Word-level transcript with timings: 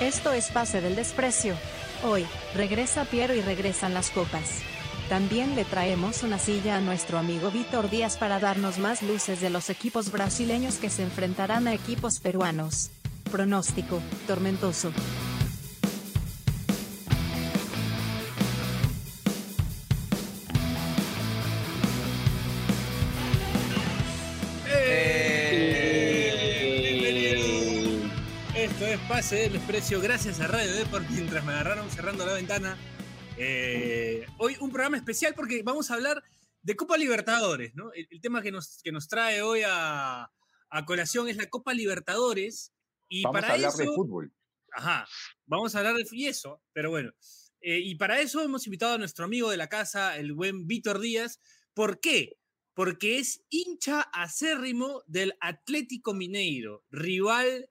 Esto 0.00 0.32
es 0.32 0.52
Pase 0.52 0.80
del 0.80 0.94
Desprecio. 0.94 1.56
Hoy, 2.04 2.24
regresa 2.54 3.04
Piero 3.04 3.34
y 3.34 3.40
regresan 3.40 3.94
las 3.94 4.10
copas. 4.10 4.60
También 5.08 5.56
le 5.56 5.64
traemos 5.64 6.22
una 6.22 6.38
silla 6.38 6.76
a 6.76 6.80
nuestro 6.80 7.18
amigo 7.18 7.50
Víctor 7.50 7.90
Díaz 7.90 8.16
para 8.16 8.38
darnos 8.38 8.78
más 8.78 9.02
luces 9.02 9.40
de 9.40 9.50
los 9.50 9.70
equipos 9.70 10.12
brasileños 10.12 10.76
que 10.76 10.88
se 10.88 11.02
enfrentarán 11.02 11.66
a 11.66 11.74
equipos 11.74 12.20
peruanos. 12.20 12.90
Pronóstico, 13.32 14.00
tormentoso. 14.28 14.92
Pase 29.18 29.34
del 29.34 29.54
Desprecio, 29.54 30.00
gracias 30.00 30.38
a 30.38 30.46
Radio 30.46 30.72
Deport 30.76 31.10
mientras 31.10 31.44
me 31.44 31.50
agarraron 31.50 31.90
cerrando 31.90 32.24
la 32.24 32.34
ventana. 32.34 32.78
Eh, 33.36 34.24
hoy 34.36 34.56
un 34.60 34.70
programa 34.70 34.96
especial 34.96 35.34
porque 35.34 35.60
vamos 35.64 35.90
a 35.90 35.94
hablar 35.94 36.22
de 36.62 36.76
Copa 36.76 36.96
Libertadores, 36.96 37.74
¿no? 37.74 37.92
El, 37.94 38.06
el 38.12 38.20
tema 38.20 38.42
que 38.42 38.52
nos, 38.52 38.80
que 38.80 38.92
nos 38.92 39.08
trae 39.08 39.42
hoy 39.42 39.62
a, 39.66 40.30
a 40.70 40.86
colación 40.86 41.28
es 41.28 41.36
la 41.36 41.50
Copa 41.50 41.74
Libertadores. 41.74 42.72
Y 43.08 43.24
Vamos 43.24 43.40
para 43.40 43.48
a 43.48 43.54
hablar 43.54 43.70
eso, 43.70 43.78
de 43.78 43.86
fútbol. 43.86 44.32
Ajá, 44.70 45.04
vamos 45.46 45.74
a 45.74 45.78
hablar 45.78 45.96
de 45.96 46.06
y 46.12 46.26
eso, 46.28 46.62
pero 46.72 46.90
bueno. 46.90 47.10
Eh, 47.60 47.80
y 47.80 47.96
para 47.96 48.20
eso 48.20 48.40
hemos 48.40 48.68
invitado 48.68 48.94
a 48.94 48.98
nuestro 48.98 49.24
amigo 49.24 49.50
de 49.50 49.56
la 49.56 49.68
casa, 49.68 50.16
el 50.16 50.32
buen 50.32 50.68
Víctor 50.68 51.00
Díaz. 51.00 51.40
¿Por 51.74 51.98
qué? 51.98 52.36
Porque 52.72 53.18
es 53.18 53.42
hincha 53.48 54.00
acérrimo 54.12 55.02
del 55.08 55.34
Atlético 55.40 56.14
Mineiro, 56.14 56.84
rival 56.92 57.68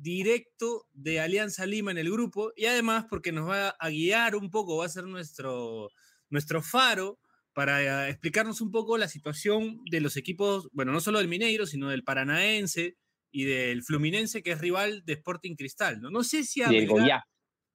directo 0.00 0.86
de 0.92 1.20
Alianza 1.20 1.66
Lima 1.66 1.90
en 1.90 1.98
el 1.98 2.10
grupo, 2.10 2.52
y 2.56 2.66
además 2.66 3.06
porque 3.10 3.32
nos 3.32 3.48
va 3.48 3.70
a 3.70 3.88
guiar 3.90 4.36
un 4.36 4.50
poco, 4.50 4.76
va 4.78 4.86
a 4.86 4.88
ser 4.88 5.04
nuestro, 5.04 5.88
nuestro 6.30 6.62
faro 6.62 7.18
para 7.52 8.06
eh, 8.06 8.10
explicarnos 8.10 8.60
un 8.60 8.70
poco 8.70 8.96
la 8.98 9.08
situación 9.08 9.80
de 9.90 10.00
los 10.00 10.16
equipos, 10.16 10.68
bueno, 10.72 10.92
no 10.92 11.00
solo 11.00 11.18
del 11.18 11.28
Mineiro, 11.28 11.66
sino 11.66 11.88
del 11.90 12.04
Paranaense 12.04 12.94
y 13.32 13.44
del 13.44 13.82
Fluminense, 13.82 14.42
que 14.42 14.52
es 14.52 14.60
rival 14.60 15.02
de 15.04 15.14
Sporting 15.14 15.56
Cristal. 15.56 16.00
No, 16.00 16.10
no 16.10 16.22
sé 16.22 16.44
si 16.44 16.62
a 16.62 16.72
Y 16.72 16.76
el 16.78 16.86
Goiás. 16.86 17.22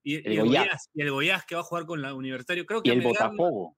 y, 0.04 0.16
el 0.16 0.34
y 0.34 0.36
el 0.38 0.40
Goiás. 0.46 0.64
Goiás, 0.66 0.90
y 0.94 1.02
el 1.02 1.12
Goiás 1.12 1.46
que 1.46 1.56
va 1.56 1.62
a 1.62 1.66
jugar 1.66 1.86
con 1.86 2.02
la 2.02 2.14
Universitario. 2.14 2.66
Creo 2.66 2.82
que 2.82 2.90
Y 2.90 2.94
el 2.94 3.00
Melgar- 3.00 3.32
Botafogo. 3.32 3.78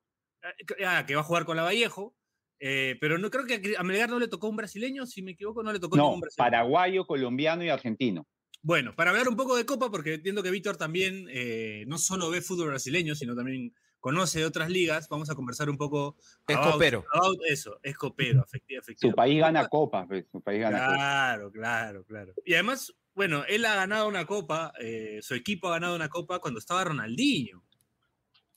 Ah, 0.86 1.06
que 1.08 1.16
va 1.16 1.22
a 1.22 1.24
jugar 1.26 1.46
con 1.46 1.58
la 1.58 1.64
Vallejo. 1.64 2.16
eh, 2.60 2.96
pero 3.02 3.18
no 3.18 3.30
creo 3.32 3.46
que 3.46 3.76
a 3.78 3.84
Melgar 3.84 4.10
no 4.10 4.18
le 4.20 4.28
tocó 4.30 4.48
un 4.48 4.56
brasileño, 4.56 5.06
si 5.06 5.22
me 5.22 5.32
equivoco, 5.32 5.62
no 5.64 5.74
le 5.74 5.80
tocó 5.80 5.98
No, 5.98 6.04
ningún 6.04 6.22
brasileño. 6.22 6.46
paraguayo, 6.52 7.06
colombiano 7.06 7.64
y 7.66 7.70
argentino. 7.70 8.26
Bueno, 8.66 8.96
para 8.96 9.12
hablar 9.12 9.28
un 9.28 9.36
poco 9.36 9.56
de 9.56 9.64
Copa, 9.64 9.92
porque 9.92 10.16
entiendo 10.16 10.42
que 10.42 10.50
Víctor 10.50 10.76
también 10.76 11.28
eh, 11.30 11.84
no 11.88 12.00
solo 12.00 12.32
ve 12.32 12.42
fútbol 12.42 12.70
brasileño, 12.70 13.14
sino 13.14 13.36
también 13.36 13.76
conoce 14.00 14.44
otras 14.44 14.72
ligas, 14.72 15.08
vamos 15.08 15.30
a 15.30 15.36
conversar 15.36 15.70
un 15.70 15.78
poco. 15.78 16.16
Es 16.48 16.56
about- 16.56 16.74
copero. 16.74 17.06
about 17.14 17.40
eso, 17.48 17.80
es 17.84 17.96
copero, 17.96 18.42
efecti- 18.44 18.74
Su 18.74 18.80
efectivamente. 18.80 19.16
país 19.16 19.40
gana 19.40 19.68
copas, 19.68 20.08
pues, 20.08 20.26
su 20.32 20.42
país 20.42 20.62
gana. 20.62 20.78
Claro, 20.80 21.52
claro, 21.52 22.04
claro. 22.06 22.34
Y 22.44 22.56
además, 22.56 22.92
bueno, 23.14 23.44
él 23.48 23.64
ha 23.66 23.76
ganado 23.76 24.08
una 24.08 24.26
copa, 24.26 24.74
eh, 24.82 25.20
su 25.22 25.36
equipo 25.36 25.68
ha 25.68 25.74
ganado 25.74 25.96
una 25.96 26.10
copa 26.10 26.40
cuando 26.40 26.60
estaba 26.60 26.84
Ronaldinho. 26.86 27.64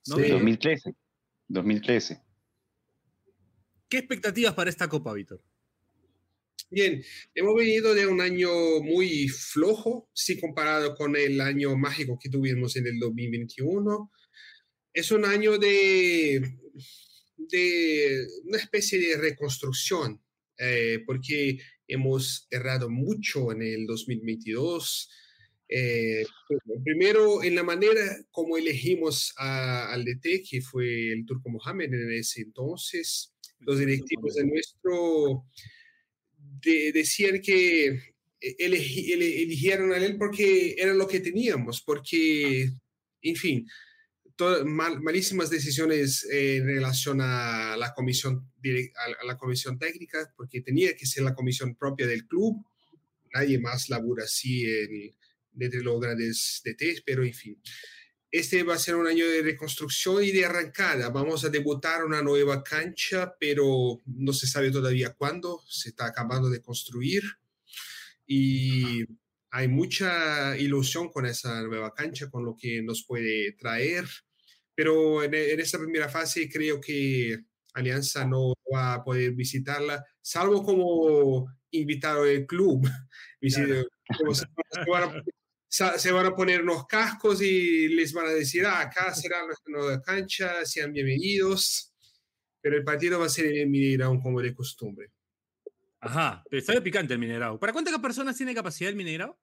¿no? 0.06 0.16
Sí, 0.16 0.22
¿Qué- 0.22 0.32
2013. 0.32 0.94
2013. 1.48 2.22
¿Qué 3.90 3.98
expectativas 3.98 4.54
para 4.54 4.70
esta 4.70 4.88
copa, 4.88 5.12
Víctor? 5.12 5.42
Bien, 6.70 7.02
hemos 7.34 7.54
venido 7.54 7.94
de 7.94 8.06
un 8.06 8.20
año 8.20 8.50
muy 8.82 9.28
flojo, 9.28 10.10
si 10.12 10.38
comparado 10.38 10.94
con 10.94 11.16
el 11.16 11.40
año 11.40 11.76
mágico 11.76 12.18
que 12.20 12.28
tuvimos 12.28 12.76
en 12.76 12.86
el 12.86 12.98
2021. 12.98 14.10
Es 14.92 15.10
un 15.10 15.24
año 15.24 15.56
de, 15.58 16.42
de 17.36 18.26
una 18.44 18.58
especie 18.58 18.98
de 18.98 19.16
reconstrucción, 19.16 20.20
eh, 20.58 21.02
porque 21.06 21.58
hemos 21.86 22.46
errado 22.50 22.90
mucho 22.90 23.50
en 23.52 23.62
el 23.62 23.86
2022. 23.86 25.08
Eh, 25.70 26.24
primero, 26.84 27.42
en 27.42 27.54
la 27.54 27.62
manera 27.62 28.02
como 28.30 28.58
elegimos 28.58 29.32
a- 29.38 29.90
al 29.92 30.04
DT, 30.04 30.42
que 30.50 30.60
fue 30.60 31.12
el 31.12 31.24
Turco 31.24 31.48
Mohamed 31.48 31.92
en 31.94 32.12
ese 32.12 32.42
entonces, 32.42 33.32
los 33.60 33.78
directivos 33.78 34.34
de 34.34 34.44
nuestro 34.46 35.46
de- 36.62 36.92
decían 36.92 37.40
que 37.40 38.14
ele- 38.40 39.42
eligieron 39.42 39.92
a 39.92 39.96
él 39.98 40.16
porque 40.16 40.74
era 40.78 40.94
lo 40.94 41.06
que 41.08 41.20
teníamos, 41.20 41.80
porque, 41.82 42.70
en 43.22 43.36
fin, 43.36 43.66
mal- 44.64 45.00
malísimas 45.00 45.50
decisiones 45.50 46.24
eh, 46.30 46.56
en 46.58 46.66
relación 46.66 47.20
a 47.20 47.76
la 47.76 47.92
comisión 47.94 48.48
a, 49.20 49.24
la 49.24 49.36
comisión 49.36 49.78
técnica, 49.78 50.32
porque 50.36 50.60
tenía 50.60 50.94
que 50.94 51.06
ser 51.06 51.24
la 51.24 51.34
comisión 51.34 51.74
propia 51.74 52.06
del 52.06 52.26
club. 52.26 52.64
Nadie 53.34 53.58
más 53.58 53.88
labura 53.88 54.24
así 54.24 54.64
en, 54.64 55.14
entre 55.58 55.82
los 55.82 56.00
grandes 56.00 56.62
DTs, 56.64 57.02
pero 57.04 57.24
en 57.24 57.34
fin. 57.34 57.60
Este 58.30 58.62
va 58.62 58.74
a 58.74 58.78
ser 58.78 58.96
un 58.96 59.06
año 59.06 59.26
de 59.26 59.42
reconstrucción 59.42 60.22
y 60.22 60.32
de 60.32 60.44
arrancada. 60.44 61.08
Vamos 61.08 61.44
a 61.44 61.48
debutar 61.48 62.04
una 62.04 62.22
nueva 62.22 62.62
cancha, 62.62 63.34
pero 63.40 63.98
no 64.06 64.32
se 64.32 64.46
sabe 64.46 64.70
todavía 64.70 65.14
cuándo. 65.14 65.62
Se 65.66 65.90
está 65.90 66.06
acabando 66.06 66.50
de 66.50 66.60
construir 66.60 67.22
y 68.26 69.04
hay 69.50 69.68
mucha 69.68 70.56
ilusión 70.58 71.08
con 71.08 71.24
esa 71.24 71.62
nueva 71.62 71.94
cancha, 71.94 72.30
con 72.30 72.44
lo 72.44 72.54
que 72.54 72.82
nos 72.82 73.04
puede 73.06 73.52
traer. 73.52 74.04
Pero 74.74 75.22
en, 75.22 75.34
en 75.34 75.60
esta 75.60 75.78
primera 75.78 76.08
fase 76.08 76.48
creo 76.48 76.80
que 76.80 77.38
Alianza 77.72 78.26
no 78.26 78.54
va 78.72 78.94
a 78.94 79.04
poder 79.04 79.32
visitarla, 79.32 80.04
salvo 80.20 80.62
como 80.62 81.46
invitado 81.70 82.24
del 82.24 82.46
club. 82.46 82.88
Como 84.18 84.34
se, 84.34 84.46
van 84.90 85.02
a, 85.02 85.22
se 85.68 86.12
van 86.12 86.26
a 86.26 86.34
poner 86.34 86.62
unos 86.62 86.86
cascos 86.86 87.42
y 87.42 87.88
les 87.88 88.12
van 88.12 88.26
a 88.26 88.30
decir, 88.30 88.64
ah, 88.66 88.80
acá 88.80 89.14
será 89.14 89.44
nuestra 89.44 89.70
nueva 89.72 90.00
cancha, 90.02 90.64
sean 90.64 90.92
bienvenidos. 90.92 91.92
Pero 92.60 92.76
el 92.76 92.84
partido 92.84 93.20
va 93.20 93.26
a 93.26 93.28
ser 93.28 93.46
en 93.46 93.56
el 93.58 93.68
Mineirão 93.68 94.20
como 94.20 94.40
de 94.40 94.52
costumbre. 94.54 95.12
Ajá, 96.00 96.42
pero 96.48 96.60
está 96.60 96.82
picante 96.82 97.12
el 97.14 97.18
Mineirao. 97.20 97.58
¿Para 97.58 97.72
cuántas 97.72 97.96
personas 98.00 98.36
tiene 98.36 98.54
capacidad 98.54 98.90
el 98.90 98.96
Mineirao? 98.96 99.38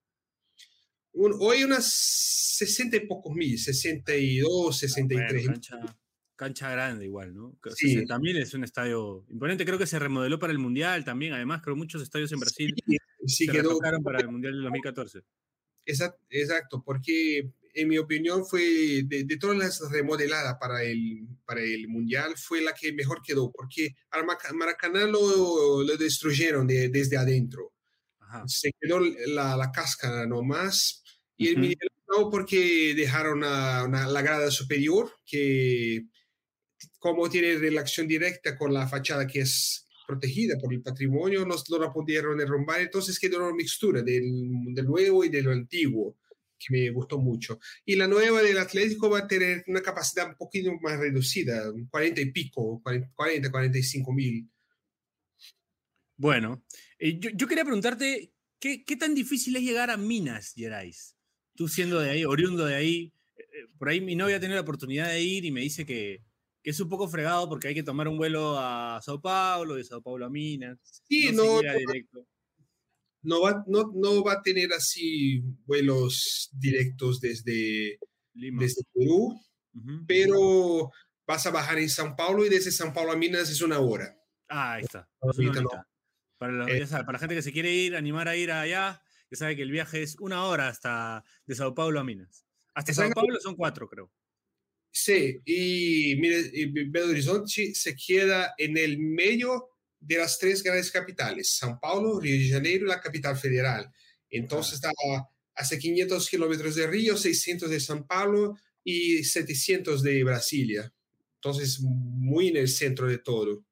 Un- 1.13 1.35
hoy 1.39 1.63
unas 1.63 1.85
60 1.93 2.97
y 2.97 2.99
pocos 3.07 3.33
mil, 3.33 3.57
62, 3.57 4.77
63 4.77 5.27
Bueno, 5.27 5.33
mil. 5.39 5.45
cancha, 5.47 5.97
cancha 6.35 6.69
grande 6.71 7.05
igual, 7.05 7.33
¿no? 7.33 7.57
Sí. 7.75 7.95
60.000 7.95 8.37
es 8.41 8.53
un 8.53 8.63
estadio 8.63 9.25
imponente. 9.29 9.65
Creo 9.65 9.77
que 9.77 9.87
se 9.87 9.99
remodeló 9.99 10.39
para 10.39 10.51
el 10.51 10.59
Mundial 10.59 11.05
también. 11.05 11.33
Además, 11.33 11.61
creo 11.61 11.75
muchos 11.75 12.01
estadios 12.01 12.31
en 12.33 12.39
Brasil 12.39 12.73
Sí, 13.27 13.45
se 13.45 13.51
quedó, 13.51 13.77
para 14.03 14.19
el 14.19 14.27
Mundial 14.29 14.53
del 14.53 14.63
2014. 14.63 15.21
Exact- 15.85 16.19
exacto, 16.29 16.81
porque 16.83 17.49
en 17.73 17.87
mi 17.87 17.97
opinión 17.97 18.45
fue 18.45 19.03
de, 19.03 19.25
de 19.25 19.37
todas 19.37 19.57
las 19.57 19.91
remodeladas 19.91 20.55
para 20.59 20.81
el, 20.83 21.27
para 21.45 21.61
el 21.61 21.87
Mundial, 21.89 22.35
fue 22.37 22.61
la 22.61 22.73
que 22.73 22.93
mejor 22.93 23.21
quedó, 23.21 23.51
porque 23.51 23.95
al 24.11 24.25
Maracaná 24.55 25.05
lo, 25.05 25.83
lo 25.83 25.97
destruyeron 25.97 26.65
de- 26.67 26.87
desde 26.89 27.17
adentro. 27.17 27.73
Ajá. 28.19 28.43
Se 28.47 28.71
quedó 28.79 28.99
la, 28.99 29.55
la 29.57 29.71
cáscara 29.71 30.25
nomás. 30.25 31.03
Y 31.37 31.49
el 31.49 31.55
Ujú. 31.55 31.61
Mineirão 31.63 31.89
no, 32.07 32.29
porque 32.31 32.93
dejaron 32.95 33.43
a- 33.43 33.83
una- 33.83 34.07
la 34.07 34.21
grada 34.21 34.49
superior, 34.51 35.11
que 35.25 36.05
como 36.99 37.29
tiene 37.29 37.57
relación 37.57 38.07
directa 38.07 38.57
con 38.57 38.73
la 38.73 38.87
fachada 38.87 39.27
que 39.27 39.41
es 39.41 39.84
protegida 40.05 40.57
por 40.57 40.73
el 40.73 40.81
patrimonio, 40.81 41.45
no, 41.45 41.55
no 41.69 41.79
la 41.79 41.91
pudieron 41.91 42.37
derrumbar, 42.37 42.81
entonces 42.81 43.19
quedó 43.19 43.37
una 43.37 43.55
mixtura 43.55 44.01
del, 44.01 44.23
del 44.73 44.85
nuevo 44.85 45.23
y 45.23 45.29
de 45.29 45.41
lo 45.41 45.51
antiguo, 45.51 46.17
que 46.57 46.67
me 46.69 46.89
gustó 46.91 47.17
mucho. 47.19 47.59
Y 47.85 47.95
la 47.95 48.07
nueva 48.07 48.41
del 48.41 48.57
Atlético 48.57 49.09
va 49.09 49.19
a 49.19 49.27
tener 49.27 49.63
una 49.67 49.81
capacidad 49.81 50.29
un 50.29 50.35
poquito 50.35 50.71
más 50.81 50.99
reducida, 50.99 51.71
40 51.89 52.21
y 52.21 52.31
pico, 52.31 52.81
40, 52.83 53.11
40 53.15 53.51
45 53.51 54.13
mil. 54.13 54.49
Bueno, 56.17 56.63
eh, 56.97 57.19
yo, 57.19 57.29
yo 57.33 57.47
quería 57.47 57.65
preguntarte, 57.65 58.31
¿qué, 58.59 58.83
qué 58.85 58.95
tan 58.95 59.13
difícil 59.13 59.55
es 59.55 59.63
llegar 59.63 59.89
a 59.89 59.97
Minas 59.97 60.53
Gerais? 60.55 61.15
Tú 61.55 61.67
siendo 61.67 61.99
de 61.99 62.09
ahí, 62.09 62.25
oriundo 62.25 62.65
de 62.65 62.75
ahí, 62.75 63.13
eh, 63.37 63.41
eh, 63.41 63.67
por 63.77 63.89
ahí 63.89 64.01
mi 64.01 64.15
novia 64.15 64.37
ha 64.37 64.39
tenido 64.39 64.55
la 64.55 64.61
oportunidad 64.61 65.09
de 65.09 65.21
ir 65.21 65.45
y 65.45 65.51
me 65.51 65.61
dice 65.61 65.85
que, 65.85 66.21
que 66.65 66.71
es 66.71 66.79
un 66.79 66.89
poco 66.89 67.07
fregado 67.07 67.47
porque 67.47 67.67
hay 67.67 67.75
que 67.75 67.83
tomar 67.83 68.07
un 68.07 68.17
vuelo 68.17 68.57
a 68.57 68.99
Sao 69.03 69.21
Paulo, 69.21 69.75
de 69.75 69.83
Sao 69.83 70.01
Paulo 70.01 70.25
a 70.25 70.31
Minas. 70.31 70.79
Sí, 71.07 71.31
no, 71.31 71.61
no, 71.61 71.77
directo. 71.77 72.25
va, 73.23 73.63
no, 73.67 73.91
no 73.93 74.23
va 74.23 74.33
a 74.33 74.41
tener 74.41 74.73
así 74.73 75.41
vuelos 75.67 76.49
directos 76.53 77.21
desde, 77.21 77.99
Lima. 78.33 78.63
desde 78.63 78.81
Perú, 78.95 79.39
pero 80.07 80.89
vas 81.27 81.45
a 81.45 81.51
bajar 81.51 81.77
en 81.77 81.87
São 81.87 82.15
Paulo 82.15 82.43
y 82.43 82.49
desde 82.49 82.71
São 82.71 82.91
Paulo 82.93 83.11
a 83.11 83.15
Minas 83.15 83.47
es 83.51 83.61
una 83.61 83.77
hora. 83.79 84.17
Ah, 84.49 84.73
ahí 84.73 84.83
está. 84.85 85.07
Ahorita 85.21 85.43
Es 85.43 85.49
una 85.49 85.61
no. 85.61 85.67
horita. 85.69 85.87
Para, 86.39 86.51
la, 86.53 86.65
Eh. 86.71 86.85
ya 86.85 86.97
para 87.05 87.13
la 87.13 87.19
gente 87.19 87.35
que 87.35 87.41
se 87.43 87.51
quiere 87.51 87.71
ir, 87.71 87.95
animar 87.95 88.27
a 88.27 88.35
ir 88.35 88.51
allá. 88.51 89.03
que 89.29 89.35
sabe 89.35 89.55
que 89.55 89.61
el 89.63 89.71
viaje 89.71 90.01
es 90.03 90.15
una 90.19 90.45
hora 90.45 90.67
hasta 90.67 91.23
de 91.45 91.53
Sao 91.55 91.75
Paulo 91.75 91.99
a 91.99 92.03
Minas. 92.03 92.45
Hasta 92.73 92.91
Sao. 92.93 93.11
Paulo 93.11 93.39
son 93.39 93.55
cuatro, 93.55 93.87
creo. 93.87 94.11
Sí, 94.97 95.41
y, 95.43 96.15
mire, 96.15 96.49
Belo 96.87 97.07
Horizonte 97.07 97.75
se 97.75 97.95
queda 97.97 98.53
en 98.57 98.77
el 98.77 98.97
medio 98.97 99.71
de 99.99 100.15
las 100.15 100.39
tres 100.39 100.63
grandes 100.63 100.89
capitales, 100.89 101.59
São 101.61 101.77
Paulo, 101.81 102.17
Río 102.17 102.39
de 102.39 102.49
Janeiro 102.49 102.85
y 102.85 102.87
la 102.87 103.01
capital 103.01 103.35
federal. 103.35 103.91
Entonces 104.29 104.75
está 104.75 104.89
hace 105.53 105.77
500 105.79 106.29
kilómetros 106.29 106.75
de 106.75 106.87
Río, 106.87 107.17
600 107.17 107.69
de 107.69 107.77
São 107.77 108.07
Paulo 108.07 108.57
y 108.85 109.25
700 109.25 110.01
de 110.01 110.23
Brasilia. 110.23 110.93
Entonces, 111.41 111.81
muy 111.81 112.47
en 112.47 112.55
el 112.55 112.69
centro 112.69 113.09
de 113.09 113.17
todo. 113.17 113.65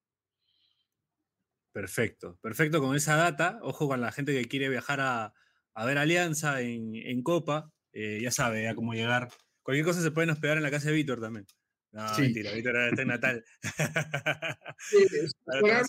Perfecto, 1.71 2.37
perfecto 2.41 2.81
con 2.81 2.97
esa 2.97 3.15
data. 3.15 3.59
Ojo 3.61 3.87
con 3.87 4.01
la 4.01 4.11
gente 4.11 4.33
que 4.33 4.49
quiere 4.49 4.67
viajar 4.67 4.99
a, 4.99 5.33
a 5.73 5.85
ver 5.85 5.97
Alianza 5.99 6.59
en, 6.59 6.95
en 6.95 7.23
Copa. 7.23 7.71
eh, 7.93 8.19
ya 8.21 8.31
sabe 8.31 8.67
a 8.67 8.75
cómo 8.75 8.93
llegar. 8.93 9.29
Cualquier 9.63 9.85
cosa 9.85 10.01
se 10.01 10.11
pueden 10.11 10.29
hospedar 10.29 10.57
en 10.57 10.63
la 10.63 10.71
casa 10.71 10.89
de 10.89 10.95
Víctor 10.95 11.19
también. 11.21 11.45
No, 11.91 12.15
Sí. 12.15 12.21
mentira, 12.23 12.51
Víctor 12.53 12.75
ahora 12.75 12.89
está 12.89 13.01
en 13.01 13.07
Natal. 13.07 13.43
Sí, 14.89 14.97
Ahora 15.47 15.83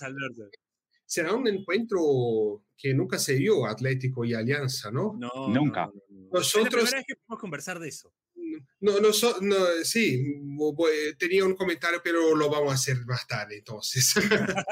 será, 1.07 1.33
un 1.33 1.47
encuentro 1.47 2.63
que 2.77 2.93
nunca 2.93 3.17
se 3.19 3.35
vio, 3.35 3.65
Atlético 3.67 4.25
y 4.25 4.33
Alianza, 4.33 4.91
¿no? 4.91 5.15
No, 5.17 5.29
Nunca. 5.49 5.85
no, 5.87 5.93
no, 5.93 6.01
no. 6.09 6.25
Es 6.25 6.31
la 6.31 6.39
Nosotros- 6.39 6.73
primera 6.83 6.97
vez 6.97 7.05
que 7.07 7.15
podemos 7.15 7.39
conversar 7.41 7.79
de 7.79 7.87
eso. 7.89 8.13
No, 8.79 8.99
no, 8.99 9.11
so- 9.13 9.39
no, 9.41 9.55
sí, 9.83 10.23
voy- 10.43 11.15
tenía 11.17 11.43
un 11.45 11.55
comentario, 11.55 11.99
pero 12.03 12.35
lo 12.35 12.49
vamos 12.49 12.71
a 12.71 12.75
hacer 12.75 12.97
más 13.05 13.27
tarde, 13.27 13.57
entonces. 13.57 14.13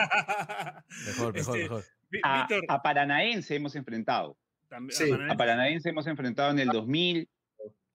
Mejor, 1.05 1.33
mejor, 1.33 1.37
Este, 1.57 1.57
mejor. 1.63 1.83
A, 2.23 2.39
Víctor, 2.47 2.63
a 2.69 2.81
Paranaense 2.81 3.55
hemos 3.55 3.75
enfrentado. 3.75 4.37
también- 4.69 4.97
sí, 4.97 5.03
Paranaense. 5.05 5.33
A 5.33 5.37
Paranaense 5.37 5.89
hemos 5.89 6.07
enfrentado 6.07 6.51
en 6.51 6.59
el 6.59 6.67
2000. 6.69 7.29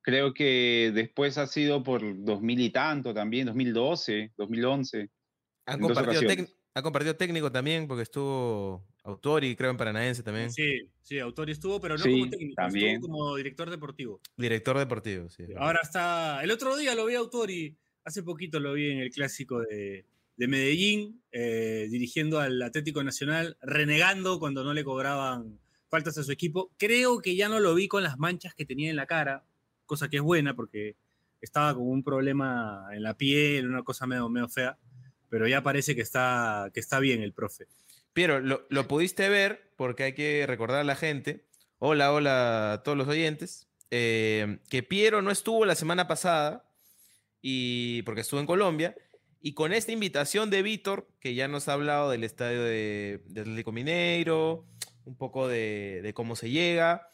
Creo 0.08 0.32
que 0.32 0.90
después 0.94 1.36
ha 1.36 1.46
sido 1.46 1.82
por 1.82 2.00
2000 2.24 2.60
y 2.60 2.70
tanto 2.70 3.12
también, 3.12 3.44
2012, 3.44 4.32
2011. 4.38 5.10
Han 5.66 5.74
en 5.74 5.80
dos 5.82 5.92
compartido, 5.92 6.46
han 6.72 6.82
compartido 6.82 7.16
técnico 7.16 7.52
también, 7.52 7.86
porque 7.86 8.04
estuvo 8.04 8.86
Autori, 9.02 9.54
creo, 9.54 9.70
en 9.70 9.76
Paranaense 9.76 10.22
también. 10.22 10.50
Sí, 10.50 10.80
sí, 11.02 11.18
Autori 11.18 11.52
estuvo, 11.52 11.78
pero 11.78 11.98
no 11.98 12.02
Sí, 12.02 12.20
como 12.20 12.30
técnico, 12.30 12.54
también. 12.54 12.94
estuvo 12.94 13.12
como 13.12 13.36
director 13.36 13.68
deportivo. 13.68 14.18
Director 14.34 14.78
deportivo, 14.78 15.28
sí. 15.28 15.44
Ahora 15.58 15.80
está. 15.82 16.42
El 16.42 16.52
otro 16.52 16.74
día 16.78 16.94
lo 16.94 17.04
vi 17.04 17.14
a 17.14 17.18
Autori, 17.18 17.76
hace 18.02 18.22
poquito 18.22 18.60
lo 18.60 18.72
vi 18.72 18.90
en 18.90 19.00
el 19.00 19.10
clásico 19.10 19.60
de, 19.60 20.06
de 20.38 20.48
Medellín, 20.48 21.20
eh, 21.32 21.86
dirigiendo 21.90 22.40
al 22.40 22.62
Atlético 22.62 23.04
Nacional, 23.04 23.58
renegando 23.60 24.38
cuando 24.38 24.64
no 24.64 24.72
le 24.72 24.84
cobraban 24.84 25.58
faltas 25.90 26.16
a 26.16 26.22
su 26.22 26.32
equipo. 26.32 26.70
Creo 26.78 27.20
que 27.20 27.36
ya 27.36 27.50
no 27.50 27.60
lo 27.60 27.74
vi 27.74 27.88
con 27.88 28.02
las 28.02 28.18
manchas 28.18 28.54
que 28.54 28.64
tenía 28.64 28.88
en 28.88 28.96
la 28.96 29.04
cara, 29.04 29.44
cosa 29.88 30.08
que 30.08 30.18
es 30.18 30.22
buena 30.22 30.54
porque 30.54 30.94
estaba 31.40 31.74
con 31.74 31.88
un 31.88 32.04
problema 32.04 32.86
en 32.92 33.02
la 33.02 33.14
piel, 33.14 33.68
una 33.68 33.82
cosa 33.82 34.06
medio, 34.06 34.28
medio 34.28 34.48
fea, 34.48 34.78
pero 35.28 35.48
ya 35.48 35.62
parece 35.64 35.96
que 35.96 36.02
está, 36.02 36.70
que 36.72 36.80
está 36.80 37.00
bien 37.00 37.22
el 37.22 37.32
profe. 37.32 37.66
Piero, 38.12 38.38
lo, 38.40 38.66
lo 38.70 38.86
pudiste 38.86 39.28
ver 39.28 39.72
porque 39.76 40.04
hay 40.04 40.12
que 40.14 40.44
recordar 40.46 40.80
a 40.80 40.84
la 40.84 40.96
gente. 40.96 41.46
Hola, 41.78 42.12
hola 42.12 42.72
a 42.74 42.82
todos 42.84 42.96
los 42.96 43.08
oyentes. 43.08 43.68
eh, 43.90 44.58
que 44.68 44.82
Piero 44.82 45.22
no 45.22 45.30
estuvo 45.30 45.64
la 45.64 45.74
semana 45.74 46.06
pasada 46.06 46.64
y 47.40 48.02
porque 48.02 48.20
estuvo 48.22 48.40
en 48.40 48.46
Colombia. 48.46 48.94
Y 49.40 49.54
con 49.54 49.72
esta 49.72 49.92
invitación 49.92 50.50
de 50.50 50.62
Víctor, 50.62 51.08
que 51.20 51.34
ya 51.34 51.46
nos 51.46 51.68
ha 51.68 51.74
hablado 51.74 52.10
del 52.10 52.24
estadio 52.24 52.62
de, 52.62 53.22
de 53.26 53.40
Atlético 53.42 53.70
Mineiro, 53.72 54.66
un 55.04 55.16
poco 55.16 55.46
de, 55.46 56.00
de 56.02 56.12
cómo 56.12 56.34
se 56.34 56.50
llega, 56.50 57.08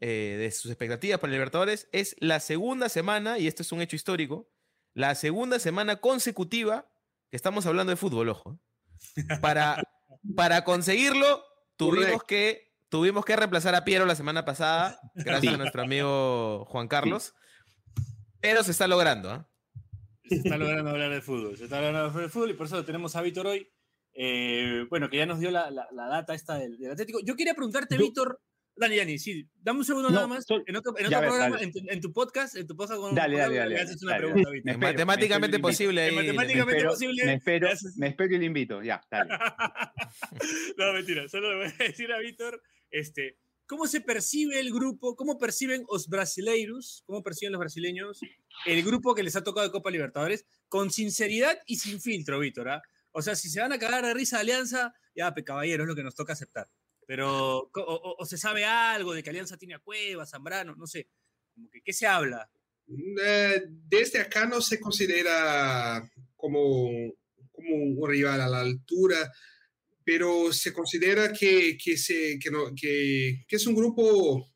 eh, 0.00 0.36
de 0.38 0.50
sus 0.50 0.70
expectativas 0.70 1.20
para 1.20 1.32
Libertadores, 1.32 1.88
es 1.92 2.16
la 2.20 2.40
segunda 2.40 2.88
semana, 2.88 3.38
y 3.38 3.46
esto 3.46 3.62
es 3.62 3.72
un 3.72 3.80
hecho 3.80 3.96
histórico, 3.96 4.48
la 4.94 5.14
segunda 5.14 5.58
semana 5.58 5.96
consecutiva 5.96 6.88
que 7.30 7.36
estamos 7.36 7.66
hablando 7.66 7.90
de 7.90 7.96
fútbol, 7.96 8.28
ojo. 8.30 8.58
Para, 9.40 9.82
para 10.36 10.64
conseguirlo, 10.64 11.44
tuvimos 11.76 12.24
que, 12.24 12.72
tuvimos 12.88 13.24
que 13.24 13.36
reemplazar 13.36 13.74
a 13.74 13.84
Piero 13.84 14.04
la 14.06 14.16
semana 14.16 14.44
pasada, 14.44 15.00
gracias 15.14 15.40
Sí. 15.42 15.48
a 15.54 15.56
nuestro 15.58 15.82
amigo 15.82 16.64
Juan 16.66 16.88
Carlos. 16.88 17.34
Pero 18.40 18.64
se 18.64 18.70
está 18.72 18.86
logrando, 18.88 19.30
¿ah? 19.30 19.46
Se 20.28 20.36
está 20.36 20.56
logrando 20.56 20.90
hablar 20.90 21.10
de 21.10 21.20
fútbol. 21.20 21.56
Se 21.56 21.64
está 21.64 21.76
logrando 21.76 22.00
hablar 22.08 22.22
de 22.22 22.28
fútbol 22.28 22.50
y 22.50 22.54
por 22.54 22.66
eso 22.66 22.76
lo 22.76 22.84
tenemos 22.84 23.16
a 23.16 23.22
Víctor 23.22 23.46
hoy. 23.48 23.68
Eh, 24.14 24.86
bueno, 24.88 25.08
que 25.10 25.18
ya 25.18 25.26
nos 25.26 25.40
dio 25.40 25.50
la, 25.50 25.70
la- 25.70 25.88
la 25.92 26.06
data 26.08 26.34
esta 26.34 26.54
del, 26.58 26.78
del 26.78 26.92
Atlético. 26.92 27.20
Yo 27.22 27.36
quería 27.36 27.54
preguntarte, 27.54 27.96
Víctor. 27.98 28.40
Dani, 28.80 28.96
Dani, 28.96 29.18
sí, 29.18 29.46
dame 29.62 29.78
un 29.80 29.84
segundo 29.84 30.08
No, 30.08 30.14
nada 30.16 30.26
más. 30.26 30.44
sol- 30.46 30.64
En 30.66 30.74
otro, 30.76 30.96
en 30.98 31.06
otro 31.06 31.20
ves, 31.20 31.28
programa, 31.28 31.60
en 31.60 31.70
tu, 31.72 31.78
en 31.86 32.00
tu 32.00 32.12
podcast, 32.12 32.56
en 32.56 32.66
tu 32.66 32.74
podcast 32.76 32.98
con 33.00 33.14
Dale, 33.14 33.36
dale, 33.36 33.54
dale, 33.56 33.68
le 33.70 33.76
dale, 33.76 33.80
haces 33.90 34.02
una 34.02 34.12
dale, 34.12 34.24
pregunta, 34.24 34.48
dale. 34.48 34.62
Me 34.64 34.70
Es 34.70 34.74
espero, 34.76 34.78
me 34.88 34.92
matemáticamente 35.04 35.56
espero 35.58 35.68
posible 35.68 36.00
ahí. 36.02 36.14
matemáticamente 36.16 36.72
Me 36.72 36.78
espero, 36.78 36.90
posible. 36.90 37.24
me 37.26 37.34
espero, 37.34 37.68
haces- 37.68 37.96
me 37.96 38.06
espero 38.08 38.34
y 38.34 38.38
le 38.38 38.44
invito. 38.46 38.82
Ya, 38.82 39.00
dale. 39.10 39.30
no, 40.78 40.92
mentira. 40.92 41.28
Solo 41.28 41.50
le 41.50 41.56
voy 41.68 41.74
a 41.78 41.84
decir 41.84 42.12
a 42.12 42.18
Víctor, 42.18 42.62
este, 42.90 43.38
¿cómo 43.66 43.86
se 43.86 44.00
percibe 44.00 44.58
el 44.60 44.72
grupo? 44.72 45.14
¿Cómo 45.16 45.38
perciben 45.38 45.84
los 45.90 46.08
brasileiros? 46.08 47.02
¿Cómo 47.06 47.22
perciben 47.22 47.52
los 47.52 47.60
brasileños 47.60 48.20
el 48.66 48.82
grupo 48.82 49.14
que 49.14 49.22
les 49.22 49.36
ha 49.36 49.44
tocado 49.44 49.66
de 49.66 49.72
Copa 49.72 49.90
Libertadores? 49.90 50.44
Con 50.68 50.90
sinceridad 50.90 51.58
y 51.66 51.76
sin 51.76 52.00
filtro, 52.00 52.38
Víctor. 52.38 52.68
¿ah? 52.70 52.82
O 53.12 53.22
sea, 53.22 53.34
si 53.34 53.48
se 53.48 53.60
van 53.60 53.72
a 53.72 53.78
cagar 53.78 54.04
de 54.04 54.14
risa 54.14 54.36
de 54.36 54.42
Alianza, 54.42 54.94
ya, 55.14 55.34
pe 55.34 55.44
caballero, 55.44 55.82
es 55.84 55.88
lo 55.88 55.94
que 55.96 56.02
nos 56.04 56.14
toca 56.14 56.32
aceptar. 56.32 56.68
Pero, 57.10 57.58
o, 57.62 57.70
o- 57.74 58.16
o 58.20 58.24
se 58.24 58.38
sabe 58.38 58.64
algo 58.64 59.12
de 59.12 59.20
que 59.20 59.30
Alianza 59.30 59.56
tiene 59.56 59.74
a 59.74 59.80
Cueva, 59.80 60.24
Zambrano, 60.24 60.76
no 60.76 60.86
sé. 60.86 61.08
Como 61.52 61.68
que, 61.68 61.82
¿Qué 61.82 61.92
se 61.92 62.06
habla? 62.06 62.48
Eh, 62.86 63.64
desde 63.66 64.20
acá 64.20 64.46
no 64.46 64.60
se 64.60 64.78
considera 64.78 66.08
como, 66.36 66.88
como 67.50 67.74
un 67.74 68.08
rival 68.08 68.40
a 68.40 68.48
la 68.48 68.60
altura, 68.60 69.28
pero 70.04 70.52
se 70.52 70.72
considera 70.72 71.32
que, 71.32 71.76
que, 71.76 71.96
se, 71.98 72.38
que, 72.38 72.48
no- 72.48 72.72
que- 72.80 73.44
que 73.48 73.56
es 73.56 73.66
un 73.66 73.74
grupo 73.74 74.46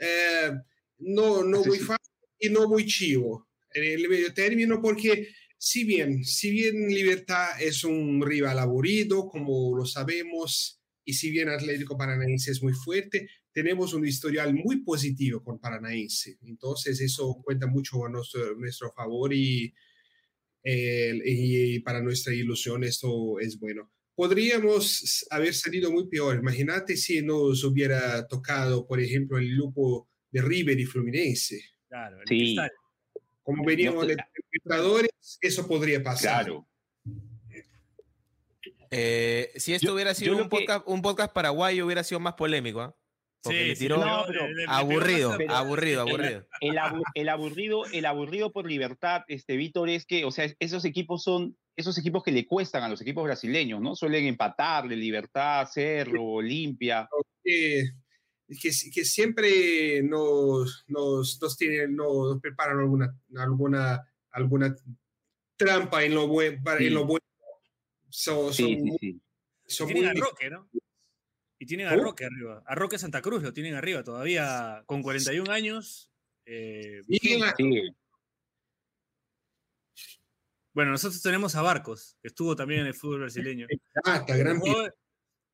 eh, 0.00 0.50
no, 0.98 1.44
no 1.44 1.62
muy 1.64 1.78
sí. 1.78 1.84
fácil 1.84 2.12
y 2.40 2.48
no 2.50 2.68
muy 2.68 2.86
chivo 2.86 3.48
en 3.72 3.84
el 3.84 4.08
medio 4.08 4.34
término, 4.34 4.82
porque 4.82 5.28
si 5.56 5.84
bien, 5.84 6.24
si 6.24 6.50
bien 6.50 6.88
Libertad 6.88 7.62
es 7.62 7.84
un 7.84 8.20
rival 8.26 8.58
aburrido, 8.58 9.28
como 9.28 9.76
lo 9.76 9.86
sabemos, 9.86 10.80
y 11.04 11.12
si 11.14 11.30
bien 11.30 11.48
Atlético 11.48 11.96
Paranaense 11.96 12.50
es 12.50 12.62
muy 12.62 12.72
fuerte, 12.72 13.28
tenemos 13.52 13.92
un 13.94 14.06
historial 14.06 14.54
muy 14.54 14.82
positivo 14.82 15.42
con 15.42 15.58
Paranaense. 15.60 16.38
Entonces 16.42 17.00
eso 17.00 17.40
cuenta 17.44 17.66
mucho 17.66 18.04
a 18.04 18.08
nuestro, 18.08 18.54
nuestro 18.56 18.90
favor 18.92 19.32
y, 19.34 19.72
eh, 20.62 21.20
y 21.24 21.78
para 21.80 22.00
nuestra 22.00 22.34
ilusión 22.34 22.84
esto 22.84 23.38
es 23.38 23.58
bueno. 23.58 23.90
Podríamos 24.16 25.26
haber 25.30 25.54
salido 25.54 25.90
muy 25.90 26.08
peor. 26.08 26.36
Imagínate 26.38 26.96
si 26.96 27.20
nos 27.20 27.64
hubiera 27.64 28.26
tocado, 28.28 28.86
por 28.86 29.00
ejemplo, 29.00 29.38
el 29.38 29.54
grupo 29.54 30.08
de 30.30 30.40
River 30.40 30.78
y 30.78 30.84
Fluminense. 30.84 31.60
Claro, 31.88 32.16
el 32.20 32.28
Sí. 32.28 32.38
cristal. 32.38 32.70
Como 33.42 33.64
veníamos 33.64 34.04
No, 34.04 34.08
de 34.08 34.16
Libertadores, 34.52 35.10
eso 35.40 35.66
podría 35.68 36.02
pasar. 36.02 36.44
Claro. 36.44 36.66
Eh, 38.96 39.50
si 39.56 39.74
esto 39.74 39.88
Yo- 39.88 39.94
hubiera 39.94 40.14
sido 40.14 40.36
un 40.36 40.44
que- 40.44 40.48
podcast, 40.48 40.84
un 40.86 41.02
podcast 41.02 41.32
paraguayo, 41.32 41.84
hubiera 41.86 42.04
sido 42.04 42.20
más 42.20 42.34
polémico, 42.34 42.80
¿ah? 42.80 42.96
Porque 43.42 43.58
Sí, 43.60 43.68
le 43.68 43.76
sí, 43.76 43.84
tiró 43.84 43.96
No, 43.98 44.24
pero 44.26 44.48
le 44.48 44.54
pegó 44.54 44.70
aburrido, 44.72 45.30
a- 45.48 45.58
aburrido, 45.58 46.00
aburrido. 46.00 46.46
El, 46.60 46.78
el 47.14 47.28
aburrido, 47.28 47.84
el 47.92 48.06
aburrido 48.06 48.52
por 48.52 48.66
libertad, 48.66 49.22
este 49.28 49.56
Víctor, 49.56 49.90
es 49.90 50.06
que, 50.06 50.24
o 50.24 50.30
sea, 50.30 50.48
esos 50.60 50.84
equipos 50.84 51.22
son 51.22 51.56
esos 51.76 51.98
equipos 51.98 52.22
que 52.22 52.30
le 52.30 52.46
cuestan 52.46 52.84
a 52.84 52.88
los 52.88 53.00
equipos 53.02 53.24
brasileños, 53.24 53.80
¿no? 53.80 53.96
Suelen 53.96 54.26
empatarle, 54.26 54.94
Libertad, 54.94 55.66
Cerro, 55.66 56.22
Olimpia. 56.24 57.08
que, 57.42 57.82
que, 58.48 58.70
que 58.94 59.04
siempre 59.04 60.00
nos, 60.04 60.84
nos, 60.86 61.38
nos, 61.42 61.56
tienen, 61.56 61.96
nos 61.96 62.40
preparan 62.40 62.78
alguna, 62.78 63.12
alguna, 63.36 64.08
alguna 64.30 64.74
trampa 65.56 66.04
en 66.04 66.14
lo, 66.14 66.28
buen, 66.28 66.62
para, 66.62 66.78
Sí. 66.78 66.86
en 66.86 66.94
lo 66.94 67.04
bueno. 67.06 67.20
So- 68.16 68.52
son, 68.52 68.66
Sí, 68.68 68.74
sí, 68.76 68.76
muy- 68.76 68.98
sí. 69.00 69.20
son 69.66 69.90
Y 69.90 69.92
tienen 69.94 70.12
muy 70.12 70.20
a 70.20 70.24
Roque, 70.24 70.50
¿no? 70.50 70.70
Y 71.58 71.66
tienen 71.66 71.86
a. 71.88 71.96
Roque 71.96 72.24
arriba. 72.24 72.62
A 72.64 72.74
Roque 72.76 72.96
Santa 72.96 73.20
Cruz 73.20 73.42
lo 73.42 73.52
tienen 73.52 73.74
arriba 73.74 74.04
todavía 74.04 74.84
con 74.86 75.02
41 75.02 75.50
años. 75.50 76.08
eh, 76.46 77.00
bueno, 80.72 80.90
nosotros 80.92 81.22
tenemos 81.22 81.54
a 81.56 81.62
Barcos, 81.62 82.16
que 82.20 82.28
estuvo 82.28 82.54
también 82.54 82.82
en 82.82 82.86
el 82.88 82.94
fútbol 82.94 83.20
brasileño. 83.20 83.66
Pirata, 83.68 84.36
gran 84.36 84.58
Jugó, 84.60 84.88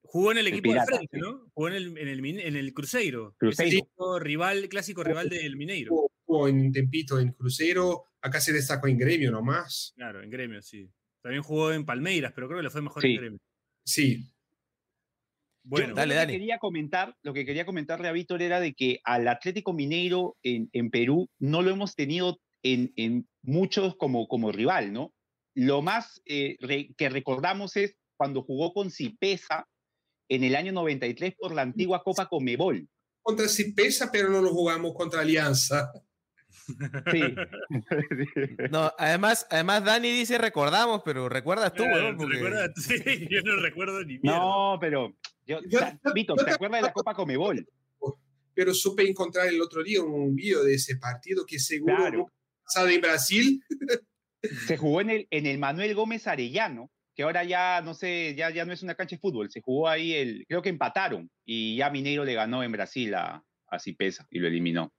jugó 0.03 0.33
en 0.33 0.39
el 0.39 0.47
El 0.49 0.53
equipo 0.55 0.75
de 0.75 0.85
frente. 0.85 1.19
¿no? 1.19 1.51
Jugó 1.55 1.69
en 1.69 1.75
el, 1.75 1.99
en 1.99 2.09
el, 2.09 2.25
en 2.41 2.57
el 2.57 2.75
Cruzeiro. 2.75 3.35
Cruzeiro. 3.39 3.87
Rival, 4.19 4.69
clásico 4.69 5.03
rival 5.05 5.29
del 5.29 5.57
Mineiro. 5.57 6.11
Jugó- 6.27 6.49
en 6.49 6.73
Tempito, 6.73 7.19
en 7.21 7.33
Crucero. 7.33 8.05
Acá 8.21 8.41
se 8.41 8.53
destacó 8.53 8.87
en 8.89 8.99
Gremio 8.99 9.31
nomás. 9.31 9.93
Claro, 9.97 10.23
en 10.23 10.29
gremio, 10.31 10.61
sí. 10.63 10.91
También 11.23 11.43
jugó 11.43 11.73
en 11.73 11.85
Palmeiras, 11.85 12.33
pero 12.35 12.47
creo 12.49 12.59
que 12.59 12.65
le 12.65 12.71
fue 12.71 12.83
mejor 12.83 13.03
Sí. 13.03 13.09
en 13.13 13.17
gremio. 13.17 13.39
Sí. 13.85 14.25
Bueno, 15.63 15.89
Yo 15.89 15.95
dale, 15.95 16.07
lo 16.09 16.13
que 16.13 16.17
dale. 16.27 16.33
quería 16.33 16.59
comentar, 16.59 17.15
lo 17.23 17.35
que 17.35 17.45
quería 17.45 17.67
comentarle 17.67 18.09
a 18.09 18.13
Víctor 18.13 18.41
era 18.43 18.61
de 18.61 18.73
que 18.73 19.01
al 19.05 19.29
Atlético 19.29 19.73
Mineiro 19.75 20.37
en, 20.43 20.71
en 20.73 20.91
Perú 20.91 21.29
no 21.39 21.61
lo 21.63 21.71
hemos 21.71 21.95
tenido 21.95 22.41
en, 22.63 22.93
en 22.97 23.29
muchos 23.43 23.97
como, 23.97 24.27
como 24.27 24.53
rival, 24.53 24.93
¿no? 24.93 25.13
Lo 25.55 25.83
más 25.83 26.23
eh, 26.25 26.57
re- 26.61 26.95
que 26.97 27.09
recordamos 27.11 27.77
es 27.77 27.97
cuando 28.17 28.43
jugó 28.43 28.73
con 28.73 28.91
Cipesa 28.91 29.67
en 30.31 30.45
el 30.45 30.57
año 30.57 30.73
93 30.73 31.35
por 31.39 31.55
la 31.55 31.63
antigua 31.63 32.03
Copa 32.03 32.27
Comebol. 32.29 32.89
Contra 33.23 33.49
Cipesa, 33.49 34.11
pero 34.11 34.31
no 34.31 34.41
lo 34.41 34.51
jugamos 34.51 34.95
contra 34.95 35.21
Alianza. 35.21 35.93
Sí. 37.11 37.35
No, 38.71 38.93
además, 38.99 39.47
además 39.51 39.85
Dani 39.85 40.11
dice 40.11 40.39
recordamos, 40.39 41.03
pero 41.05 41.29
recuerdas 41.29 41.73
tú, 41.75 41.85
Claro. 41.85 42.17
Sí, 42.77 43.29
yo 43.31 43.41
no 43.43 43.57
recuerdo 43.63 44.03
ni 44.05 44.19
mierda. 44.19 44.39
no, 44.39 44.79
pero 44.81 45.15
yo, 45.47 45.61
Yo- 45.69 45.79
o 45.79 45.81
sea, 45.81 45.99
yo- 46.05 46.13
Víctor, 46.13 46.39
yo 46.39 46.45
¿te 46.45 46.51
acuerdas 46.53 46.81
de 46.83 46.87
la 46.89 46.93
Copa 46.93 47.15
Comebol? 47.15 47.67
Pero 48.55 48.75
supe 48.75 49.09
encontrar 49.09 49.47
el 49.47 49.61
otro 49.63 49.83
día 49.83 50.03
un 50.03 50.35
video 50.35 50.63
de 50.65 50.75
ese 50.75 50.97
partido 50.97 51.47
que 51.47 51.59
seguro 51.59 51.97
Claro. 51.97 52.27
pasado 52.65 52.89
en 52.89 53.01
Brasil. 53.01 53.63
Se 54.67 54.77
jugó 54.77 55.01
en 55.01 55.11
el, 55.11 55.27
en 55.31 55.47
el 55.47 55.59
Manuel 55.59 55.95
Gómez 55.95 56.27
Arellano, 56.27 56.91
que 57.15 57.23
ahora 57.23 57.45
ya 57.45 57.81
no 57.83 57.95
sé, 57.95 58.35
ya, 58.37 58.51
ya 58.51 58.65
no 58.65 58.73
es 58.73 58.83
una 58.83 58.95
cancha 58.95 59.17
de 59.17 59.21
fútbol. 59.21 59.51
Se 59.51 59.61
jugó 59.61 59.89
ahí 59.89 60.15
el, 60.15 60.45
creo 60.49 60.63
que 60.63 60.69
empataron 60.71 61.31
y 61.45 61.77
ya 61.77 61.91
Mineiro 61.91 62.25
le 62.25 62.35
ganó 62.35 62.63
en 62.63 62.73
Brasil 62.73 63.15
a, 63.15 63.43
a 63.69 63.79
Cipesa 63.79 64.27
y 64.31 64.39
lo 64.41 64.49
eliminó. 64.49 64.93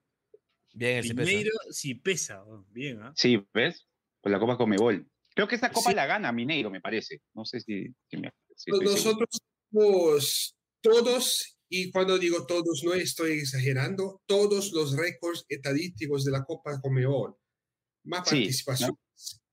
Bien. 0.74 1.04
Mineiro 1.16 1.52
sí 1.70 1.96
pesa. 1.96 2.44
oh, 2.44 2.66
Bien, 2.72 3.02
¿ah? 3.02 3.14
Sí, 3.16 3.46
¿ves? 3.54 3.88
Por 4.22 4.32
la 4.32 4.40
Copa 4.40 4.58
Comebol. 4.58 5.08
Creo 5.34 5.48
que 5.48 5.56
esa 5.56 5.72
copa 5.72 5.90
Sí. 5.92 5.96
la 5.96 6.06
gana 6.06 6.32
Mineiro, 6.32 6.70
me 6.70 6.82
parece. 6.82 7.22
No 7.34 7.46
sé 7.46 7.60
si, 7.62 7.88
si 8.10 8.18
me- 8.18 8.32
si. 8.56 8.72
Nosotros 8.72 9.30
somos 9.72 10.56
todos, 10.82 11.58
y 11.70 11.90
cuando 11.92 12.18
digo 12.18 12.46
todos, 12.46 12.82
no 12.84 12.94
estoy 12.94 13.40
exagerando, 13.40 14.22
todos 14.26 14.72
los 14.74 14.96
récords 14.98 15.46
estadísticos 15.48 16.26
de 16.26 16.32
la 16.32 16.44
Copa 16.44 16.80
Comebol. 16.82 17.36
Más 18.04 18.28
Sí, 18.28 18.36
participaciones, 18.38 18.98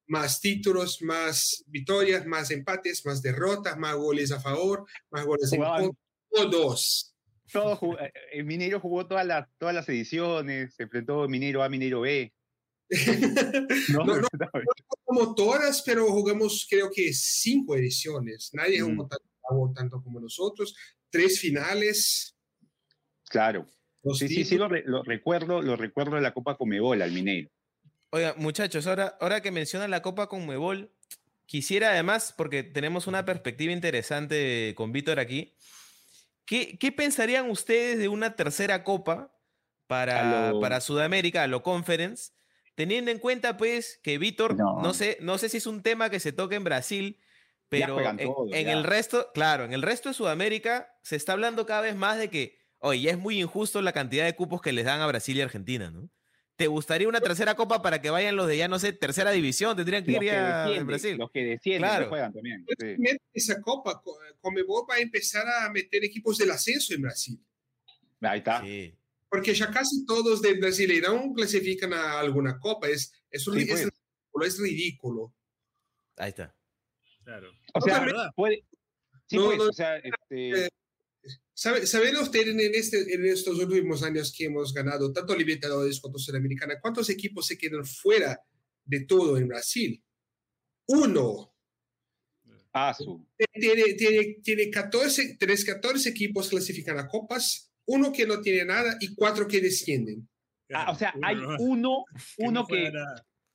más 0.07 0.41
títulos, 0.41 1.01
más 1.03 1.63
victorias, 1.67 2.27
más 2.27 2.51
empates, 2.51 3.05
más 3.07 3.23
derrotas, 3.23 3.77
más 3.79 3.95
goles 3.95 4.33
a 4.33 4.41
favor, 4.41 4.85
más 5.11 5.25
goles 5.27 5.53
en 5.53 5.61
contra. 5.63 5.91
Todos. 6.31 7.15
Todo 7.52 7.76
jugó- 7.76 7.99
eh, 8.00 8.12
eh, 8.33 8.43
Mineiro 8.43 8.81
jugó 8.81 9.07
todas 9.07 9.26
las, 9.26 9.49
todas 9.59 9.75
las 9.75 9.88
ediciones, 9.88 10.75
se 10.75 10.83
enfrentó 10.85 11.26
Mineiro 11.28 11.62
A, 11.62 11.69
Mineiro 11.69 12.00
B. 12.02 12.33
No, 13.93 14.05
No, 14.05 14.17
no. 14.17 14.28
como 15.05 15.35
todas, 15.35 15.83
pero 15.83 16.07
jugamos 16.11 16.67
creo 16.69 16.90
que 16.95 17.12
cinco 17.12 17.76
ediciones. 17.76 18.50
Nadie 18.52 18.83
Mm. 18.83 18.87
jugó 18.97 19.09
tanto, 19.09 19.25
jugó 19.43 19.73
tanto 19.73 20.02
como 20.02 20.21
nosotros. 20.21 20.75
Tres 21.11 21.40
finales. 21.40 22.37
Claro. 23.28 23.67
Sí, 24.14 24.28
sí, 24.28 24.45
sí, 24.45 24.57
lo, 24.57 24.69
re- 24.69 24.85
lo 24.87 25.02
recuerdo, 25.02 25.61
lo 25.61 25.76
recuerdo 25.76 26.17
de 26.17 26.23
la 26.23 26.33
Copa 26.33 26.57
Comebol 26.57 27.02
al 27.02 27.12
Mineiro. 27.12 27.50
Oiga, 28.11 28.35
muchachos, 28.38 28.87
ahora, 28.87 29.19
ahora 29.21 29.43
que 29.43 29.50
mencionan 29.50 29.90
la 29.90 30.00
Copa 30.00 30.28
Conmebol, 30.28 30.95
quisiera 31.45 31.90
además, 31.90 32.33
porque 32.37 32.62
tenemos 32.62 33.07
una 33.07 33.25
perspectiva 33.26 33.73
interesante 33.73 34.73
con 34.76 34.93
Víctor 34.93 35.19
aquí, 35.19 35.55
¿qué, 36.49 36.78
qué 36.78 36.90
pensarían 36.93 37.50
ustedes 37.50 37.99
de 37.99 38.09
una 38.09 38.35
tercera 38.35 38.83
Copa 38.83 39.33
para, 39.87 40.50
lo- 40.52 40.61
para 40.61 40.81
Sudamérica, 40.81 41.43
a 41.45 41.47
lo 41.47 41.62
Conference? 41.62 42.33
Teniendo 42.75 43.11
en 43.11 43.19
cuenta, 43.19 43.57
pues, 43.57 44.00
que 44.02 44.19
Víctor, 44.19 44.57
no. 44.57 44.81
No. 44.83 44.95
sé, 44.95 45.19
no 45.21 45.37
sé 45.38 45.49
si 45.49 45.59
es 45.59 45.67
un 45.67 45.83
tema 45.83 46.11
que 46.11 46.21
se 46.21 46.33
toca 46.33 46.57
en 46.57 46.64
Brasil, 46.64 47.21
pero 47.69 48.00
en, 48.00 48.17
todos, 48.17 48.50
en 48.52 48.67
ya. 48.67 48.73
el 48.73 48.85
resto, 48.85 49.31
claro, 49.35 49.64
en 49.64 49.73
el 49.73 49.83
resto 49.83 50.09
de 50.09 50.14
Sudamérica 50.14 50.97
se 51.02 51.17
está 51.17 51.33
hablando 51.35 51.67
cada 51.67 51.83
vez 51.83 51.97
más 51.97 52.19
de 52.19 52.31
que, 52.31 52.59
oye, 52.78 53.00
ya 53.02 53.11
es 53.11 53.19
muy 53.19 53.40
injusto 53.40 53.83
la 53.83 53.93
cantidad 53.93 54.25
de 54.25 54.35
cupos 54.37 54.62
que 54.62 54.73
les 54.73 54.85
dan 54.87 55.00
a 55.00 55.07
Brasil 55.07 55.37
y 55.37 55.43
Argentina, 55.43 55.90
¿no? 55.90 56.09
¿Te 56.59 56.67
gustaría 56.67 57.07
una 57.09 57.21
tercera 57.21 57.55
copa 57.55 57.81
para 57.83 58.03
que 58.03 58.11
vayan 58.11 58.35
los 58.35 58.49
de 58.49 58.57
ya, 58.57 58.67
no 58.67 58.81
sé, 58.81 58.93
tercera 58.93 59.31
división? 59.31 59.77
Tendrían 59.77 60.05
que 60.05 60.11
Los 60.11 60.23
ir 60.25 60.29
que, 60.29 60.35
ya 60.35 60.41
en 60.41 60.65
descienden, 60.67 60.87
Brasil. 60.88 61.17
los 61.17 61.31
que 61.31 61.45
descienden 61.45 61.83
Claro. 61.83 62.05
que 62.05 62.09
juegan 62.09 62.33
también. 62.33 62.67
sí. 62.77 62.97
Esa 63.33 63.61
Copa, 63.62 64.03
Co- 64.03 64.19
Comebol 64.41 64.85
va 64.91 64.97
a 64.97 64.99
empezar 64.99 65.47
a 65.47 65.71
meter 65.71 66.05
equipos 66.05 66.37
del 66.37 66.50
ascenso 66.50 66.95
en 66.95 67.03
Brasil. 67.03 67.38
Ahí 68.23 68.38
está. 68.38 68.61
Sí. 68.62 68.93
Porque 69.31 69.55
ya 69.55 69.71
casi 69.71 70.05
todos 70.05 70.43
del 70.43 70.59
Brasileirão 70.61 71.33
clasifican 71.33 71.93
a 71.93 72.19
alguna 72.19 72.59
Copa. 72.59 72.88
Es, 72.88 73.12
es, 73.31 73.47
un- 73.47 73.55
Sí, 73.55 73.61
es 73.62 73.69
pues. 73.69 73.81
ridículo, 73.85 74.45
es 74.47 74.59
ridículo. 74.59 75.35
Ahí 76.17 76.31
está. 76.31 76.53
Claro. 77.23 77.53
O 77.73 77.81
sea, 77.81 78.05
Es 78.05 78.12
puede. 78.35 78.65
Sí, 79.29 79.37
No, 79.37 79.45
pues, 79.47 79.59
no, 79.59 79.65
o 79.65 79.73
sea, 79.73 79.97
este, 79.99 80.65
eh, 80.67 80.69
¿Sabe, 81.59 81.88
¿Saben 81.88 82.15
ustedes 82.15 82.47
en, 82.47 82.73
este, 82.73 83.12
en 83.12 83.25
estos 83.25 83.59
últimos 83.59 84.05
años 84.05 84.33
que 84.33 84.45
hemos 84.45 84.73
ganado 84.73 85.12
tanto 85.12 85.35
Libertadores 85.35 86.00
como 86.00 86.17
Sudamericana, 86.17 86.79
cuántos 86.81 87.11
equipos 87.11 87.49
se 87.49 87.59
quedan 87.59 87.85
fuera 87.85 88.41
de 88.85 89.00
todo 89.00 89.37
en 89.37 89.49
Brasil? 89.49 90.00
Uno. 90.87 91.53
ah, 92.73 92.95
su. 92.95 93.27
Tiene, 93.53 93.95
tiene, 93.95 94.37
tiene 94.41 94.71
14, 94.71 95.37
tenés 95.37 95.65
14 95.65 96.11
equipos 96.11 96.49
clasifican 96.49 96.97
a 96.97 97.09
copas, 97.09 97.73
uno 97.87 98.12
que 98.12 98.25
no 98.25 98.41
tiene 98.41 98.65
nada 98.65 98.97
y 99.00 99.17
cuatro 99.17 99.49
que 99.49 99.61
descienden. 99.61 100.29
Ah, 100.73 100.93
o 100.93 100.95
sea, 100.95 101.12
Uno 101.17 101.27
hay 101.27 101.37
uno, 101.59 102.05
que 102.37 102.45
no 102.45 102.49
uno 102.50 102.67
que, 102.69 102.93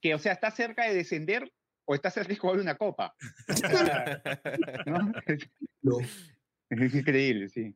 que, 0.01 0.13
o 0.13 0.19
sea, 0.19 0.33
está 0.33 0.51
cerca 0.51 0.89
de 0.89 0.93
descender 0.93 1.50
o 1.86 1.95
está 1.95 2.12
cerca 2.12 2.33
de 2.33 2.36
jugar 2.36 2.60
una 2.60 2.75
copa. 2.75 3.15
¿no? 4.88 5.13
No. 5.81 5.98
Es 6.82 6.94
increíble, 6.96 7.50
sí. 7.50 7.75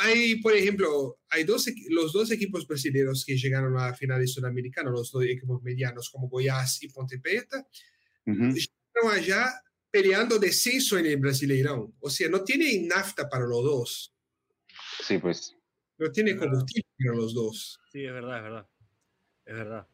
Hay, 0.00 0.40
por 0.40 0.52
ejemplo, 0.54 1.18
hay 1.28 1.44
dos, 1.44 1.66
los 1.90 2.12
dos 2.12 2.30
equipos 2.30 2.66
brasileños 2.66 3.24
que 3.24 3.36
llegaron 3.36 3.76
a 3.78 3.94
finales 3.94 4.32
sudamericanas, 4.32 4.92
los 4.92 5.10
dos 5.12 5.24
equipos 5.24 5.62
medianos 5.62 6.10
como 6.10 6.28
Goiás 6.28 6.82
y 6.82 6.88
Ponte 6.88 7.18
Preta, 7.18 7.66
Ujú. 8.26 8.44
están 8.56 9.10
allá 9.12 9.46
peleando 9.90 10.38
descenso 10.38 10.98
en 10.98 11.06
el 11.06 11.18
Brasileirão. 11.18 11.92
O 12.00 12.10
sea, 12.10 12.28
no 12.28 12.42
tiene 12.42 12.86
nafta 12.86 13.28
para 13.28 13.44
los 13.46 13.62
dos, 13.62 14.14
Sí, 15.02 15.18
pues. 15.18 15.54
no 15.98 16.10
tiene 16.10 16.36
combustible 16.36 16.88
para 16.98 17.16
los 17.16 17.32
dos. 17.34 17.78
Sí, 17.92 18.04
es 18.04 18.12
verdad, 18.12 18.38
es 18.38 18.42
verdad. 18.42 18.68
Es 19.46 19.54
verdad. 19.54 19.86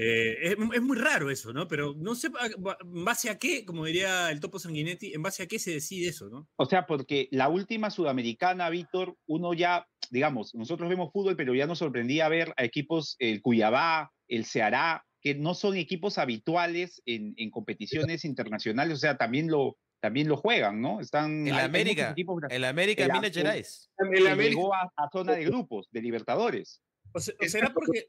Eh, 0.00 0.36
es, 0.42 0.56
es 0.74 0.80
muy 0.82 0.96
raro 0.96 1.28
eso, 1.28 1.52
¿no? 1.52 1.66
Pero 1.66 1.92
no 1.98 2.14
sé 2.14 2.28
en 2.28 3.04
base 3.04 3.30
a 3.30 3.36
qué, 3.36 3.64
como 3.64 3.84
diría 3.84 4.30
el 4.30 4.38
Topo 4.38 4.60
Sanguinetti, 4.60 5.12
en 5.12 5.22
base 5.22 5.42
a 5.42 5.46
qué 5.48 5.58
se 5.58 5.72
decide 5.72 6.08
eso, 6.08 6.28
¿no? 6.28 6.48
O 6.56 6.66
sea, 6.66 6.86
porque 6.86 7.26
la 7.32 7.48
última 7.48 7.90
sudamericana, 7.90 8.70
Víctor, 8.70 9.16
uno 9.26 9.54
ya, 9.54 9.88
digamos, 10.10 10.54
nosotros 10.54 10.88
vemos 10.88 11.10
fútbol, 11.12 11.34
pero 11.34 11.52
ya 11.52 11.66
nos 11.66 11.78
sorprendía 11.80 12.28
ver 12.28 12.54
a 12.56 12.62
equipos, 12.64 13.16
el 13.18 13.42
Cuyabá, 13.42 14.12
el 14.28 14.44
Ceará, 14.44 15.04
que 15.20 15.34
no 15.34 15.54
son 15.54 15.76
equipos 15.76 16.16
habituales 16.18 17.02
en, 17.04 17.34
en 17.36 17.50
competiciones 17.50 18.24
internacionales, 18.24 18.94
o 18.94 19.00
sea, 19.00 19.16
también 19.16 19.50
lo, 19.50 19.78
también 20.00 20.28
lo 20.28 20.36
juegan, 20.36 20.80
¿no? 20.80 21.00
Están 21.00 21.44
hay- 21.46 21.50
hay 21.50 21.64
América, 21.64 22.10
equipos 22.12 22.40
El 22.50 22.64
América 22.64 23.02
El 23.04 23.12
Minas. 23.14 23.32
Gerais. 23.34 23.90
El 23.98 24.22
que 24.22 24.28
América, 24.30 24.50
llegó 24.60 24.72
a, 24.76 24.92
a 24.96 25.10
zona 25.10 25.32
de 25.32 25.44
grupos 25.44 25.88
de 25.90 26.02
Libertadores. 26.02 26.80
O, 27.12 27.18
se- 27.18 27.32
o 27.32 27.36
Es 27.40 27.50
será 27.50 27.66
que- 27.66 27.72
porque. 27.74 28.04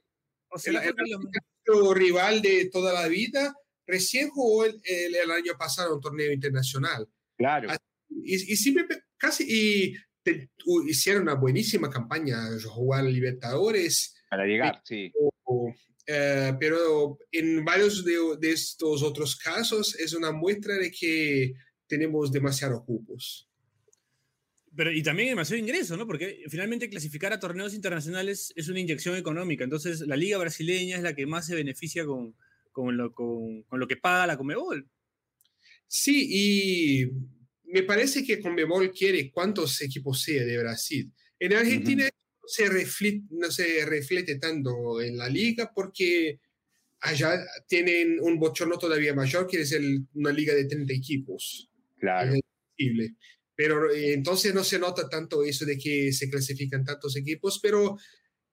El- 0.66 1.94
rival 1.96 2.42
de 2.42 2.70
toda 2.72 2.94
la 2.94 3.08
vida, 3.08 3.54
recién 3.86 4.30
jugó 4.30 4.66
el, 4.66 4.80
el- 4.84 5.16
el 5.16 5.32
año 5.32 5.54
pasado 5.58 5.96
un 5.96 6.02
torneo 6.02 6.32
internacional. 6.32 7.08
Claro. 7.38 7.70
Y, 8.10 8.34
y 8.54 8.56
siempre 8.58 9.04
casi 9.18 9.46
y 9.48 9.94
te- 10.24 10.50
u- 10.66 10.88
hicieron 10.88 11.24
una 11.24 11.36
buenísima 11.36 11.90
campaña, 11.90 12.38
jugar 12.66 13.04
Libertadores. 13.06 14.16
Para 14.30 14.46
llegar, 14.46 14.82
sí. 14.84 15.12
o, 15.44 15.74
eh, 16.08 16.54
pero 16.60 17.18
en 17.32 17.64
varios 17.66 18.04
de, 18.06 18.16
de 18.40 18.52
estos 18.52 19.04
otros 19.04 19.36
casos 19.36 19.96
es 19.96 20.14
una 20.14 20.32
muestra 20.32 20.76
de 20.76 20.92
que 20.92 21.54
tenemos 21.88 22.32
demasiados 22.32 22.84
cupos. 22.86 23.49
Pero, 24.80 24.94
y 24.94 25.04
también 25.04 25.28
demasiado 25.28 25.60
ingreso, 25.60 25.98
¿no? 25.98 26.08
Porque 26.08 26.46
finalmente 26.48 26.90
clasificar 26.90 27.34
a 27.34 27.40
torneos 27.42 27.74
internacionales 27.74 28.54
es 28.56 28.70
una 28.70 28.80
inyección 28.80 29.18
económica. 29.18 29.66
Entonces, 29.66 30.00
la 30.08 30.16
liga 30.16 30.38
brasileña 30.38 30.96
es 30.96 31.04
la 31.04 31.14
que 31.14 31.26
más 31.26 31.48
se 31.48 31.54
beneficia 31.54 32.06
con, 32.06 32.34
con, 32.72 32.96
lo, 32.96 33.12
con, 33.14 33.64
con 33.64 33.78
lo 33.78 33.88
que 33.90 33.98
paga 33.98 34.26
la 34.26 34.38
Comebol. 34.38 34.90
Sí, 35.86 36.28
y 36.30 37.12
me 37.66 37.84
parece 37.84 38.24
que 38.24 38.40
Conmebol 38.40 38.94
quiere 38.94 39.30
cuántos 39.32 39.82
equipos 39.82 40.22
sea 40.22 40.46
de 40.46 40.58
Brasil. 40.58 41.12
En 41.38 41.52
Argentina 41.56 42.06
no, 42.06 42.48
se 42.48 42.70
reflete, 42.70 43.24
no 43.32 43.52
se 43.52 43.86
reflete 43.86 44.40
tanto 44.40 45.02
en 45.02 45.18
la 45.18 45.28
liga 45.28 45.74
porque 45.76 46.40
allá 47.02 47.38
tienen 47.68 48.18
un 48.22 48.40
bochorno 48.40 48.78
todavía 48.78 49.14
mayor, 49.14 49.46
que 49.46 49.60
es 49.60 49.74
el- 49.74 50.06
una 50.14 50.32
liga 50.32 50.54
de 50.56 50.64
30 50.64 50.94
equipos. 50.94 51.70
Claro. 51.98 52.32
Es 52.34 52.40
imposible. 52.78 53.16
Pero 53.60 53.92
eh, 53.92 54.14
entonces 54.14 54.54
no 54.54 54.64
se 54.64 54.80
nota 54.80 55.10
tanto 55.10 55.44
eso 55.44 55.66
de 55.66 55.78
que 55.78 56.14
se 56.14 56.30
clasifican 56.30 56.86
tantos 56.86 57.18
equipos, 57.18 57.60
pero 57.62 57.98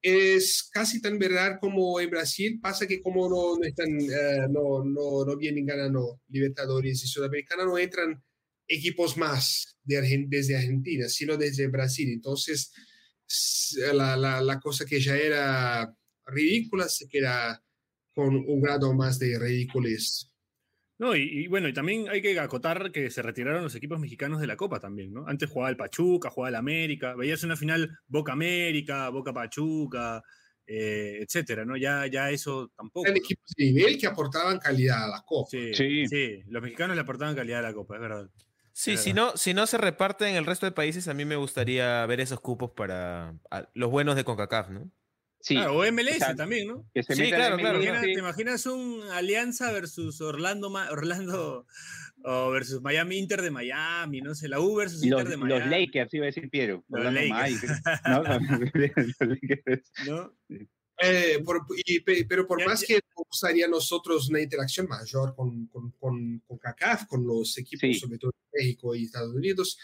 es 0.01 0.69
casi 0.69 0.99
tan 1.01 1.17
verdad 1.17 1.59
como 1.61 2.01
en 2.01 2.09
Brasil. 2.09 2.59
Pasa 2.61 2.85
que 2.85 3.01
como 3.01 3.29
no, 3.29 3.57
no 3.57 3.65
están, 3.65 3.87
eh, 4.01 4.47
no, 4.49 4.83
no, 4.83 5.23
no 5.23 5.37
vienen 5.37 5.65
ganando 5.65 6.19
Libertadores 6.27 7.01
y 7.05 7.07
Sudamericana, 7.07 7.63
no 7.63 7.77
entran 7.77 8.21
equipos 8.67 9.15
más 9.15 9.77
de 9.81 10.25
desde 10.27 10.57
Argentina, 10.57 11.07
sino 11.07 11.37
desde 11.37 11.67
Brasil. 11.67 12.11
Entonces, 12.11 12.73
la, 13.93 14.17
la, 14.17 14.41
la 14.41 14.59
cosa 14.59 14.83
que 14.83 14.99
ya 14.99 15.15
era 15.15 15.89
ridícula 16.25 16.89
se 16.89 17.07
queda 17.07 17.63
con 18.13 18.35
un 18.35 18.61
grado 18.61 18.93
más 18.93 19.19
de 19.19 19.39
ridiculez. 19.39 20.29
No, 20.99 21.15
y, 21.15 21.47
bueno, 21.47 21.67
y 21.67 21.73
también 21.73 22.09
hay 22.09 22.23
que 22.23 22.39
acotar 22.39 22.91
que 22.91 23.11
se 23.11 23.21
retiraron 23.21 23.63
los 23.63 23.75
equipos 23.75 23.99
mexicanos 23.99 24.41
de 24.41 24.47
la 24.47 24.57
Copa 24.57 24.79
también, 24.79 25.13
¿no? 25.13 25.27
Antes 25.27 25.49
jugaba 25.49 25.69
el 25.69 25.77
Pachuca, 25.77 26.31
jugaba 26.31 26.49
el 26.49 26.55
América, 26.55 27.13
veías 27.15 27.43
una 27.43 27.55
final 27.55 27.99
Boca 28.07 28.33
América, 28.33 29.09
Boca 29.09 29.31
Pachuca, 29.31 30.23
eh, 30.65 31.19
etcétera, 31.21 31.65
¿no? 31.65 31.77
Ya, 31.77 32.07
ya 32.07 32.31
eso 32.31 32.71
tampoco. 32.75 33.05
Eran 33.05 33.17
equipos 33.17 33.53
de 33.55 33.65
nivel 33.65 33.97
que 33.99 34.07
aportaban 34.07 34.57
calidad 34.57 35.03
a 35.03 35.07
la 35.07 35.21
Copa. 35.21 35.49
Sí, 35.51 36.07
sí, 36.07 36.41
los 36.47 36.63
mexicanos 36.63 36.95
le 36.95 37.03
aportaban 37.03 37.35
calidad 37.35 37.59
a 37.59 37.69
la 37.69 37.73
Copa, 37.73 37.95
es 37.95 38.01
verdad. 38.01 38.29
Sí, 38.73 38.97
si 38.97 39.13
no, 39.13 39.35
si 39.37 39.53
no 39.53 39.65
se 39.65 39.77
reparten 39.77 40.29
en 40.29 40.35
el 40.35 40.45
resto 40.45 40.65
de 40.65 40.71
países, 40.71 41.07
a 41.07 41.13
mí 41.13 41.25
me 41.25 41.35
gustaría 41.35 42.05
ver 42.05 42.21
esos 42.21 42.39
cupos 42.39 42.71
para 42.71 43.33
los 43.73 43.89
buenos 43.89 44.15
de 44.15 44.23
CONCACAF, 44.23 44.69
¿no? 44.69 44.91
O 45.55 45.91
MLS 45.91 46.35
también, 46.35 46.67
¿no? 46.67 46.85
sí, 46.93 47.29
claro, 47.29 47.57
claro. 47.57 47.79
¿Te 47.79 48.11
imaginas 48.11 48.65
un 48.65 49.01
Alianza 49.11 49.71
versus 49.71 50.21
Orlando, 50.21 50.71
Orlando 50.91 51.65
o 52.23 52.51
versus 52.51 52.81
Miami 52.81 53.17
Inter 53.17 53.41
de 53.41 53.51
Miami, 53.51 54.21
no 54.21 54.35
sé, 54.35 54.47
la 54.47 54.59
U 54.59 54.75
versus 54.75 55.03
Inter 55.03 55.27
de 55.27 55.37
Miami. 55.37 55.59
Los 55.59 55.69
Lakers, 55.69 56.13
iba 56.13 56.25
a 56.25 56.27
decir 56.27 56.49
Piero. 56.49 56.83
Los 56.89 57.13
Lakers. 57.13 57.81
¿No? 60.05 60.33
Eh, 60.99 61.43
pero 62.27 62.47
por 62.47 62.65
más 62.65 62.83
que 62.83 62.95
nos 62.95 63.27
gustaría 63.29 63.67
nosotros 63.67 64.29
una 64.29 64.41
interacción 64.41 64.87
mayor 64.87 65.35
con, 65.35 65.67
con, 65.67 65.91
con, 65.91 66.41
con 66.47 66.57
CACAF, 66.57 67.05
con 67.05 67.25
los 67.25 67.55
equipos, 67.57 67.99
sobre 67.99 68.17
todo 68.17 68.31
de 68.31 68.59
México 68.59 68.95
y 68.95 69.03
Estados 69.03 69.33
Unidos, 69.33 69.77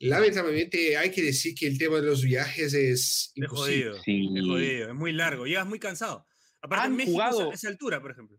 Lamentablemente 0.00 0.96
hay 0.96 1.10
que 1.10 1.22
decir 1.22 1.54
que 1.54 1.66
el 1.66 1.78
tema 1.78 1.96
de 1.96 2.06
los 2.06 2.24
viajes 2.24 2.72
es 2.72 3.32
imposible. 3.34 3.90
Es 3.90 4.46
jodido, 4.46 4.88
es, 4.88 4.94
muy 4.94 5.12
largo, 5.12 5.46
llegas 5.46 5.66
muy 5.66 5.78
cansado. 5.78 6.26
Aparte 6.62 6.86
han 6.86 6.96
México 6.96 7.12
jugado, 7.12 7.50
a 7.50 7.54
esa 7.54 7.68
altura, 7.68 8.00
por 8.00 8.12
ejemplo. 8.12 8.38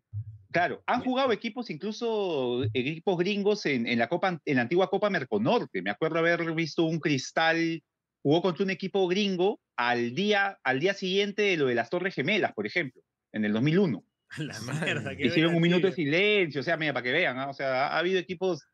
Claro, 0.51 0.83
han 0.87 1.01
jugado 1.01 1.31
equipos, 1.31 1.69
incluso 1.69 2.63
equipos 2.73 3.17
gringos 3.17 3.65
en, 3.67 3.87
en, 3.87 3.99
la 3.99 4.09
Copa, 4.09 4.41
en 4.43 4.55
la 4.55 4.63
antigua 4.63 4.89
Copa 4.89 5.09
Merconorte. 5.09 5.83
Me 5.83 5.91
acuerdo 5.91 6.17
haber 6.17 6.51
visto 6.53 6.83
un 6.83 6.99
Cristal, 6.99 7.83
jugó 8.23 8.41
contra 8.41 8.63
un 8.63 8.71
equipo 8.71 9.07
gringo 9.07 9.61
al 9.75 10.15
día, 10.15 10.59
al 10.63 10.79
día 10.79 10.95
siguiente 10.95 11.43
de 11.43 11.57
lo 11.57 11.67
de 11.67 11.75
las 11.75 11.89
Torres 11.89 12.15
Gemelas, 12.15 12.53
por 12.53 12.65
ejemplo, 12.65 13.03
en 13.31 13.45
el 13.45 13.53
2001. 13.53 14.03
La 14.37 14.59
mierda, 14.61 15.13
Hicieron 15.13 15.55
un 15.55 15.61
minuto 15.61 15.87
de 15.87 15.93
silencio, 15.93 16.61
o 16.61 16.63
sea, 16.63 16.77
mira, 16.77 16.93
para 16.93 17.03
que 17.03 17.11
vean, 17.11 17.35
¿no? 17.35 17.49
o 17.49 17.53
sea, 17.53 17.87
ha 17.87 17.97
habido 17.99 18.17
equipos 18.17 18.65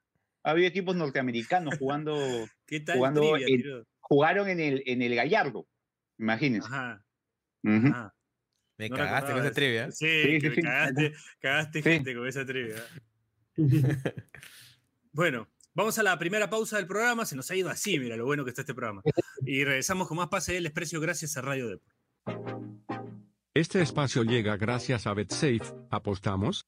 había 0.47 0.67
equipos 0.67 0.95
norteamericanos 0.95 1.77
jugando. 1.77 2.15
¿Qué 2.65 2.79
tal 2.79 2.97
jugando 2.97 3.37
jugaron 3.99 4.47
en 4.47 4.59
el, 4.59 4.83
en 4.85 5.01
el 5.01 5.15
Gallardo, 5.15 5.67
imagínense. 6.17 6.67
Ajá. 6.67 7.03
Me 8.77 8.89
cagaste 8.89 9.33
con 9.33 9.41
esa 9.41 9.51
trivia. 9.51 9.91
Sí, 9.91 10.39
sí, 10.39 10.61
cagaste, 10.61 11.13
cagaste 11.39 11.81
gente 11.81 12.15
con 12.15 12.27
esa 12.27 12.45
trivia. 12.45 12.75
bueno, 15.11 15.49
vamos 15.73 15.99
a 15.99 16.03
la 16.03 16.17
primera 16.17 16.49
pausa 16.49 16.77
del 16.77 16.87
programa. 16.87 17.25
Se 17.25 17.35
nos 17.35 17.51
ha 17.51 17.55
ido 17.55 17.69
así, 17.69 17.99
mira 17.99 18.15
lo 18.15 18.25
bueno 18.25 18.45
que 18.45 18.51
está 18.51 18.61
este 18.61 18.73
programa. 18.73 19.01
Y 19.45 19.63
regresamos 19.63 20.07
con 20.07 20.17
más 20.17 20.29
pase 20.29 20.53
del 20.53 20.63
desprecio 20.63 20.99
gracias 20.99 21.37
a 21.37 21.41
Radio 21.41 21.67
Depor. 21.67 21.93
Este 23.53 23.81
espacio 23.81 24.23
llega 24.23 24.55
gracias 24.57 25.07
a 25.07 25.13
BetSafe. 25.13 25.61
¿Apostamos? 25.89 26.65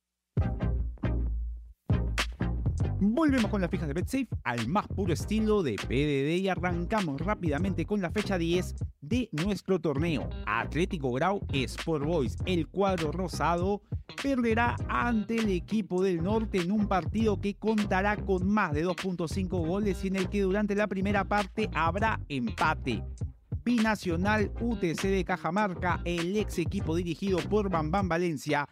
Volvemos 3.02 3.50
con 3.50 3.62
las 3.62 3.72
fijas 3.72 3.88
de 3.88 3.94
BetSafe 3.94 4.28
al 4.44 4.68
más 4.68 4.86
puro 4.90 5.14
estilo 5.14 5.64
de 5.64 5.76
PDD 5.76 6.38
y 6.42 6.50
arrancamos 6.50 7.22
rápidamente 7.22 7.86
con 7.86 8.02
la 8.02 8.12
fecha 8.12 8.38
10 8.38 8.76
de 9.00 9.30
nuestro 9.32 9.80
torneo. 9.80 10.30
Atlético 10.46 11.14
Grau 11.14 11.40
Sport 11.54 12.04
Boys, 12.04 12.36
el 12.46 12.68
cuadro 12.68 13.14
rosado, 13.14 13.82
perderá 14.22 14.76
ante 14.90 15.38
el 15.38 15.50
equipo 15.50 16.04
del 16.04 16.22
norte 16.22 16.58
en 16.58 16.74
un 16.74 16.90
partido 16.90 17.40
que 17.40 17.56
contará 17.56 18.18
con 18.18 18.46
más 18.46 18.74
de 18.74 18.86
2.5 18.86 19.48
goles 19.48 20.04
y 20.04 20.10
en 20.10 20.18
el 20.18 20.30
que 20.30 20.42
durante 20.42 20.76
la 20.76 20.88
primera 20.88 21.24
parte 21.24 21.70
habrá 21.74 22.20
empate. 22.28 23.02
Binacional 23.64 24.52
UTC 24.60 25.04
de 25.04 25.24
Cajamarca, 25.24 26.02
el 26.04 26.36
ex 26.36 26.60
equipo 26.60 26.98
dirigido 26.98 27.38
por 27.38 27.70
Bambam 27.70 28.10
Valencia, 28.10 28.68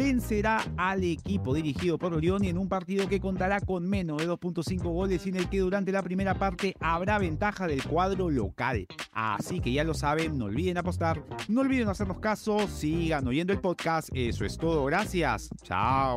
vencerá 0.00 0.64
al 0.78 1.04
equipo 1.04 1.52
dirigido 1.52 1.98
por 1.98 2.18
León 2.18 2.42
en 2.46 2.56
un 2.56 2.70
partido 2.70 3.06
que 3.06 3.20
contará 3.20 3.60
con 3.60 3.86
menos 3.86 4.16
de 4.16 4.26
2.5 4.26 4.80
goles 4.82 5.26
y 5.26 5.28
en 5.28 5.36
el 5.36 5.50
que 5.50 5.58
durante 5.58 5.92
la 5.92 6.02
primera 6.02 6.38
parte 6.38 6.74
habrá 6.80 7.18
ventaja 7.18 7.66
del 7.66 7.84
cuadro 7.84 8.30
local. 8.30 8.86
Así 9.12 9.60
que 9.60 9.72
ya 9.72 9.84
lo 9.84 9.92
saben, 9.92 10.38
no 10.38 10.46
olviden 10.46 10.78
apostar, 10.78 11.22
no 11.48 11.60
olviden 11.60 11.88
hacernos 11.88 12.18
caso, 12.18 12.66
sigan 12.66 13.26
oyendo 13.26 13.52
el 13.52 13.60
podcast, 13.60 14.08
eso 14.14 14.46
es 14.46 14.56
todo, 14.56 14.86
gracias, 14.86 15.50
chao. 15.64 16.16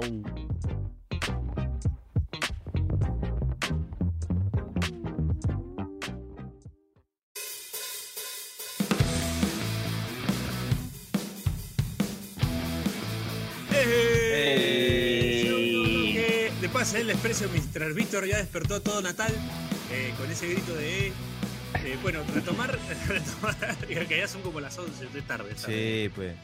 Pasa 16.73 16.99
el 16.99 17.09
expreso 17.11 17.47
mientras 17.51 17.93
Víctor 17.93 18.25
ya 18.25 18.37
despertó 18.37 18.81
todo 18.81 18.99
Natal 19.01 19.31
eh, 19.91 20.11
con 20.17 20.29
ese 20.31 20.47
grito 20.47 20.73
de. 20.73 21.07
Eh, 21.07 21.97
bueno, 22.01 22.23
retomar, 22.33 22.77
retomar, 23.07 23.77
que 24.07 24.17
ya 24.17 24.27
son 24.27 24.41
como 24.41 24.59
las 24.59 24.77
11 24.77 25.07
de 25.07 25.21
tarde. 25.21 25.55
Sí, 25.55 26.11
pues. 26.15 26.35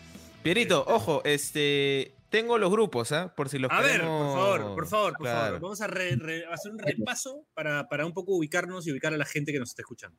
Pierito, 0.43 0.81
este, 0.81 0.93
ojo, 0.93 1.21
este. 1.25 2.13
Tengo 2.29 2.59
los 2.59 2.69
grupos, 2.69 3.11
¿ah? 3.11 3.33
Por 3.35 3.49
si 3.49 3.57
los 3.57 3.71
A 3.71 3.81
ver, 3.81 4.01
por 4.01 4.07
favor, 4.07 4.75
por 4.75 4.87
favor, 4.87 5.17
por 5.17 5.27
favor. 5.27 5.59
Vamos 5.59 5.81
a, 5.81 5.85
hacer 5.85 6.71
un 6.71 6.77
repaso 6.77 7.47
para, 7.55 7.89
para 7.89 8.05
un 8.05 8.13
poco 8.13 8.35
ubicarnos 8.35 8.85
y 8.85 8.91
ubicar 8.91 9.11
a 9.11 9.17
la 9.17 9.25
gente 9.25 9.51
que 9.51 9.57
nos 9.57 9.69
está 9.69 9.81
escuchando. 9.81 10.15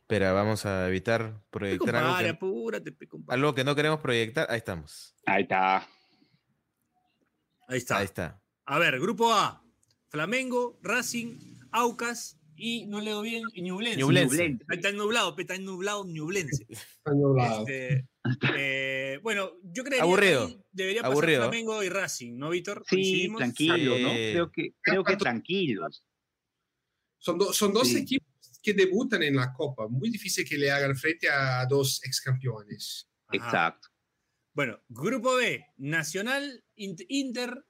Espera, 0.00 0.32
vamos 0.32 0.66
a 0.66 0.88
evitar 0.88 1.40
proyectar 1.50 1.94
algo, 1.94 2.18
que, 2.18 2.28
apúrate, 2.28 2.96
algo 3.28 3.54
que 3.54 3.62
no 3.62 3.76
queremos 3.76 4.00
proyectar. 4.00 4.48
Ahí 4.50 4.58
estamos. 4.58 5.14
Ahí 5.24 5.42
está. 5.42 5.76
Ahí 7.68 7.78
está. 7.78 7.98
Ahí 7.98 8.04
está. 8.04 8.41
A 8.72 8.78
ver, 8.78 8.98
grupo 8.98 9.30
A, 9.34 9.62
Flamengo, 10.08 10.78
Racing, 10.82 11.58
Aucas 11.72 12.40
y, 12.56 12.86
no 12.86 13.02
leo 13.02 13.20
bien, 13.20 13.42
Ñublense. 13.54 13.98
Ñublense. 13.98 14.60
Está 14.70 14.92
nublado, 14.92 15.36
está 15.36 15.58
nublado, 15.58 16.06
Ñublense. 16.06 16.66
Está 16.70 17.12
nublado. 17.12 17.66
Este, 17.68 18.08
eh, 18.56 19.20
bueno, 19.22 19.50
yo 19.62 19.84
creo 19.84 20.16
que 20.16 20.58
debería 20.72 21.02
pasar 21.02 21.22
Flamengo 21.22 21.82
y 21.82 21.90
Racing, 21.90 22.38
¿no, 22.38 22.48
Víctor? 22.48 22.82
Sí, 22.88 23.30
tranquilo, 23.36 23.98
¿no? 23.98 24.08
Creo 24.08 24.50
que, 24.50 24.74
creo 24.80 25.04
que 25.04 25.16
tranquilos. 25.16 26.06
Son, 27.18 27.38
son 27.52 27.74
dos 27.74 27.94
equipos 27.94 28.26
que 28.62 28.72
debutan 28.72 29.22
en 29.22 29.36
la 29.36 29.52
Copa. 29.52 29.86
Muy 29.86 30.08
difícil 30.08 30.48
que 30.48 30.56
le 30.56 30.70
hagan 30.70 30.96
frente 30.96 31.28
a 31.28 31.66
dos 31.66 32.00
ex 32.04 32.22
campeones. 32.22 33.06
Exacto. 33.32 33.88
Bueno, 34.54 34.80
grupo 34.88 35.36
B, 35.36 35.62
Nacional, 35.76 36.64
Inter, 36.74 37.66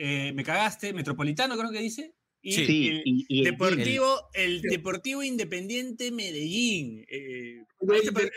eh, 0.00 0.32
me 0.32 0.44
cagaste, 0.44 0.92
Metropolitano 0.92 1.58
creo 1.58 1.72
que 1.72 1.80
dice. 1.80 2.14
Y, 2.40 2.52
sí, 2.52 3.02
el, 3.28 3.44
Deportivo, 3.44 4.30
el, 4.32 4.62
Deportivo 4.62 5.24
Independiente 5.24 6.12
Medellín. 6.12 7.04
Eh, 7.10 7.64
el, 7.80 8.30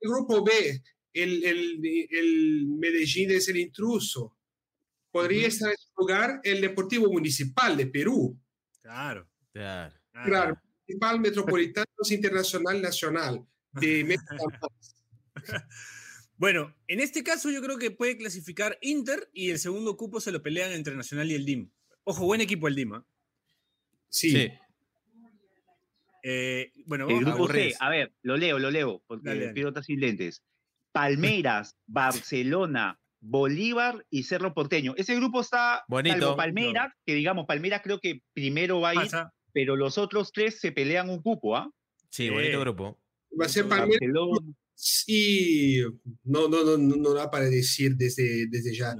grupo 0.00 0.44
B, 0.44 0.80
el, 1.12 1.44
el, 1.44 2.66
Medellín 2.78 3.32
es 3.32 3.48
el 3.48 3.56
intruso. 3.56 4.36
Podría 5.10 5.48
estar 5.48 5.70
en 5.70 5.76
su 5.76 5.90
lugar 5.98 6.40
el 6.44 6.60
Deportivo 6.60 7.10
Municipal 7.12 7.76
de 7.76 7.86
Perú. 7.88 8.40
Claro, 8.80 9.28
claro. 9.52 9.96
Claro, 10.12 10.56
Municipal, 10.86 11.18
Metropolitano, 11.18 11.86
Internacional, 12.08 12.80
Nacional. 12.80 13.44
De 13.72 14.16
Bueno, 16.40 16.74
en 16.88 17.00
este 17.00 17.22
caso 17.22 17.50
yo 17.50 17.60
creo 17.60 17.76
que 17.76 17.90
puede 17.90 18.16
clasificar 18.16 18.78
Inter 18.80 19.28
y 19.34 19.50
el 19.50 19.58
segundo 19.58 19.98
cupo 19.98 20.20
se 20.20 20.32
lo 20.32 20.42
pelean 20.42 20.72
entre 20.72 20.96
Nacional 20.96 21.30
y 21.30 21.34
el 21.34 21.44
DIM. 21.44 21.70
Ojo, 22.04 22.24
buen 22.24 22.40
equipo 22.40 22.66
el 22.66 22.74
DIM. 22.74 22.94
¿eh? 22.94 23.00
Sí. 24.08 24.50
Eh, 26.22 26.72
bueno, 26.86 27.10
el 27.10 27.26
grupo 27.26 27.46
C, 27.46 27.74
a 27.78 27.90
ver, 27.90 28.14
lo 28.22 28.38
leo, 28.38 28.58
lo 28.58 28.70
leo, 28.70 29.02
porque 29.06 29.50
pilotas 29.54 29.84
sin 29.84 30.00
lentes. 30.00 30.42
Palmeiras, 30.92 31.76
Barcelona, 31.86 32.98
Bolívar 33.20 34.06
y 34.08 34.22
Cerro 34.22 34.54
Porteño. 34.54 34.94
Ese 34.96 35.14
grupo 35.16 35.42
está 35.42 35.84
bonito. 35.88 36.36
Palmeiras, 36.36 36.94
que 37.04 37.16
digamos, 37.16 37.44
Palmeiras 37.44 37.82
creo 37.84 38.00
que 38.00 38.22
primero 38.32 38.80
va 38.80 38.90
a 38.90 38.94
ir, 38.94 39.10
pero 39.52 39.76
los 39.76 39.98
otros 39.98 40.32
tres 40.32 40.58
se 40.58 40.72
pelean 40.72 41.10
un 41.10 41.20
cupo, 41.20 41.54
¿ah? 41.54 41.70
Sí, 42.08 42.30
bonito 42.30 42.60
grupo. 42.60 42.98
Va 43.38 43.44
a 43.44 43.48
ser 43.50 43.68
Palmeiras. 43.68 44.00
Sí, 44.82 45.82
no, 46.24 46.48
no, 46.48 46.64
no, 46.64 46.78
no, 46.78 47.12
da 47.12 47.30
para 47.30 47.44
decir 47.50 47.96
desde, 47.96 48.46
desde 48.48 48.74
ya. 48.74 48.94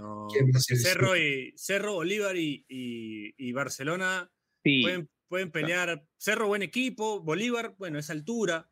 Cerro, 0.58 1.16
y, 1.16 1.54
Cerro, 1.56 1.94
Bolívar 1.94 2.36
y, 2.36 2.66
y, 2.68 3.52
Barcelona 3.52 4.30
pueden, 4.62 5.08
pueden 5.26 5.50
pelear. 5.50 6.06
Cerro, 6.18 6.48
buen 6.48 6.60
equipo. 6.60 7.22
Bolívar, 7.22 7.76
bueno, 7.78 7.98
es 7.98 8.10
altura. 8.10 8.70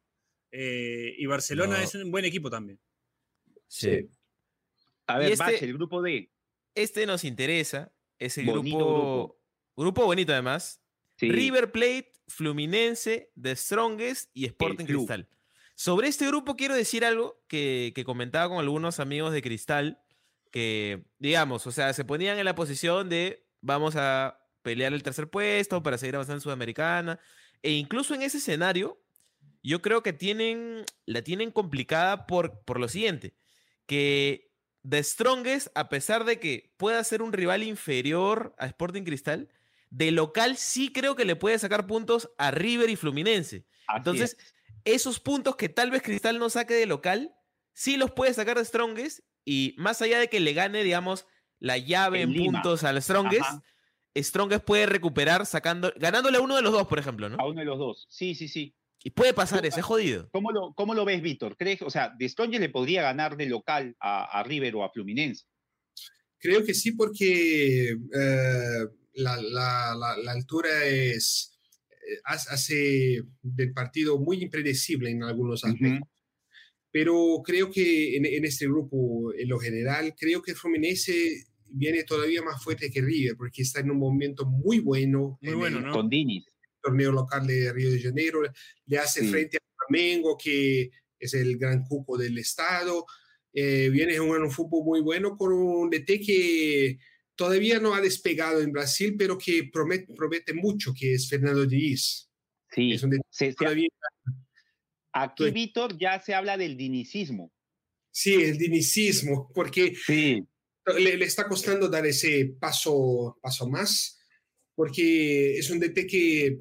eh, 0.51 1.14
y 1.18 1.25
Barcelona 1.27 1.79
No. 1.79 1.83
es 1.83 1.94
un 1.94 2.11
buen 2.11 2.27
equipo 2.27 2.51
también. 2.51 2.79
Sí. 3.68 4.09
A 5.07 5.18
ver, 5.18 5.33
este- 5.33 5.44
Bache, 5.44 5.64
el 5.64 5.73
grupo 5.75 6.03
D. 6.03 6.31
Este 6.75 7.07
nos 7.07 7.25
interesa. 7.25 7.90
Es 8.18 8.37
el 8.37 8.44
grupo, 8.47 8.61
grupo. 8.62 9.40
grupo. 9.77 10.05
bonito 10.05 10.33
además. 10.33 10.83
Sí. 11.16 11.31
River 11.31 11.73
Plate, 11.73 12.12
Fluminense, 12.27 13.31
The 13.40 13.57
Strongest 13.57 14.31
y 14.35 14.44
Sporting. 14.44 14.85
Cristal. 14.85 15.27
Sobre 15.78 16.08
este 16.08 16.26
grupo 16.26 16.56
quiero 16.56 16.74
decir 16.74 17.04
algo 17.04 17.40
que, 17.46 17.92
que 17.94 18.02
comentaba 18.02 18.48
con 18.48 18.58
algunos 18.58 18.98
amigos 18.98 19.32
de 19.32 19.42
Cristal, 19.42 20.02
que 20.50 21.04
digamos, 21.20 21.68
o 21.68 21.70
sea, 21.70 21.92
se 21.92 22.04
ponían 22.04 22.36
en 22.36 22.46
la 22.46 22.56
posición 22.56 23.08
de 23.08 23.46
vamos 23.60 23.94
a 23.94 24.40
pelear 24.62 24.92
el 24.92 25.04
tercer 25.04 25.30
puesto 25.30 25.80
para 25.84 25.96
seguir 25.96 26.16
avanzando 26.16 26.38
en 26.38 26.40
Sudamericana. 26.40 27.20
E 27.62 27.70
incluso 27.70 28.12
en 28.12 28.22
ese 28.22 28.38
escenario, 28.38 29.00
yo 29.62 29.80
creo 29.80 30.02
que 30.02 30.12
tienen, 30.12 30.84
la 31.06 31.22
tienen 31.22 31.52
complicada 31.52 32.26
por, 32.26 32.58
por 32.64 32.80
lo 32.80 32.88
siguiente, 32.88 33.36
que 33.86 34.50
The 34.82 35.00
Strongest, 35.04 35.68
a 35.76 35.88
pesar 35.88 36.24
de 36.24 36.40
que 36.40 36.74
pueda 36.76 37.04
ser 37.04 37.22
un 37.22 37.32
rival 37.32 37.62
inferior 37.62 38.52
a 38.58 38.66
Sporting 38.66 39.04
Cristal, 39.04 39.48
de 39.90 40.10
local 40.10 40.56
sí 40.56 40.92
creo 40.92 41.14
que 41.14 41.24
le 41.24 41.36
puede 41.36 41.56
sacar 41.56 41.86
puntos 41.86 42.32
a 42.36 42.50
River 42.50 42.90
y 42.90 42.96
Fluminense. 42.96 43.64
Así 43.86 43.98
Entonces, 43.98 44.36
es. 44.36 44.58
Esos 44.84 45.20
puntos 45.20 45.56
que 45.56 45.68
tal 45.68 45.90
vez 45.90 46.02
Cristal 46.02 46.38
no 46.38 46.50
saque 46.50 46.74
de 46.74 46.86
local, 46.86 47.34
sí 47.72 47.96
los 47.96 48.10
puede 48.12 48.34
sacar 48.34 48.58
de 48.58 48.64
Strongest 48.64 49.20
y 49.44 49.74
más 49.78 50.02
allá 50.02 50.18
de 50.18 50.28
que 50.28 50.40
le 50.40 50.52
gane, 50.52 50.82
digamos, 50.82 51.26
la 51.58 51.78
llave 51.78 52.22
En 52.22 52.34
puntos 52.34 52.84
al 52.84 53.00
Strongest, 53.02 53.42
Ajá. 53.42 53.62
Strongest 54.16 54.64
puede 54.64 54.86
recuperar 54.86 55.46
sacando, 55.46 55.92
ganándole 55.96 56.38
a 56.38 56.40
uno 56.40 56.56
de 56.56 56.62
los 56.62 56.72
dos, 56.72 56.86
por 56.88 56.98
ejemplo, 56.98 57.28
¿no? 57.28 57.36
a 57.38 57.46
uno 57.48 57.60
de 57.60 57.66
los 57.66 57.78
dos. 57.78 58.06
Sí, 58.10 58.34
sí, 58.34 58.48
sí. 58.48 58.74
Y 59.04 59.10
puede 59.10 59.32
pasar 59.32 59.64
eso, 59.64 59.78
es 59.78 59.84
jodido. 59.84 60.28
¿Cómo 60.32 60.50
lo, 60.50 60.72
cómo 60.74 60.92
lo 60.92 61.04
ves, 61.04 61.22
Víctor? 61.22 61.56
¿Crees, 61.56 61.82
o 61.82 61.90
sea, 61.90 62.12
de 62.18 62.28
Stronger 62.28 62.60
le 62.60 62.68
podría 62.68 63.02
ganar 63.02 63.36
de 63.36 63.46
local 63.46 63.94
a, 64.00 64.24
a 64.24 64.42
River 64.42 64.74
o 64.74 64.82
a 64.84 64.90
Fluminense? 64.90 65.44
Creo 66.40 66.64
que 66.64 66.74
sí, 66.74 66.92
porque 66.92 67.90
eh, 67.90 68.86
la, 69.14 69.36
la- 69.40 69.94
la- 69.96 70.16
la 70.16 70.32
altura 70.32 70.84
es 70.84 71.58
hace- 72.25 72.51
hace 72.51 73.23
del 73.42 73.73
partido 73.73 74.18
muy 74.18 74.42
impredecible 74.42 75.11
en 75.11 75.23
algunos 75.23 75.64
aspectos. 75.64 76.09
Pero 76.90 77.42
creo 77.44 77.71
que 77.71 78.16
en, 78.16 78.25
en 78.25 78.44
este 78.44 78.66
grupo, 78.66 79.33
en 79.35 79.49
lo 79.49 79.59
general, 79.59 80.14
creo 80.18 80.40
que 80.42 80.55
Fluminense 80.55 81.44
viene 81.66 82.03
todavía 82.05 82.42
más 82.42 82.62
fuerte 82.62 82.90
que 82.90 83.03
River, 83.03 83.37
porque 83.37 83.62
está 83.62 83.81
en 83.81 83.90
un 83.90 83.99
momento 83.99 84.47
muy 84.47 84.79
bueno 84.81 85.38
Muy 85.42 85.53
en 85.53 85.59
bueno, 85.59 85.79
el 85.79 85.85
¿no? 85.85 85.92
Con 85.92 86.09
Dinis. 86.09 86.47
torneo 86.83 87.12
local 87.12 87.47
de 87.47 87.73
Río 87.73 87.90
de 87.92 88.01
Janeiro, 88.01 88.40
le 88.87 88.99
hace 88.99 89.21
Sí. 89.21 89.29
frente 89.29 89.59
a 89.59 89.61
Flamengo, 89.87 90.38
que 90.42 90.90
es 91.18 91.35
el 91.35 91.59
gran 91.59 91.85
cuco 91.85 92.16
del 92.16 92.38
estado. 92.38 93.05
Eh, 93.53 93.90
viene 93.90 94.16
jugando 94.16 94.47
un 94.47 94.53
fútbol 94.53 94.85
muy 94.85 95.01
bueno 95.03 95.37
con 95.37 95.53
un 95.53 95.90
DT 95.90 96.21
que 96.21 96.99
todavía 97.38 97.79
no 97.79 97.94
ha 97.94 98.01
despegado 98.01 98.61
en 98.61 98.72
Brasil, 98.72 99.14
pero 99.16 99.38
que 99.38 99.70
promete, 99.72 100.12
promete 100.12 100.53
mucho, 100.53 100.92
que 100.92 101.14
es 101.14 101.29
Fernando 101.29 101.64
Diniz. 101.64 102.29
Sí. 102.70 102.92
Es 102.92 103.03
un 103.05 103.11
DT 103.11 103.22
Se- 103.31 103.55
todavía, 103.55 103.88
aquí. 105.12 105.51
Víctor, 105.51 105.96
ya 105.98 106.20
se 106.20 106.35
habla 106.35 106.57
del 106.57 106.77
dinicismo. 106.77 107.53
sí, 108.11 108.35
el 108.35 108.59
dinicismo, 108.59 109.51
porque 109.55 109.94
Sí. 109.94 110.42
le, 110.98 111.16
le 111.16 111.24
está 111.24 111.46
costando 111.46 111.88
dar 111.88 112.05
ese 112.07 112.57
paso, 112.59 113.38
paso 113.40 113.68
más, 113.68 114.18
porque 114.74 115.57
es 115.59 115.70
un 115.70 115.79
DT 115.79 116.07
que 116.07 116.59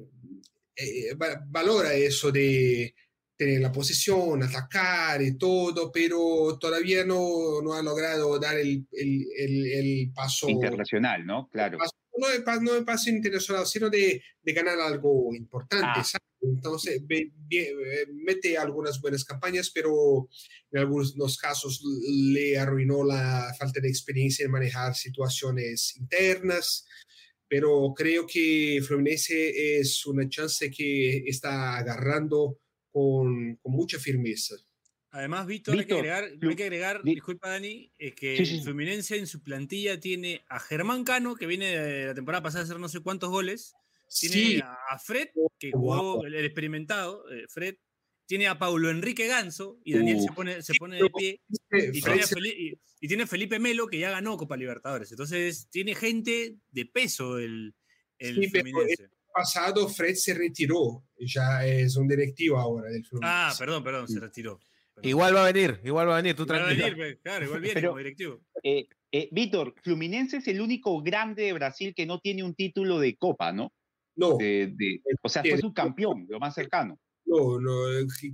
eh, 0.76 1.14
va- 1.20 1.42
valora 1.48 1.92
eso 1.94 2.30
de 2.30 2.94
tener 3.38 3.60
la 3.60 3.70
posición, 3.72 4.42
atacar 4.42 5.22
y 5.22 5.38
todo, 5.38 5.90
pero 5.92 6.58
todavía 6.60 7.04
no, 7.04 7.62
no 7.62 7.72
ha 7.72 7.82
logrado 7.82 8.36
dar 8.38 8.58
el, 8.58 8.84
el, 8.92 9.26
el, 9.38 9.66
el 9.72 10.12
paso, 10.12 10.48
Internacional, 10.48 11.24
¿no? 11.24 11.48
Claro. 11.48 11.78
paso- 11.78 11.94
no, 12.18 12.28
el, 12.30 12.42
pa- 12.42 12.58
no 12.60 12.74
el 12.74 12.84
paso 12.84 13.10
internacional, 13.10 13.64
sino 13.64 13.88
de, 13.88 14.20
de 14.42 14.52
ganar 14.52 14.80
algo 14.80 15.32
importante. 15.36 15.86
Ah. 16.00 16.02
¿sabes? 16.04 16.26
Entonces, 16.42 17.00
ve- 17.06 17.30
ve- 17.48 17.68
eh, 17.70 18.06
mete 18.12 18.58
algunas 18.58 19.00
buenas 19.00 19.24
campañas, 19.24 19.70
pero 19.72 20.28
en 20.72 20.80
algunos 20.80 21.38
casos 21.38 21.80
le 21.84 22.58
arruinó 22.58 23.04
la 23.04 23.54
falta 23.56 23.80
de 23.80 23.88
experiencia 23.88 24.44
en 24.44 24.50
manejar 24.50 24.96
situaciones 24.96 25.96
internas. 25.96 26.84
Pero 27.46 27.94
creo 27.96 28.26
que 28.26 28.80
Fluminense 28.84 29.78
es 29.78 30.04
una 30.04 30.28
chance 30.28 30.70
que 30.72 31.18
está 31.18 31.76
agarrando 31.78 32.58
con, 32.92 33.56
con 33.56 33.72
mucha 33.72 33.98
firmeza. 33.98 34.54
Además, 35.10 35.46
Víctor, 35.46 35.78
hay 35.78 35.86
que 35.86 35.94
agregar, 35.94 36.24
hay 36.24 36.56
que 36.56 36.62
agregar 36.64 37.02
Di- 37.02 37.14
disculpa 37.14 37.48
Dani, 37.48 37.90
es 37.96 38.14
que 38.14 38.36
Sí, 38.36 38.44
sí. 38.46 38.60
Fluminense 38.62 39.16
en 39.16 39.26
su 39.26 39.42
plantilla 39.42 39.98
tiene 39.98 40.44
a 40.48 40.60
Germán 40.60 41.02
Cano, 41.04 41.34
que 41.34 41.46
viene 41.46 41.66
de 41.78 42.06
la 42.06 42.14
temporada 42.14 42.42
pasada 42.42 42.62
a 42.62 42.64
hacer 42.64 42.78
no 42.78 42.88
sé 42.90 43.00
cuántos 43.00 43.30
goles, 43.30 43.72
tiene 44.20 44.34
Sí, 44.34 44.60
a 44.62 44.98
Fred, 44.98 45.28
que 45.58 45.70
Wow. 45.70 45.98
jugó 45.98 46.26
el, 46.26 46.34
el 46.34 46.44
experimentado, 46.44 47.24
eh, 47.30 47.46
Fred, 47.48 47.76
tiene 48.26 48.48
a 48.48 48.58
Paulo 48.58 48.90
Enrique 48.90 49.26
Ganso, 49.26 49.80
y 49.82 49.94
Daniel 49.94 50.18
se 50.20 50.28
Uf. 50.28 50.34
pone, 50.36 50.62
se 50.62 50.74
pone 50.74 50.96
de 51.02 51.08
pie, 51.08 51.40
eh, 51.70 51.90
y 51.92 51.92
tiene, 51.92 51.98
a 51.98 52.02
Francia- 52.26 52.36
Feli- 52.36 52.54
y- 52.58 52.80
y 53.00 53.08
tiene 53.08 53.22
a 53.22 53.26
Felipe 53.26 53.58
Melo, 53.58 53.86
que 53.86 53.98
ya 53.98 54.10
ganó 54.10 54.36
Copa 54.36 54.58
Libertadores. 54.58 55.10
Entonces, 55.10 55.68
tiene 55.70 55.94
gente 55.94 56.56
de 56.70 56.84
peso 56.84 57.38
el, 57.38 57.74
el 58.18 58.50
pero 58.52 58.64
Fluminense. 58.66 59.08
Pasado 59.32 59.88
Fred 59.88 60.14
se 60.14 60.34
retiró, 60.34 61.04
ya 61.18 61.64
es 61.66 61.96
un 61.96 62.08
directivo 62.08 62.58
ahora 62.58 62.90
del 62.90 63.04
Fluminense. 63.04 63.34
Ah, 63.38 63.54
perdón, 63.58 63.84
perdón, 63.84 64.08
se 64.08 64.20
retiró. 64.20 64.58
Perdón. 64.94 65.08
Igual 65.10 65.36
va 65.36 65.46
a 65.46 65.52
venir, 65.52 65.80
igual 65.84 66.08
va 66.08 66.14
a 66.14 66.22
venir, 66.22 66.34
tú 66.34 66.44
Va 66.46 66.56
a 66.56 66.58
tranquilo. 66.58 66.82
venir, 66.84 66.96
pues, 66.96 67.18
claro, 67.22 67.44
igual 67.44 67.60
viene 67.60 67.74
Pero- 67.74 67.88
como 67.90 67.98
directivo. 67.98 68.40
Eh, 68.62 68.88
eh, 69.12 69.28
Víctor, 69.32 69.74
Fluminense 69.82 70.38
es 70.38 70.48
el 70.48 70.60
único 70.60 71.00
grande 71.02 71.44
de 71.44 71.52
Brasil 71.52 71.94
que 71.94 72.04
no 72.06 72.18
tiene 72.20 72.42
un 72.42 72.54
título 72.54 72.98
de 72.98 73.16
Copa, 73.16 73.52
¿no? 73.52 73.72
No, 74.16 74.36
De- 74.36 74.74
de- 74.76 75.00
o 75.22 75.28
sea, 75.28 75.42
fue 75.42 75.58
su 75.58 75.72
campeón, 75.72 76.26
lo 76.28 76.40
más 76.40 76.54
cercano. 76.54 76.98
no, 77.24 77.60
no, 77.60 77.70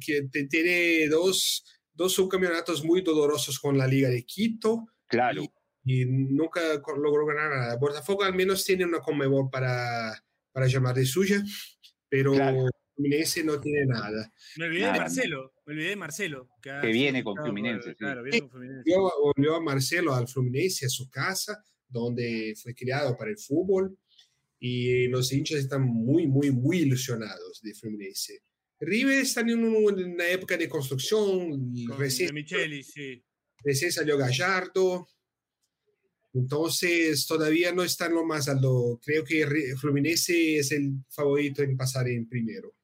que- 0.05 0.29
tiene 0.49 1.09
dos, 1.09 1.65
dos 1.93 2.13
subcampeonatos 2.15 2.85
muy 2.85 3.03
dolorosos 3.03 3.59
con 3.59 3.77
la 3.77 3.87
Liga 3.87 4.09
de 4.09 4.25
Quito 4.25 4.87
Claro. 5.07 5.43
y 5.85 6.05
nunca 6.07 6.81
co- 6.81 6.97
logró 6.97 7.27
ganar 7.27 7.51
nada. 7.51 7.77
Botafogo 7.77 8.23
al 8.25 8.35
menos 8.35 8.65
tiene 8.65 8.85
una 8.87 9.01
Conmebol 9.01 9.51
para, 9.51 10.15
para 10.55 10.69
llamar 10.69 10.95
de 10.95 11.05
suya, 11.05 11.43
pero 12.09 12.33
Claro. 12.33 12.67
Fluminense 12.95 13.43
no 13.43 13.61
tiene 13.61 13.87
nada. 13.87 14.33
Me 14.57 14.67
olvidé 14.67 14.83
Nada, 14.83 14.93
de. 14.93 14.99
Marcelo, 15.01 15.53
me 15.67 15.73
olvidé 15.73 15.89
de 15.91 15.97
Marcelo. 15.97 16.49
Que 16.63 16.71
sido 16.71 16.93
viene 16.93 17.25
con 17.25 17.35
por- 17.35 17.45
Fluminense. 17.45 17.97
Claro, 17.97 18.23
viene 18.23 18.41
con 18.43 18.51
Fluminense. 18.51 18.91
Volvió, 19.21 19.55
a 19.57 19.61
Marcelo 19.61 20.15
al 20.15 20.29
Fluminense, 20.29 20.87
a 20.87 20.89
su 20.89 21.11
casa, 21.11 21.61
donde 21.89 22.55
fue 22.63 22.73
criado 22.73 23.17
para 23.17 23.31
el 23.33 23.37
fútbol, 23.39 23.99
y 24.61 25.09
los 25.09 25.33
hinchas 25.33 25.59
están 25.59 25.83
muy, 25.83 26.29
muy, 26.29 26.53
muy 26.53 26.79
ilusionados 26.79 27.61
de 27.63 27.75
Fluminense. 27.75 28.41
River 28.79 29.19
está 29.19 29.41
en 29.41 29.59
una 29.65 30.29
época 30.29 30.57
de 30.57 30.69
construcción, 30.69 31.75
Con 31.89 31.99
recién, 31.99 32.29
De 32.29 32.33
Micheli, 32.35 32.85
sí. 32.85 33.25
recién 33.65 33.91
salió 33.91 34.17
Gallardo, 34.17 35.09
entonces 36.35 37.27
todavía 37.27 37.73
no 37.73 37.85
está 37.85 38.07
en 38.07 38.15
lo 38.15 38.25
más 38.25 38.49
alto. 38.49 39.01
Creo 39.05 39.25
que 39.25 39.47
Fluminense 39.81 40.59
es 40.59 40.73
el 40.73 40.95
favorito 41.09 41.63
en 41.63 41.77
pasar 41.77 42.09
en 42.09 42.29
primero. 42.29 42.75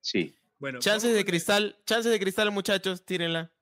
Sí. 0.00 0.34
Bueno, 0.58 0.78
Chances 0.80 1.14
de 1.14 1.24
cristal, 1.24 1.78
chances 1.86 2.12
de 2.12 2.20
cristal, 2.20 2.50
muchachos, 2.50 3.04
tírenla. 3.04 3.52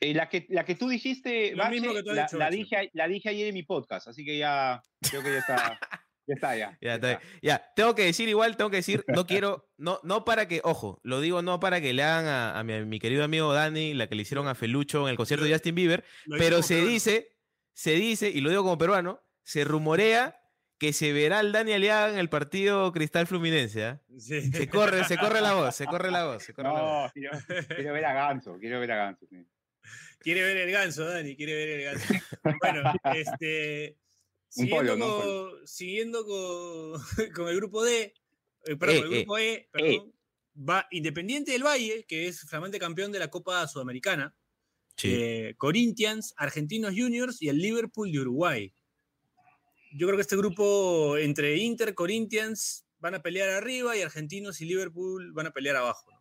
Eh, 0.00 0.14
la, 0.14 0.28
que, 0.28 0.46
la 0.48 0.64
que 0.64 0.76
tú 0.76 0.88
dijiste, 0.88 1.50
Lo 1.52 1.64
Bache, 1.64 1.72
mismo 1.72 1.92
que 1.92 2.02
tú 2.02 2.12
la, 2.12 2.22
dicho, 2.22 2.38
la 2.38 2.50
dije, 2.50 2.90
la 2.94 3.08
dije 3.08 3.28
ayer 3.28 3.48
en 3.48 3.54
mi 3.54 3.62
podcast, 3.64 4.08
así 4.08 4.24
que 4.24 4.38
ya 4.38 4.84
creo 5.00 5.22
que 5.22 5.32
ya 5.32 5.38
está. 5.38 5.78
Ya 6.26 6.34
está, 6.34 6.56
ya. 6.56 6.78
Ya, 6.80 6.88
ya 6.90 6.94
está 6.94 7.08
bien. 7.08 7.20
Ya, 7.42 7.72
tengo 7.74 7.94
que 7.96 8.04
decir 8.04 8.28
igual, 8.28 8.56
tengo 8.56 8.70
que 8.70 8.76
decir, 8.76 9.02
no 9.08 9.26
quiero, 9.26 9.68
no, 9.78 9.98
no 10.04 10.24
para 10.24 10.46
que, 10.46 10.60
ojo, 10.62 11.00
lo 11.02 11.20
digo 11.20 11.42
no 11.42 11.58
para 11.58 11.80
que 11.80 11.92
le 11.92 12.04
hagan 12.04 12.26
a, 12.26 12.56
a 12.56 12.62
mi, 12.62 12.72
a 12.72 12.84
mi 12.84 13.00
querido 13.00 13.24
amigo 13.24 13.52
Dani 13.52 13.94
la 13.94 14.06
que 14.06 14.14
le 14.14 14.22
hicieron 14.22 14.46
a 14.46 14.54
Felucho 14.54 15.02
en 15.02 15.08
el 15.08 15.16
concierto 15.16 15.44
de 15.44 15.50
Justin 15.50 15.74
Bieber, 15.74 16.04
pero 16.38 16.62
se 16.62 16.84
dice, 16.84 17.39
se 17.72 17.92
dice, 17.92 18.28
y 18.30 18.40
lo 18.40 18.50
digo 18.50 18.62
como 18.62 18.78
peruano, 18.78 19.22
se 19.42 19.64
rumorea 19.64 20.36
que 20.78 20.92
se 20.92 21.12
verá 21.12 21.40
al 21.40 21.52
Dani 21.52 21.72
Aliaga 21.72 22.10
en 22.12 22.18
el 22.18 22.28
partido 22.30 22.90
Cristal 22.92 23.26
Fluminense. 23.26 23.84
¿ah? 23.84 24.02
Sí. 24.18 24.50
Se 24.50 24.68
corre, 24.68 25.04
se 25.04 25.18
corre 25.18 25.40
la 25.40 25.52
voz, 25.54 25.74
se 25.76 25.86
corre 25.86 26.10
la 26.10 26.24
voz, 26.24 26.42
se 26.42 26.54
corre 26.54 26.68
la 26.72 26.80
voz. 26.82 27.02
No, 27.04 27.10
quiero, 27.12 27.30
quiero 27.76 27.92
ver 27.92 28.04
a 28.06 28.12
Ganso, 28.14 28.58
quiero 28.58 28.80
ver 28.80 28.92
a 28.92 28.96
Ganso. 28.96 29.26
sí. 29.28 29.46
Quiere 30.20 30.42
ver 30.42 30.56
el 30.58 30.70
ganso, 30.70 31.06
Dani, 31.06 31.34
quiere 31.34 31.54
ver 31.54 31.68
el 31.70 31.82
ganso. 31.84 32.14
Bueno, 32.60 32.92
este. 33.14 33.96
Un 34.56 34.64
Siguiendo, 34.66 34.92
polo, 34.92 34.96
¿no? 34.96 35.20
Con, 35.50 35.66
siguiendo 35.66 36.24
con, 36.26 37.00
con 37.34 37.48
el 37.48 37.56
grupo 37.56 37.84
D, 37.84 38.12
eh, 38.66 38.76
perdón, 38.76 38.96
Eh, 38.96 39.00
el 39.00 39.08
grupo 39.10 39.38
E, 39.38 39.68
perdón, 39.70 40.12
va 40.56 40.88
Independiente 40.90 41.52
del 41.52 41.62
Valle, 41.64 42.04
que 42.04 42.26
es 42.26 42.40
flamante 42.40 42.80
campeón 42.80 43.12
de 43.12 43.20
la 43.20 43.28
Copa 43.28 43.66
Sudamericana, 43.68 44.34
eh, 45.04 45.54
Corinthians, 45.56 46.34
Argentinos 46.36 46.94
Juniors 46.96 47.40
y 47.40 47.48
el 47.48 47.58
Liverpool 47.58 48.10
de 48.10 48.20
Uruguay. 48.20 48.72
Yo 49.92 50.06
creo 50.06 50.16
que 50.16 50.22
este 50.22 50.36
grupo 50.36 51.16
entre 51.18 51.56
Inter, 51.56 51.94
Corinthians, 51.94 52.84
van 52.98 53.14
a 53.14 53.22
pelear 53.22 53.48
arriba 53.48 53.96
y 53.96 54.02
Argentinos 54.02 54.60
y 54.60 54.66
Liverpool 54.66 55.32
van 55.32 55.46
a 55.46 55.52
pelear 55.52 55.76
abajo. 55.76 56.10
¿no? 56.10 56.20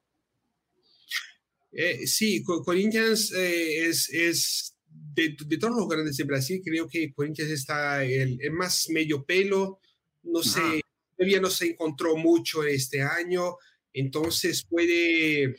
Eh, 1.71 2.07
sí, 2.07 2.41
Co- 2.43 2.63
Corinthians 2.63 3.31
eh, 3.33 3.85
es, 3.87 4.09
es 4.09 4.75
de, 4.87 5.35
de 5.45 5.57
todos 5.57 5.75
los 5.75 5.87
grandes 5.87 6.17
de 6.17 6.23
Brasil, 6.23 6.61
creo 6.63 6.87
que 6.87 7.13
Corinthians 7.13 7.51
está 7.51 8.03
el, 8.03 8.39
el 8.41 8.51
más 8.51 8.89
medio 8.89 9.23
pelo. 9.23 9.79
No 10.23 10.41
sé, 10.41 10.59
Ajá. 10.59 10.79
todavía 11.15 11.39
no 11.39 11.49
se 11.49 11.67
encontró 11.67 12.15
mucho 12.17 12.63
este 12.63 13.01
año, 13.01 13.55
entonces 13.93 14.65
puede, 14.67 15.55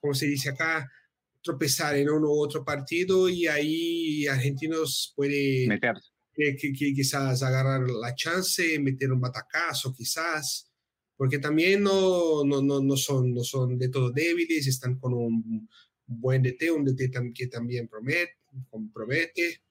como 0.00 0.14
se 0.14 0.26
dice 0.26 0.50
acá, 0.50 0.88
tropezar 1.52 1.96
en 1.96 2.10
uno 2.10 2.28
u 2.28 2.40
otro 2.42 2.62
partido 2.64 3.28
y 3.28 3.46
ahí 3.46 4.26
Argentinos 4.26 5.12
puede 5.16 5.66
Meterse. 5.66 6.10
que, 6.34 6.54
que- 6.56 6.72
que 6.72 6.92
quizás 6.92 7.42
agarrar 7.42 7.88
la 7.88 8.14
chance, 8.14 8.78
meter 8.78 9.10
un 9.12 9.20
batacazo 9.20 9.94
quizás, 9.94 10.70
porque 11.16 11.38
también 11.38 11.82
no, 11.82 12.44
no, 12.44 12.60
no, 12.60 12.80
no, 12.82 12.96
son, 12.96 13.32
no 13.32 13.42
son 13.42 13.78
de 13.78 13.88
todo 13.88 14.10
débiles, 14.12 14.66
están 14.66 14.98
con 14.98 15.14
un 15.14 15.68
buen 16.06 16.42
DT, 16.42 16.70
un 16.70 16.84
DT 16.84 17.10
tam- 17.10 17.32
que 17.34 17.46
también 17.46 17.88
promete, 17.88 18.36
compromete. 18.68 19.62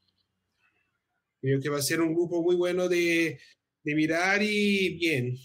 Creo 1.39 1.59
que 1.61 1.69
va 1.69 1.77
a 1.77 1.81
ser 1.83 2.01
un 2.01 2.13
grupo 2.15 2.41
muy 2.41 2.55
bueno 2.55 2.89
de, 2.89 3.39
de 3.83 3.95
mirar 3.95 4.41
y 4.41 4.97
bien. 4.97 5.35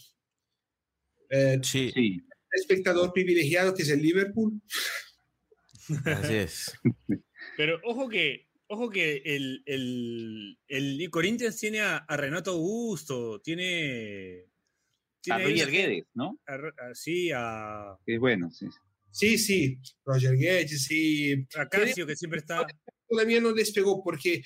Eh, 1.30 1.58
Sí, 1.62 1.90
Sí. 1.94 2.20
espectador 2.54 3.12
privilegiado 3.12 3.74
que 3.74 3.82
es 3.82 3.90
el 3.90 4.00
Liverpool. 4.02 4.60
Así 6.06 6.34
es. 6.36 6.72
Pero 7.56 7.80
ojo 7.84 8.08
que, 8.08 8.48
ojo 8.68 8.88
que 8.90 9.22
el, 9.24 9.62
el, 9.66 10.58
el 10.68 11.10
Corinthians 11.10 11.58
tiene 11.58 11.80
a, 11.80 11.96
a 11.98 12.16
Renato 12.16 12.52
Augusto, 12.52 13.40
tiene. 13.40 14.44
A 14.44 15.20
tiene 15.20 15.42
ahí 15.44 15.50
Roger 15.60 15.70
Guedes, 15.70 16.04
¿no? 16.14 16.40
a 16.46 16.54
a- 16.54 16.94
sí, 16.94 17.30
a, 17.32 17.96
Es 18.06 18.18
bueno, 18.18 18.50
sí. 18.50 18.66
Sí, 19.10 19.36
sí, 19.38 19.78
Roger 20.06 20.34
Guedes, 20.36 20.84
sí, 20.84 21.46
a 21.56 21.68
Casio, 21.68 22.06
que 22.06 22.16
siempre 22.16 22.40
está. 22.40 22.66
todavía 23.06 23.40
no 23.40 23.52
despegó 23.52 24.02
porque 24.02 24.42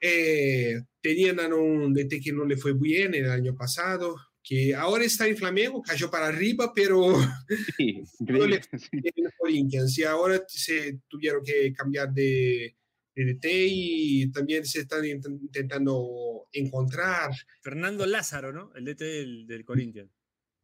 eh, 0.00 0.80
tenían 1.00 1.38
a 1.40 1.46
un 1.54 1.92
DT 1.94 2.20
que 2.20 2.32
no 2.32 2.44
le 2.46 2.56
fue 2.56 2.72
bien 2.72 3.14
el 3.14 3.30
año 3.30 3.54
pasado, 3.54 4.16
que 4.44 4.74
ahora 4.74 5.04
está 5.04 5.28
en 5.28 5.36
Flamengo, 5.36 5.82
cayó 5.82 6.10
para 6.10 6.26
arriba, 6.28 6.72
pero 6.74 7.14
Sí, 7.76 8.02
increíble. 8.20 8.60
sí. 8.78 8.88
en 8.92 9.30
Corinthians 9.38 9.96
y 9.98 10.04
ahora 10.04 10.42
se 10.48 10.98
tuvieron 11.08 11.42
que 11.44 11.72
cambiar 11.72 12.12
de, 12.12 12.76
de 13.14 13.24
DT 13.34 13.44
y 13.68 14.32
también 14.32 14.64
se 14.64 14.80
están 14.80 15.02
int- 15.04 15.40
intentando 15.40 16.48
encontrar. 16.52 17.30
Fernando 17.60 18.04
Lázaro, 18.06 18.52
¿no? 18.52 18.72
El 18.74 18.84
DT 18.84 19.00
del, 19.04 19.46
del 19.46 19.64
Corinthians. 19.64 20.10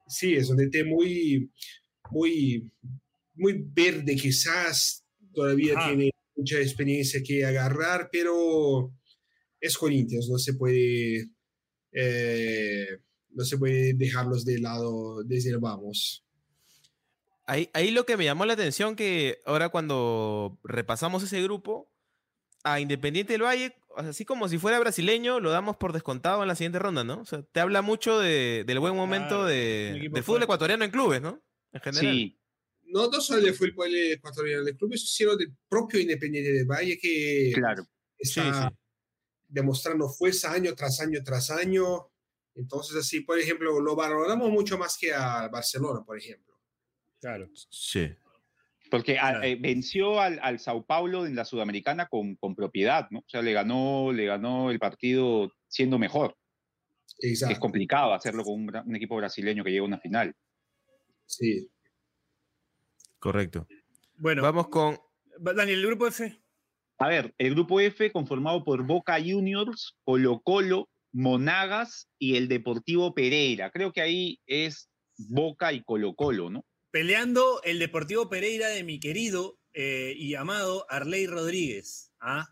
Sí, 0.09 0.35
es 0.35 0.49
un 0.51 0.57
DT 0.57 0.85
muy, 0.87 1.51
muy, 2.11 2.71
muy 3.35 3.63
verde 3.63 4.17
quizás, 4.17 5.05
todavía 5.33 5.75
Ajá. 5.79 5.89
tiene 5.89 6.11
mucha 6.35 6.59
experiencia 6.61 7.21
que 7.23 7.45
agarrar, 7.45 8.09
pero 8.11 8.93
es 9.61 9.77
Corinthians, 9.77 10.29
no 10.31 10.39
se 10.39 10.55
puede, 10.55 11.29
eh, 11.93 12.99
no 13.39 13.45
se 13.45 13.57
puede 13.57 13.95
dejarlos 13.95 14.45
de 14.45 14.59
lado 14.59 15.23
desde 15.23 15.51
el 15.51 15.59
vamos. 15.59 16.25
Ahí, 17.47 17.71
ahí 17.73 17.93
lo 17.93 18.05
que 18.05 18.17
me 18.17 18.25
llamó 18.25 18.45
la 18.45 18.53
atención 18.55 18.97
que 18.97 19.41
ahora 19.47 19.69
cuando 19.71 20.59
repasamos 20.65 21.23
ese 21.23 21.41
grupo, 21.43 21.89
a 22.65 22.81
Independiente 22.81 23.33
del 23.35 23.43
Valle, 23.45 23.77
así 23.97 24.25
como 24.25 24.49
si 24.49 24.59
fuera 24.59 24.79
brasileño, 24.81 25.39
lo 25.41 25.51
damos 25.51 25.77
por 25.77 25.93
descontado 25.93 26.43
en 26.43 26.49
la 26.49 26.57
siguiente 26.57 26.81
ronda, 26.81 27.05
¿no? 27.05 27.21
O 27.23 27.25
sea, 27.25 27.43
te 27.43 27.61
habla 27.61 27.81
mucho 27.81 28.19
de- 28.19 28.65
del 28.67 28.81
buen 28.81 28.95
momento 28.97 29.29
Claro, 29.37 29.45
de- 29.47 30.09
del 30.13 30.23
fútbol 30.25 30.43
ecuatoriano 30.43 30.85
en 30.85 30.91
clubes, 30.91 31.23
¿no? 31.23 31.41
En 31.73 31.81
general. 31.81 32.13
Sí, 32.15 32.35
No, 32.91 33.09
no 33.11 33.21
solo 33.21 33.43
del 33.43 33.55
fútbol 33.55 33.95
ecuatoriano 33.95 34.65
del 34.65 34.77
club, 34.77 34.97
sino 34.97 35.37
del 35.37 35.55
propio 35.69 36.01
Independiente 36.01 36.53
del 36.53 36.67
Valle 36.67 36.99
que 36.99 37.53
claro. 37.55 37.85
Sí, 38.19 38.41
está 38.41 38.69
sí. 38.71 38.75
demostrando 39.47 40.09
fuerza 40.09 40.53
año 40.53 40.75
tras 40.75 40.99
año 41.01 41.23
tras 41.23 41.51
año. 41.51 42.09
Entonces, 42.59 42.97
así, 42.97 43.21
por 43.21 43.39
ejemplo, 43.39 43.79
lo 43.81 43.95
valoramos 43.97 44.51
mucho 44.51 44.77
más 44.77 44.99
que 44.99 45.15
a 45.15 45.49
Barcelona, 45.49 46.03
por 46.05 46.19
ejemplo. 46.19 46.55
Claro. 47.21 47.49
Sí. 47.71 48.11
Porque 48.91 49.19
a- 49.19 49.31
Claro. 49.31 49.43
eh, 49.45 49.57
venció 49.57 50.21
al, 50.21 50.39
al 50.43 50.59
Sao 50.59 50.85
Paulo 50.85 51.25
en 51.27 51.37
la 51.37 51.45
Sudamericana 51.45 52.09
con, 52.09 52.35
con 52.37 52.55
propiedad, 52.57 53.07
¿no? 53.11 53.21
O 53.21 53.25
sea, 53.29 53.43
le 53.43 53.53
ganó, 53.53 54.13
le 54.13 54.27
ganó 54.27 54.71
el 54.71 54.79
partido 54.79 55.53
siendo 55.69 55.99
mejor. 55.99 56.37
Exacto. 57.21 57.53
Es 57.53 57.59
complicado 57.61 58.13
hacerlo 58.13 58.45
con 58.45 58.55
un, 58.55 58.77
un 58.87 58.97
equipo 58.97 59.17
brasileño 59.17 59.63
que 59.65 59.71
llega 59.71 59.83
a 59.83 59.87
una 59.87 59.99
final. 60.01 60.35
Sí. 61.27 61.71
Correcto. 63.19 63.67
Bueno, 64.17 64.43
Vamos 64.43 64.69
con. 64.69 64.99
Daniel, 65.39 65.81
el 65.81 65.87
grupo 65.87 66.07
F. 66.07 66.41
A 66.99 67.09
ver, 67.09 67.35
el 67.39 67.51
grupo 67.55 67.81
F 67.81 68.11
conformado 68.11 68.65
por 68.65 68.85
Boca 68.85 69.17
Juniors, 69.21 69.97
Colo 70.05 70.41
Colo, 70.41 70.89
Monagas 71.13 72.09
y 72.19 72.37
el 72.37 72.49
Deportivo 72.49 73.15
Pereira. 73.15 73.71
Creo 73.71 73.93
que 73.93 74.01
ahí 74.01 74.41
es 74.47 74.89
Boca 75.17 75.73
y 75.73 75.83
Colo 75.83 76.15
Colo, 76.15 76.51
¿no? 76.51 76.65
Peleando 76.91 77.61
el 77.65 77.79
Deportivo 77.79 78.29
Pereira 78.29 78.69
de 78.69 78.83
mi 78.85 78.99
querido 79.01 79.59
eh, 79.73 80.15
y 80.17 80.35
amado 80.35 80.87
Arley 80.89 81.27
Rodríguez. 81.27 82.13
¿ah? 82.21 82.47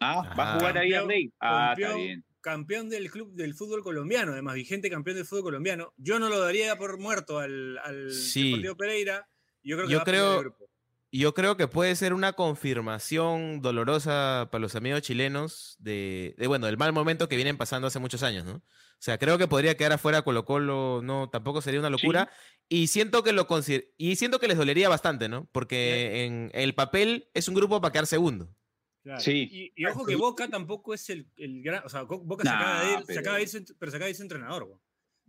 Ah, 0.00 0.34
va 0.38 0.52
a 0.54 0.58
jugar 0.58 0.78
ahí 0.78 0.90
Campeón- 0.90 1.02
Arley. 1.04 1.32
Ah, 1.40 1.72
está 1.76 1.82
campeón- 1.88 2.02
bien. 2.04 2.24
Campeón 2.40 2.88
del 2.90 3.10
club 3.10 3.32
del 3.34 3.54
fútbol 3.54 3.82
colombiano, 3.82 4.30
además 4.32 4.54
vigente 4.54 4.88
campeón 4.88 5.16
del 5.16 5.26
fútbol 5.26 5.42
colombiano. 5.44 5.92
Yo 5.96 6.20
no 6.20 6.28
lo 6.28 6.38
daría 6.38 6.76
por 6.78 6.96
muerto 7.00 7.40
al, 7.40 7.76
al 7.78 8.12
Sí. 8.12 8.50
Deportivo 8.50 8.76
Pereira. 8.76 9.28
Yo 9.64 9.76
creo 9.76 9.88
que 9.88 9.92
Yo 9.94 9.98
va 9.98 10.02
a 10.02 10.04
creo- 10.04 10.34
el 10.34 10.40
grupo. 10.40 10.70
Yo 11.18 11.34
creo 11.34 11.56
que 11.56 11.68
puede 11.68 11.94
ser 11.96 12.12
una 12.12 12.32
confirmación 12.34 13.60
dolorosa 13.62 14.48
para 14.50 14.60
los 14.62 14.74
amigos 14.76 15.02
chilenos 15.02 15.76
de, 15.78 16.34
de, 16.38 16.46
bueno, 16.46 16.66
del 16.66 16.76
mal 16.78 16.92
momento 16.92 17.28
que 17.28 17.36
vienen 17.36 17.56
pasando 17.56 17.86
hace 17.88 17.98
muchos 17.98 18.22
años, 18.22 18.44
¿no? 18.44 18.54
O 18.56 18.62
sea, 18.98 19.18
creo 19.18 19.36
que 19.38 19.46
podría 19.46 19.76
quedar 19.76 19.92
afuera 19.92 20.22
Colo 20.22 20.44
Colo, 20.44 21.00
no, 21.02 21.28
tampoco 21.28 21.60
sería 21.60 21.80
una 21.80 21.90
locura. 21.90 22.30
Y 22.68 22.86
siento 22.86 23.22
que 23.22 23.32
lo 23.32 23.46
consider- 23.46 23.92
y 23.98 24.16
siento 24.16 24.38
que 24.40 24.48
les 24.48 24.56
dolería 24.56 24.88
bastante, 24.88 25.28
¿no? 25.28 25.48
Porque 25.52 26.24
en 26.24 26.50
el 26.54 26.74
papel 26.74 27.28
es 27.34 27.46
un 27.48 27.54
grupo 27.54 27.80
para 27.80 27.92
quedar 27.92 28.06
segundo. 28.06 28.48
Claro. 29.02 29.20
Sí. 29.20 29.48
Y, 29.52 29.72
y 29.82 29.86
ojo 29.86 30.04
que 30.06 30.16
Boca 30.16 30.48
tampoco 30.48 30.94
es 30.94 31.08
el, 31.10 31.30
el 31.36 31.62
gran. 31.62 31.82
O 31.84 31.88
sea, 31.88 32.02
Boca 32.02 32.42
se 32.42 32.48
Nah, 32.48 32.56
acaba 32.58 32.80
de 32.84 32.92
ir, 32.92 32.98
se 33.00 33.04
pero- 33.06 33.20
acaba 33.20 33.36
de 33.36 33.42
ir, 33.42 33.48
su- 33.48 33.76
pero 33.78 33.90
se 33.90 33.96
acaba 33.96 34.06
de 34.06 34.10
ir 34.10 34.16
su 34.16 34.22
entrenador, 34.22 34.62
weón. 34.64 34.80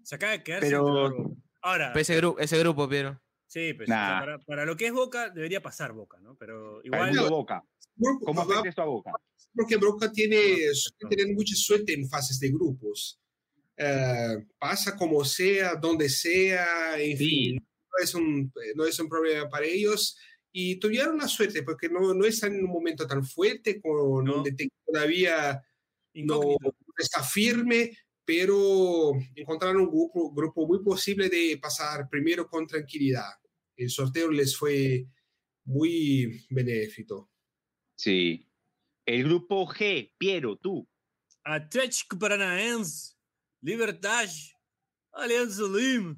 Se 0.04 0.16
acaba 0.16 0.32
de 0.32 0.44
quedar 0.44 0.62
sin 0.62 0.70
Pero- 0.72 0.88
entrenador. 0.88 1.32
Ahora, 1.62 1.94
Ese, 1.94 2.22
gru- 2.22 2.36
ese 2.40 2.58
grupo, 2.60 2.88
Piero. 2.88 3.20
Sí, 3.48 3.74
pues, 3.74 3.88
o 3.90 3.92
sea, 3.92 3.98
Nah. 3.98 4.20
para, 4.20 4.40
para 4.40 4.66
lo 4.66 4.76
que 4.76 4.88
es 4.88 4.94
Boca, 4.94 5.30
debería 5.30 5.62
pasar 5.62 5.94
Boca, 5.94 6.20
¿no? 6.20 6.36
Pero 6.36 6.82
igual. 6.84 7.18
Boca. 7.30 7.64
¿Cómo 8.24 8.46
va- 8.46 8.54
afecta 8.54 8.70
esto 8.70 8.82
a 8.82 8.86
Boca? 8.86 9.12
porque 9.56 9.78
Broca 9.78 10.12
tiene, 10.12 10.40
tener 11.10 11.34
mucha 11.34 11.56
suerte 11.56 11.92
en 11.94 12.08
fases 12.08 12.40
de 12.40 12.50
grupos. 12.52 13.20
Eh, 13.76 14.46
pasa 14.60 14.96
como 14.96 15.26
sea, 15.26 15.76
donde 15.76 16.10
sea, 16.10 17.00
en 17.00 17.18
Sí. 17.18 17.26
fin, 17.26 17.56
no 17.56 18.04
es, 18.04 18.14
un, 18.14 18.54
no 18.76 18.86
es 18.86 19.00
un 19.00 19.10
problema 19.10 19.50
para 19.50 19.66
ellos. 19.66 20.16
Y 20.52 20.76
tuvieron 20.80 21.18
la 21.18 21.28
suerte 21.28 21.64
porque 21.64 21.90
no, 21.90 22.14
no 22.14 22.26
están 22.26 22.54
en 22.56 22.66
un 22.66 22.72
momento 22.72 23.08
tan 23.08 23.24
fuerte, 23.24 23.82
con 23.82 24.26
No. 24.26 24.44
que 24.44 24.68
todavía 24.86 25.60
incógnito. 26.14 26.60
no 26.64 26.94
está 26.98 27.24
firme, 27.24 27.92
pero 28.28 29.14
encontraron 29.36 29.84
un 29.84 29.88
grupo, 29.88 30.34
grupo 30.34 30.68
muy 30.68 30.84
posible 30.84 31.30
de 31.30 31.58
pasar 31.62 32.10
primero 32.10 32.46
con 32.50 32.68
tranquilidad. 32.68 33.32
El 33.78 33.90
sorteo 33.90 34.30
les 34.30 34.58
fue 34.58 35.08
muy 35.64 36.46
benéfico. 36.50 37.32
Sí. 37.96 38.46
El 39.06 39.24
grupo 39.24 39.66
G, 39.68 40.12
Piero, 40.18 40.58
tú. 40.58 40.86
Atlético 41.42 42.20
Paranaense, 42.20 43.16
Libertad, 43.62 44.28
Alianza 45.14 45.64
Lima, 45.64 46.18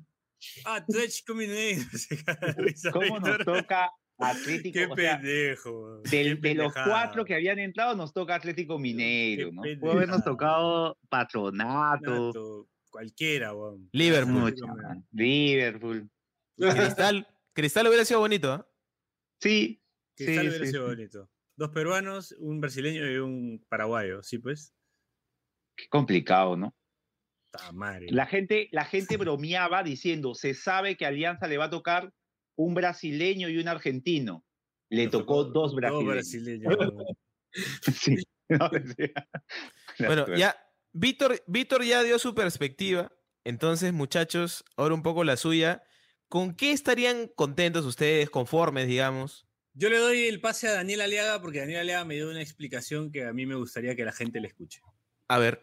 Atlético 0.65 1.35
Mineiro. 1.35 1.83
¿Cómo 2.91 3.19
nos 3.19 3.37
toca 3.45 3.91
Atlético? 4.19 4.73
Qué 4.73 4.85
o 4.85 4.95
sea, 4.95 5.17
pendejo. 5.19 5.71
weón. 5.71 6.03
del- 6.03 6.41
Qué 6.41 6.47
de 6.49 6.55
los 6.55 6.73
cuatro 6.73 7.25
que 7.25 7.35
habían 7.35 7.59
entrado, 7.59 7.95
nos 7.95 8.13
toca 8.13 8.35
Atlético 8.35 8.77
Mineiro, 8.77 9.49
Qué 9.63 9.75
¿no? 9.75 9.79
Pudo 9.79 9.91
habernos 9.93 10.23
tocado 10.23 10.97
Patronato, 11.09 12.25
Nato, 12.27 12.67
Cualquiera, 12.89 13.53
weón. 13.53 13.89
Liverpool. 13.93 14.53
Liverpool. 15.11 16.09
Cristal, 16.57 17.27
Cristal 17.53 17.87
hubiera 17.87 18.03
sido 18.05 18.19
bonito, 18.19 18.51
¿ah? 18.51 18.67
Sí, 19.39 19.81
Que 20.15 20.25
sí, 20.25 20.35
tal 20.35 20.47
hubiera 20.49 20.65
sí, 20.65 20.71
sido 20.71 20.89
sí. 20.89 20.95
bonito. 20.95 21.29
Dos 21.55 21.69
peruanos, 21.69 22.31
un 22.39 22.59
brasileño 22.61 23.09
y 23.09 23.17
un 23.17 23.65
paraguayo, 23.69 24.21
¿sí 24.23 24.37
pues? 24.37 24.73
Qué 25.77 25.87
complicado, 25.89 26.57
¿no? 26.57 26.75
La 28.09 28.25
gente, 28.27 28.69
la 28.71 28.85
gente 28.85 29.17
bromeaba 29.17 29.81
diciendo, 29.81 30.35
se 30.35 30.53
sabe 30.53 30.95
que 30.97 31.05
Alianza 31.05 31.47
le 31.47 31.57
va 31.57 31.65
a 31.65 31.69
tocar 31.69 32.13
un 32.59 32.73
brasileño 32.73 33.47
y 33.47 33.57
un 33.57 33.69
argentino. 33.69 34.45
Le 34.89 35.03
Nos 35.03 35.11
tocó 35.11 35.45
dos 35.45 35.73
brasileños. 35.75 36.13
brasileños, 36.13 36.75
weón. 36.77 37.05
Sí, 37.93 38.17
no, 38.49 38.69
decía. 38.69 39.13
Bueno, 39.99 40.25
ya, 40.35 40.55
Víctor, 40.91 41.41
Víctor 41.47 41.83
ya 41.83 42.03
dio 42.03 42.19
su 42.19 42.33
perspectiva 42.35 43.11
Entonces, 43.45 43.93
muchachos, 43.93 44.63
ahora 44.75 44.93
un 44.95 45.01
poco 45.03 45.23
la 45.23 45.37
suya. 45.37 45.83
¿Con 46.27 46.53
qué 46.55 46.71
estarían 46.73 47.27
contentos 47.35 47.85
ustedes, 47.85 48.29
conformes, 48.29 48.87
digamos? 48.87 49.47
Yo 49.73 49.89
le 49.89 49.97
doy 49.97 50.25
el 50.27 50.41
pase 50.41 50.67
a 50.67 50.73
Daniel 50.73 51.01
Aliaga 51.01 51.41
porque 51.41 51.59
Daniel 51.59 51.79
Aliaga 51.79 52.05
me 52.05 52.15
dio 52.15 52.29
una 52.29 52.41
explicación 52.41 53.11
que 53.11 53.23
a 53.25 53.33
mí 53.33 53.45
me 53.45 53.55
gustaría 53.55 53.95
que 53.95 54.03
la 54.05 54.11
gente 54.11 54.39
le 54.41 54.47
escuche. 54.49 54.81
A 55.29 55.39
ver. 55.39 55.61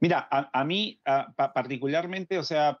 Mira, 0.00 0.26
a, 0.30 0.50
a 0.52 0.64
mí 0.64 1.00
a, 1.04 1.32
pa- 1.34 1.52
particularmente, 1.52 2.38
o 2.38 2.42
sea, 2.42 2.78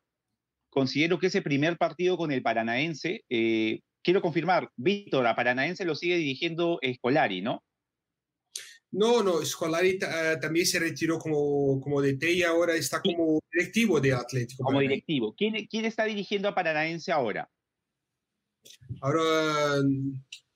considero 0.74 1.18
que 1.18 1.28
ese 1.28 1.40
primer 1.40 1.78
partido 1.78 2.16
con 2.18 2.32
el 2.32 2.42
Paranaense, 2.42 3.24
eh, 3.30 3.80
quiero 4.02 4.20
confirmar, 4.20 4.68
Víctor, 4.76 5.26
a 5.26 5.34
Paranaense 5.36 5.84
lo 5.86 5.94
sigue 5.94 6.16
dirigiendo 6.18 6.78
Escolari, 6.82 7.40
¿no? 7.40 7.64
No, 8.90 9.22
no, 9.24 9.44
Scolari 9.44 9.98
ta- 9.98 10.38
también 10.38 10.66
se 10.66 10.78
retiró 10.78 11.18
como, 11.18 11.80
como 11.80 12.00
DT 12.00 12.30
y 12.32 12.42
ahora 12.44 12.74
está 12.76 13.00
como 13.02 13.40
directivo 13.52 14.00
de 14.00 14.12
Atlético. 14.12 14.62
Como 14.62 14.76
Paranaense. 14.76 14.94
directivo. 14.94 15.34
¿Quién, 15.36 15.66
quién 15.68 15.84
está 15.84 16.04
dirigiendo 16.04 16.48
a 16.48 16.54
Paranaense 16.54 17.10
ahora? 17.10 17.50
Ahora, 19.00 19.82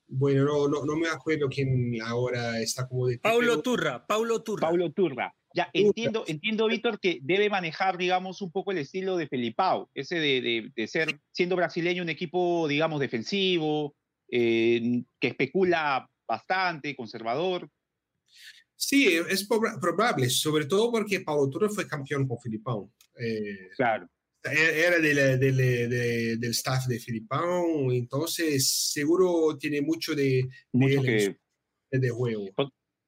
bueno, 0.07 0.44
no, 0.44 0.68
no, 0.68 0.85
no 0.85 0.96
me 0.96 1.09
acuerdo 1.09 1.48
quién 1.48 2.00
ahora 2.02 2.61
está 2.61 2.87
como 2.87 3.09
DT. 3.09 3.20
Paulo 3.22 3.48
pero- 3.48 3.62
Turra, 3.62 4.07
Paulo 4.07 4.42
Turra. 4.42 4.61
Paulo 4.68 4.92
Turra. 4.92 5.35
Ya, 5.59 5.68
entiendo, 5.73 6.23
entiendo, 6.29 6.68
Víctor, 6.68 7.01
que 7.01 7.18
debe 7.21 7.51
manejar, 7.51 7.99
digamos, 7.99 8.40
un 8.42 8.53
poco 8.53 8.71
el 8.71 8.79
estilo 8.79 9.16
de 9.16 9.27
Felipao, 9.27 9.90
ese 9.92 10.14
de, 10.21 10.40
de- 10.40 10.71
de 10.77 10.87
ser, 10.87 11.18
siendo 11.33 11.57
brasileño, 11.57 12.05
un 12.05 12.09
equipo, 12.11 12.68
digamos, 12.68 13.01
defensivo, 13.01 13.97
eh, 14.31 15.03
que 15.18 15.27
especula 15.29 16.09
bastante, 16.29 16.94
conservador. 16.94 17.68
Sí, 18.77 19.07
es 19.29 19.49
proba- 19.49 19.81
probable, 19.81 20.31
sobre 20.31 20.66
todo 20.66 20.92
porque 20.92 21.23
Paulo 21.23 21.51
Turra 21.51 21.68
fue 21.71 21.88
campeón 21.88 22.29
con 22.29 22.38
Filipão. 22.38 22.92
Eh, 23.18 23.71
Claro. 23.77 24.09
era 24.44 25.01
del, 25.01 25.40
del, 25.40 25.57
de- 25.57 26.37
del 26.37 26.51
staff 26.53 26.87
de 26.87 27.01
Filipão, 27.01 27.90
entonces 27.90 28.90
seguro 28.92 29.59
tiene 29.59 29.81
mucho 29.83 30.14
de, 30.14 30.47
Mucho 30.73 31.01
él 31.01 31.37
que, 31.90 31.99
de 31.99 32.11
juego. 32.11 32.47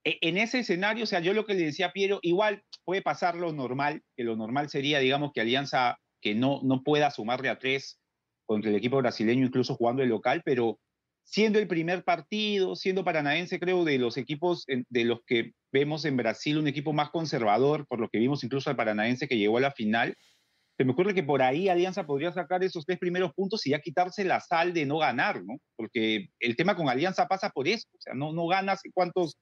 E- 0.05 0.19
en 0.23 0.39
ese 0.39 0.61
escenario, 0.61 1.05
o 1.05 1.07
sea, 1.07 1.21
yo 1.21 1.35
lo 1.35 1.47
que 1.47 1.55
le 1.55 1.65
decía 1.65 1.87
a 1.87 1.93
Piero, 1.93 2.19
igual 2.23 2.63
puede 2.85 3.03
pasar 3.03 3.37
lo 3.37 3.53
normal, 3.53 4.03
que 4.17 4.25
lo 4.25 4.37
normal 4.37 4.69
sería, 4.71 4.99
digamos, 4.99 5.33
que 5.35 5.41
Alianza 5.41 5.99
que 6.23 6.35
no, 6.35 6.61
no 6.63 6.83
pueda 6.83 7.11
sumarle 7.11 7.49
a 7.49 7.59
tres 7.59 7.99
contra 8.47 8.71
el 8.71 8.77
equipo 8.77 8.99
brasileño, 8.99 9.47
incluso 9.47 9.75
jugando 9.75 10.03
el 10.03 10.09
local, 10.11 10.43
pero 10.45 10.79
siendo 11.25 11.59
el 11.59 11.69
primer 11.69 12.05
partido, 12.05 12.77
siendo 12.77 13.05
paranaense, 13.05 13.61
creo, 13.61 13.85
de 13.85 13.99
los 13.99 14.17
equipos 14.17 14.65
en- 14.69 14.85
de 14.89 15.05
los 15.05 15.21
que 15.27 15.53
vemos 15.73 16.05
en 16.05 16.17
Brasil, 16.17 16.59
un 16.59 16.67
equipo 16.69 16.93
más 16.93 17.11
conservador, 17.11 17.87
por 17.87 18.01
lo 18.01 18.09
que 18.09 18.19
vimos 18.19 18.43
incluso 18.45 18.69
al 18.71 18.77
paranaense 18.77 19.29
que 19.29 19.39
llegó 19.39 19.59
a 19.59 19.61
la 19.61 19.71
final, 19.73 20.15
se 20.77 20.85
me 20.85 20.93
ocurre 20.93 21.15
que 21.15 21.23
por 21.23 21.43
ahí 21.43 21.69
Alianza 21.69 22.07
podría 22.07 22.33
sacar 22.33 22.65
esos 22.65 22.87
tres 22.87 22.99
primeros 22.99 23.33
puntos 23.35 23.67
y 23.67 23.71
ya 23.71 23.81
quitarse 23.81 24.25
la 24.25 24.41
sal 24.41 24.73
de 24.73 24.87
no 24.87 24.99
ganar, 24.99 25.43
¿no? 25.45 25.59
Porque 25.77 26.29
el 26.39 26.57
tema 26.57 26.75
con 26.75 26.89
Alianza 26.89 27.27
pasa 27.29 27.51
por 27.51 27.69
eso, 27.69 27.87
o 27.93 28.01
sea, 28.01 28.15
no, 28.15 28.33
no 28.33 28.47
gana 28.47 28.73
hace 28.73 28.91
cuántos, 28.95 29.37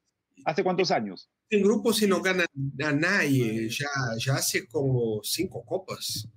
hace 0.45 0.63
cuántos 0.65 0.91
años. 0.91 1.29
En 1.51 1.63
grupo 1.63 1.93
si 1.93 2.07
no 2.07 2.21
gana 2.21 2.45
a 2.85 2.93
nadie, 2.93 3.69
ya, 3.69 3.87
ya 4.19 4.35
hace 4.35 4.67
como 4.69 5.21
cinco 5.23 5.65
copas. 5.65 6.29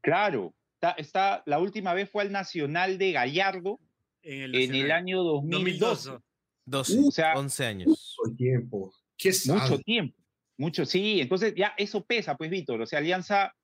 Claro, 0.00 0.54
está, 0.74 0.90
está- 0.92 1.42
la 1.46 1.58
última 1.58 1.94
vez 1.94 2.10
fue 2.10 2.22
al 2.22 2.32
Nacional 2.32 2.98
de 2.98 3.12
Gallardo 3.12 3.80
En 4.22 4.42
el, 4.42 4.54
en 4.54 4.60
el 4.62 4.68
Nacional. 4.70 4.90
año 4.92 5.22
2012. 5.22 6.10
2002. 6.10 6.22
12, 6.66 6.98
O 7.08 7.10
sea, 7.10 7.34
11 7.34 7.64
años. 7.66 8.16
El 8.28 8.36
tiempo. 8.36 8.92
¿Qué 9.16 9.32
Mucho 9.46 9.78
tiempo, 9.80 10.16
mucho, 10.58 10.84
sí. 10.84 11.20
Entonces 11.20 11.54
ya 11.56 11.72
eso 11.78 12.04
pesa, 12.04 12.36
pues, 12.36 12.50
Víctor. 12.50 12.80
O 12.82 12.86
sea, 12.86 12.98
Alianza, 12.98 13.54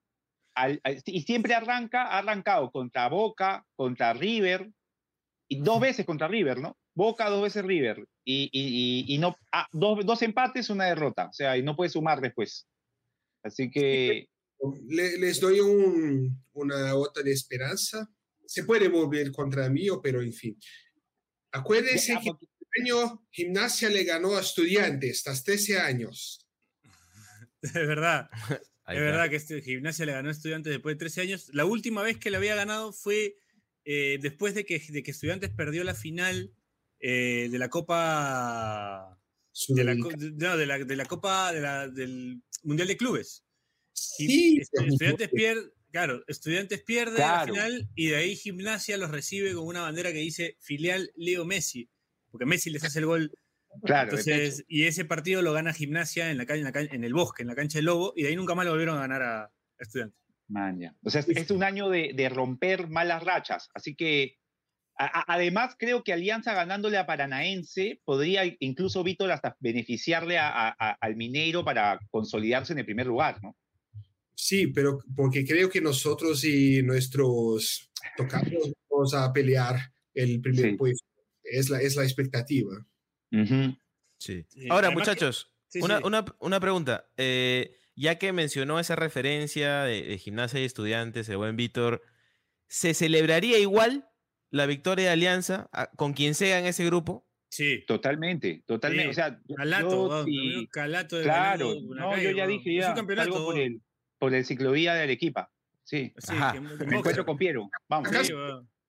al- 0.54 0.80
al- 0.82 1.02
y 1.04 1.20
siempre 1.22 1.54
arranca, 1.54 2.04
ha 2.06 2.18
arrancado 2.18 2.70
contra 2.70 3.08
Boca, 3.08 3.64
contra 3.76 4.14
River, 4.14 4.70
y 5.48 5.60
dos 5.60 5.80
veces 5.80 6.06
contra 6.06 6.28
River, 6.28 6.58
¿no? 6.60 6.76
Boca, 6.94 7.28
dos 7.28 7.42
veces 7.42 7.64
River, 7.64 8.04
y, 8.24 8.44
y- 8.52 9.04
y- 9.12 9.14
y 9.14 9.18
no, 9.18 9.36
ah, 9.52 9.68
dos, 9.72 10.04
dos 10.04 10.22
empates, 10.22 10.70
una 10.70 10.86
derrota. 10.86 11.26
O 11.28 11.32
sea, 11.32 11.56
y 11.58 11.62
no 11.62 11.76
puede 11.76 11.90
sumar 11.90 12.20
después. 12.20 12.66
Así 13.42 13.70
que, 13.70 14.28
Le- 14.88 15.18
les 15.18 15.40
doy 15.40 15.60
un- 15.60 16.42
una 16.54 16.94
otra 16.94 17.22
de 17.22 17.32
esperanza. 17.32 18.08
Se 18.46 18.64
puede 18.64 18.88
volver 18.88 19.30
contra 19.32 19.68
mí, 19.68 19.86
pero 20.02 20.22
en 20.22 20.32
fin. 20.32 20.58
Acuérdense 21.52 22.14
Ya, 22.14 22.20
que 22.20 22.28
el 22.30 22.82
año 22.82 23.26
Gimnasia 23.30 23.88
le 23.90 24.04
ganó 24.04 24.36
a 24.36 24.40
Estudiantes, 24.40 25.26
hasta 25.26 25.44
13 25.52 25.78
años. 25.78 26.46
Es 27.62 27.72
verdad. 27.74 28.28
Es 28.86 29.00
verdad 29.00 29.30
que 29.30 29.36
este 29.36 29.62
gimnasia 29.62 30.04
le 30.04 30.12
ganó 30.12 30.28
a 30.28 30.32
Estudiantes 30.32 30.70
después 30.70 30.94
de 30.94 30.98
13 30.98 31.22
años. 31.22 31.48
La 31.54 31.64
última 31.64 32.02
vez 32.02 32.18
que 32.18 32.30
le 32.30 32.36
había 32.36 32.54
ganado 32.54 32.92
fue 32.92 33.38
eh, 33.86 34.18
después 34.20 34.54
de 34.54 34.66
que, 34.66 34.78
de 34.78 35.02
que 35.02 35.10
Estudiantes 35.10 35.48
perdió 35.48 35.84
la 35.84 35.94
final 35.94 36.52
eh, 37.06 37.48
de 37.50 37.58
la 37.58 37.68
Copa. 37.68 39.18
De 39.68 39.84
la, 39.84 39.94
no, 39.94 40.56
de 40.56 40.66
la, 40.66 40.78
de 40.78 40.96
la 40.96 41.04
Copa 41.04 41.52
de 41.52 41.60
la- 41.60 41.88
del 41.88 42.42
Mundial 42.62 42.88
de 42.88 42.96
Clubes. 42.96 43.44
Y 44.18 44.26
Sí, 44.26 44.58
Estu- 44.60 44.88
Estudiantes 44.88 45.28
pierde, 45.28 45.70
claro, 45.92 46.24
Estudiantes 46.26 46.82
pierde 46.82 47.18
la 47.18 47.44
Claro. 47.44 47.54
final 47.54 47.88
y 47.94 48.06
de 48.08 48.16
ahí 48.16 48.34
Gimnasia 48.36 48.96
los 48.96 49.10
recibe 49.10 49.54
con 49.54 49.66
una 49.66 49.82
bandera 49.82 50.12
que 50.12 50.18
dice 50.18 50.56
filial 50.60 51.12
Leo 51.14 51.44
Messi, 51.44 51.88
porque 52.30 52.46
Messi 52.46 52.70
les 52.70 52.82
hace 52.84 52.98
el 53.00 53.06
gol. 53.06 53.32
claro, 53.84 54.08
Entonces, 54.10 54.64
y 54.66 54.84
ese 54.84 55.04
partido 55.04 55.42
lo 55.42 55.52
gana 55.52 55.72
Gimnasia 55.72 56.30
en 56.30 56.38
la 56.38 56.46
calle, 56.46 56.60
en, 56.60 56.64
la 56.64 56.72
ca- 56.72 56.80
en 56.80 57.04
el 57.04 57.12
bosque, 57.14 57.42
en 57.42 57.48
la 57.48 57.54
cancha 57.54 57.78
del 57.78 57.84
Lobo, 57.84 58.12
y 58.16 58.22
de 58.22 58.30
ahí 58.30 58.36
nunca 58.36 58.54
más 58.54 58.64
lo 58.64 58.70
volvieron 58.72 58.96
a 58.96 59.00
ganar 59.02 59.22
a, 59.22 59.42
a 59.44 59.50
Estudiantes. 59.78 60.18
Man, 60.48 60.80
ya. 60.80 60.94
O 61.04 61.10
sea, 61.10 61.20
es, 61.20 61.28
es 61.28 61.50
un 61.50 61.62
año 61.62 61.88
de, 61.90 62.12
de 62.14 62.28
romper 62.28 62.88
malas 62.88 63.22
rachas. 63.22 63.68
Así 63.74 63.94
que, 63.94 64.38
a- 64.96 65.32
además, 65.34 65.74
creo 65.78 66.04
que 66.04 66.12
Alianza 66.12 66.54
ganándole 66.54 66.98
a 66.98 67.06
Paranaense 67.06 68.00
podría 68.04 68.42
incluso, 68.60 69.02
Víctor, 69.02 69.30
hasta 69.32 69.56
beneficiarle 69.60 70.38
a- 70.38 70.48
a- 70.68 70.76
a- 70.78 70.98
al 71.00 71.16
Mineiro 71.16 71.64
para 71.64 71.98
consolidarse 72.10 72.72
en 72.72 72.78
el 72.80 72.84
primer 72.84 73.06
lugar, 73.06 73.42
¿no? 73.42 73.56
Sí, 74.36 74.66
pero 74.68 74.98
porque 75.16 75.44
creo 75.44 75.68
que 75.70 75.80
nosotros 75.80 76.44
y 76.44 76.82
nuestros 76.82 77.90
tocados 78.16 78.72
vamos 78.90 79.14
a 79.14 79.32
pelear 79.32 79.76
el 80.12 80.40
primer 80.40 80.70
Sí. 80.70 80.76
puesto. 80.76 81.06
Es 81.42 81.70
la, 81.70 81.80
es 81.80 81.96
la 81.96 82.02
expectativa. 82.04 82.84
Sí. 83.30 83.76
Sí, 84.18 84.68
Ahora, 84.70 84.88
además 84.88 84.94
muchachos, 85.08 85.52
Sí, 85.68 85.80
una, 85.82 85.98
sí. 85.98 86.04
una- 86.06 86.24
una 86.38 86.60
pregunta. 86.60 87.08
Eh, 87.16 87.76
ya 87.96 88.16
que 88.18 88.32
mencionó 88.32 88.78
esa 88.80 88.96
referencia 88.96 89.82
de, 89.82 90.02
de 90.02 90.18
gimnasia 90.18 90.60
y 90.60 90.64
estudiantes, 90.64 91.28
el 91.28 91.36
buen 91.36 91.56
Víctor, 91.56 92.02
¿se 92.68 92.94
celebraría 92.94 93.58
igual 93.58 94.08
la 94.54 94.66
victoria 94.66 95.06
de 95.06 95.10
Alianza 95.10 95.68
a- 95.72 95.90
con 95.96 96.12
quien 96.12 96.34
sea 96.34 96.58
en 96.60 96.66
ese 96.66 96.84
grupo? 96.84 97.26
Sí, 97.48 97.84
Totalmente, 97.86 98.62
totalmente. 98.66 99.04
Sí, 99.06 99.10
O 99.10 99.14
sea, 99.14 99.40
yo- 99.46 99.54
Calato, 99.56 100.26
yo 100.26 100.68
Calato 100.70 101.16
de 101.16 101.22
claro, 101.24 101.72
no, 101.80 102.10
calle, 102.10 102.22
yo 102.24 102.30
ya 102.30 102.46
dije 102.46 102.74
ya, 102.74 102.94
salgo 102.96 103.44
por 103.44 103.58
el, 103.58 103.80
por 104.18 104.34
el 104.34 104.44
ciclovía 104.44 104.94
de 104.94 105.02
Arequipa. 105.02 105.52
Sí, 105.84 106.12
Sí, 106.18 106.32
Ajá. 106.32 106.52
que- 106.52 106.60
me 106.86 106.96
encuentro 106.98 107.24
con 107.26 107.36
Piero. 107.36 107.68
Vamos. 107.88 108.08
Sí. 108.22 108.32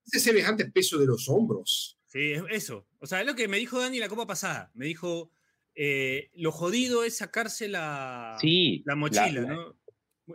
Ese 0.07 0.19
semejante 0.19 0.65
peso 0.71 0.97
de 0.99 1.07
los 1.07 1.27
hombros. 1.29 1.97
Sí, 2.05 2.31
es 2.33 2.43
eso. 2.51 2.87
O 2.99 3.07
sea, 3.07 3.19
es 3.21 3.25
lo 3.27 3.35
que 3.35 3.47
me 3.47 3.57
dijo 3.57 3.79
Dani 3.79 3.99
la 3.99 4.07
copa 4.07 4.25
pasada. 4.27 4.71
Me 4.75 4.85
dijo, 4.85 5.31
eh, 5.75 6.29
lo 6.35 6.51
jodido 6.51 7.03
es 7.03 7.17
sacarse 7.17 7.67
la, 7.67 8.37
Sí, 8.39 8.81
la 8.85 8.95
mochila, 8.95 9.27
la- 9.41 9.41
¿no? 9.41 9.75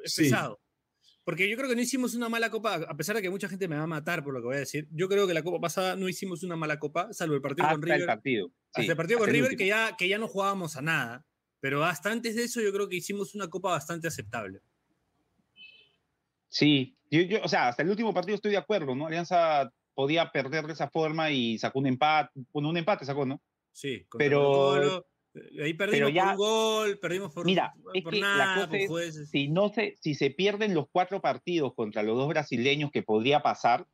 Es 0.05 0.13
Sí. 0.15 0.23
pesado. 0.25 0.61
Porque 1.25 1.49
yo 1.49 1.57
creo 1.57 1.69
que 1.69 1.77
no 1.77 1.83
hicimos 1.83 2.15
una 2.15 2.29
mala 2.29 2.51
copa, 2.51 2.75
a 2.77 2.97
pesar 2.97 3.15
de 3.17 3.23
que 3.23 3.31
mucha 3.31 3.49
gente 3.49 3.69
me 3.69 3.77
va 3.77 3.83
a 3.83 3.87
matar 3.87 4.25
por 4.25 4.33
lo 4.33 4.41
que 4.41 4.47
voy 4.47 4.57
a 4.57 4.61
decir. 4.61 4.89
Yo 4.91 5.09
creo 5.09 5.27
que 5.27 5.35
la 5.35 5.43
copa 5.43 5.61
pasada 5.61 5.95
no 5.97 6.09
hicimos 6.09 6.43
una 6.43 6.57
mala 6.57 6.79
copa, 6.79 7.13
salvo 7.13 7.35
el 7.35 7.43
partido 7.43 7.67
con 7.69 7.75
hasta 7.75 7.85
River. 7.87 8.01
el 8.01 8.07
partido. 8.07 8.53
hasta 8.73 8.91
el 8.93 8.97
partido 8.97 9.19
con 9.19 9.29
River, 9.29 9.57
que 9.57 9.67
ya, 9.67 9.97
que 9.97 10.09
ya 10.09 10.19
no 10.19 10.29
jugábamos 10.29 10.77
a 10.77 10.83
nada. 10.83 11.27
Pero 11.61 11.85
hasta 11.85 12.11
antes 12.11 12.37
de 12.37 12.45
eso, 12.45 12.63
yo 12.63 12.73
creo 12.73 12.89
que 12.89 12.97
hicimos 12.97 13.35
una 13.35 13.49
copa 13.49 13.71
bastante 13.71 14.09
aceptable. 14.09 14.61
Sí, 16.49 16.97
yo, 17.11 17.21
yo, 17.23 17.43
o 17.43 17.49
sea, 17.49 17.69
hasta 17.69 17.83
el 17.83 17.91
último 17.91 18.13
partido 18.15 18.35
estoy 18.35 18.53
de 18.53 18.57
acuerdo, 18.57 18.95
¿no? 18.95 19.07
Alianza 19.07 19.71
podía 19.95 20.31
perder 20.33 20.67
de 20.67 20.73
esa 20.73 20.89
forma 20.89 21.31
y 21.31 21.59
sacó 21.59 21.79
un 21.79 21.87
empate, 21.87 22.31
bueno, 22.53 22.71
un 22.71 22.77
empate 22.77 23.05
sacó, 23.05 23.27
¿no? 23.27 23.41
Sí, 23.73 24.07
Pero- 24.17 25.07
ahí 25.63 25.75
perdimos 25.75 26.13
ya- 26.13 26.23
por 26.25 26.31
un 26.33 26.37
gol, 26.37 26.99
perdimos 26.99 27.33
por, 27.33 27.47
Mira, 27.47 27.73
es 27.95 28.03
por 28.03 28.13
que 28.13 28.21
la 28.21 28.53
cosa 28.57 28.69
por 28.69 28.77
es- 28.77 28.89
jueces. 28.89 29.31
Si 29.31 29.49
no 29.49 29.69
se, 29.69 29.97
si 30.01 30.15
se 30.15 30.31
pierden 30.31 30.75
los 30.75 30.87
cuatro 30.91 31.21
partidos 31.21 31.75
contra 31.75 32.03
los 32.03 32.17
dos 32.17 32.29
brasileños 32.29 32.91
que 32.91 33.03
podría 33.03 33.41
pasar, 33.43 33.87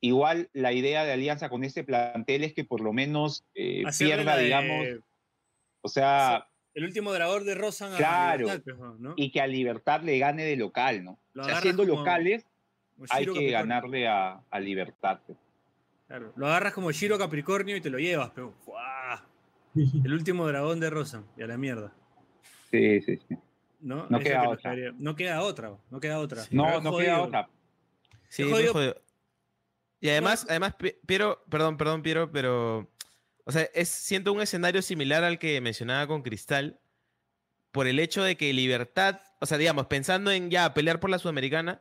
igual 0.00 0.50
la 0.52 0.72
idea 0.72 1.04
de 1.04 1.12
Alianza 1.12 1.48
con 1.48 1.64
este 1.64 1.82
plantel 1.84 2.44
es 2.44 2.52
que 2.54 2.64
por 2.64 2.80
lo 2.80 2.92
menos 2.92 3.44
eh, 3.54 3.84
pierda, 3.98 4.36
de- 4.36 4.44
digamos, 4.44 4.86
o 5.80 5.88
sea, 5.88 6.48
El 6.74 6.84
último 6.84 7.12
dragón 7.12 7.46
de 7.46 7.54
Rosan 7.54 7.94
a 7.94 7.96
Claro. 7.96 8.46
Libertad, 8.46 8.62
pues, 8.76 9.00
¿no? 9.00 9.14
y 9.16 9.30
que 9.30 9.40
a 9.40 9.46
Libertad 9.46 10.02
le 10.02 10.18
gane 10.18 10.44
de 10.44 10.56
local, 10.56 11.02
¿no? 11.04 11.18
Lo 11.32 11.42
O 11.42 11.44
sea, 11.44 11.54
agarras 11.54 11.62
siendo 11.62 11.84
locales, 11.84 12.44
hay 13.08 13.24
que 13.24 13.30
Capricornio. 13.32 13.50
ganarle 13.52 14.08
a, 14.08 14.40
a 14.50 14.60
Libertad. 14.60 15.20
pues. 15.26 15.38
Claro, 16.06 16.32
Lo 16.36 16.46
agarras 16.46 16.72
como 16.74 16.92
Shiro 16.92 17.18
Capricornio 17.18 17.76
y 17.76 17.80
te 17.80 17.90
lo 17.90 17.98
llevas, 17.98 18.30
pero 18.34 18.52
¡fua! 18.64 19.25
el 20.04 20.12
último 20.12 20.46
dragón 20.46 20.80
de 20.80 20.90
Rosan 20.90 21.26
y 21.36 21.42
a 21.42 21.46
la 21.46 21.56
mierda. 21.56 21.92
Sí, 22.70 23.00
sí, 23.02 23.18
sí. 23.28 23.36
¿no? 23.80 24.06
No 24.08 24.18
queda 24.18 24.42
que 24.42 24.46
otra. 24.48 24.74
No 24.98 25.14
queda 25.16 25.42
otra, 25.42 25.76
no 25.90 26.00
queda 26.00 26.18
otra. 26.18 26.42
No, 26.50 26.64
Pero 26.64 26.80
no 26.80 26.90
jodido. 26.90 27.00
queda 27.10 27.22
otra. 27.22 27.48
Sí. 28.28 28.42
Y 30.00 30.08
además, 30.10 30.46
además, 30.48 30.74
Pi- 30.74 30.96
Piero, 31.06 31.42
perdón, 31.48 31.76
perdón, 31.76 32.02
Piero, 32.02 32.30
pero. 32.32 32.90
O 33.44 33.52
sea, 33.52 33.62
es, 33.74 33.88
siento 33.88 34.32
un 34.32 34.40
escenario 34.42 34.82
similar 34.82 35.22
al 35.22 35.38
que 35.38 35.60
mencionaba 35.60 36.06
con 36.06 36.22
Cristal. 36.22 36.80
Por 37.70 37.86
el 37.86 37.98
hecho 37.98 38.22
de 38.24 38.36
que 38.36 38.52
Libertad, 38.52 39.20
o 39.40 39.46
sea, 39.46 39.58
digamos, 39.58 39.86
pensando 39.86 40.32
en 40.32 40.50
ya 40.50 40.72
pelear 40.74 40.98
por 40.98 41.10
la 41.10 41.18
Sudamericana, 41.18 41.80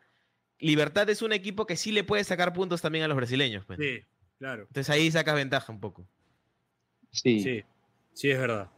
Libertad 0.60 1.10
es 1.10 1.22
un 1.22 1.32
equipo 1.34 1.66
que 1.66 1.78
sí 1.78 1.92
le 1.92 2.04
puede 2.04 2.24
sacar 2.24 2.52
puntos 2.54 2.82
también 2.82 3.06
a 3.06 3.08
los 3.08 3.16
brasileños. 3.18 3.66
pues. 3.66 3.80
Sí, 3.80 4.00
claro. 4.38 4.64
Entonces 4.64 4.90
ahí 4.90 5.10
sacas 5.10 5.36
ventaja 5.36 5.72
un 5.72 5.80
poco. 5.80 6.06
Sí. 7.12 7.40
Sí, 7.40 7.64
sí, 8.16 8.32
es 8.32 8.40
verdad. 8.40 8.72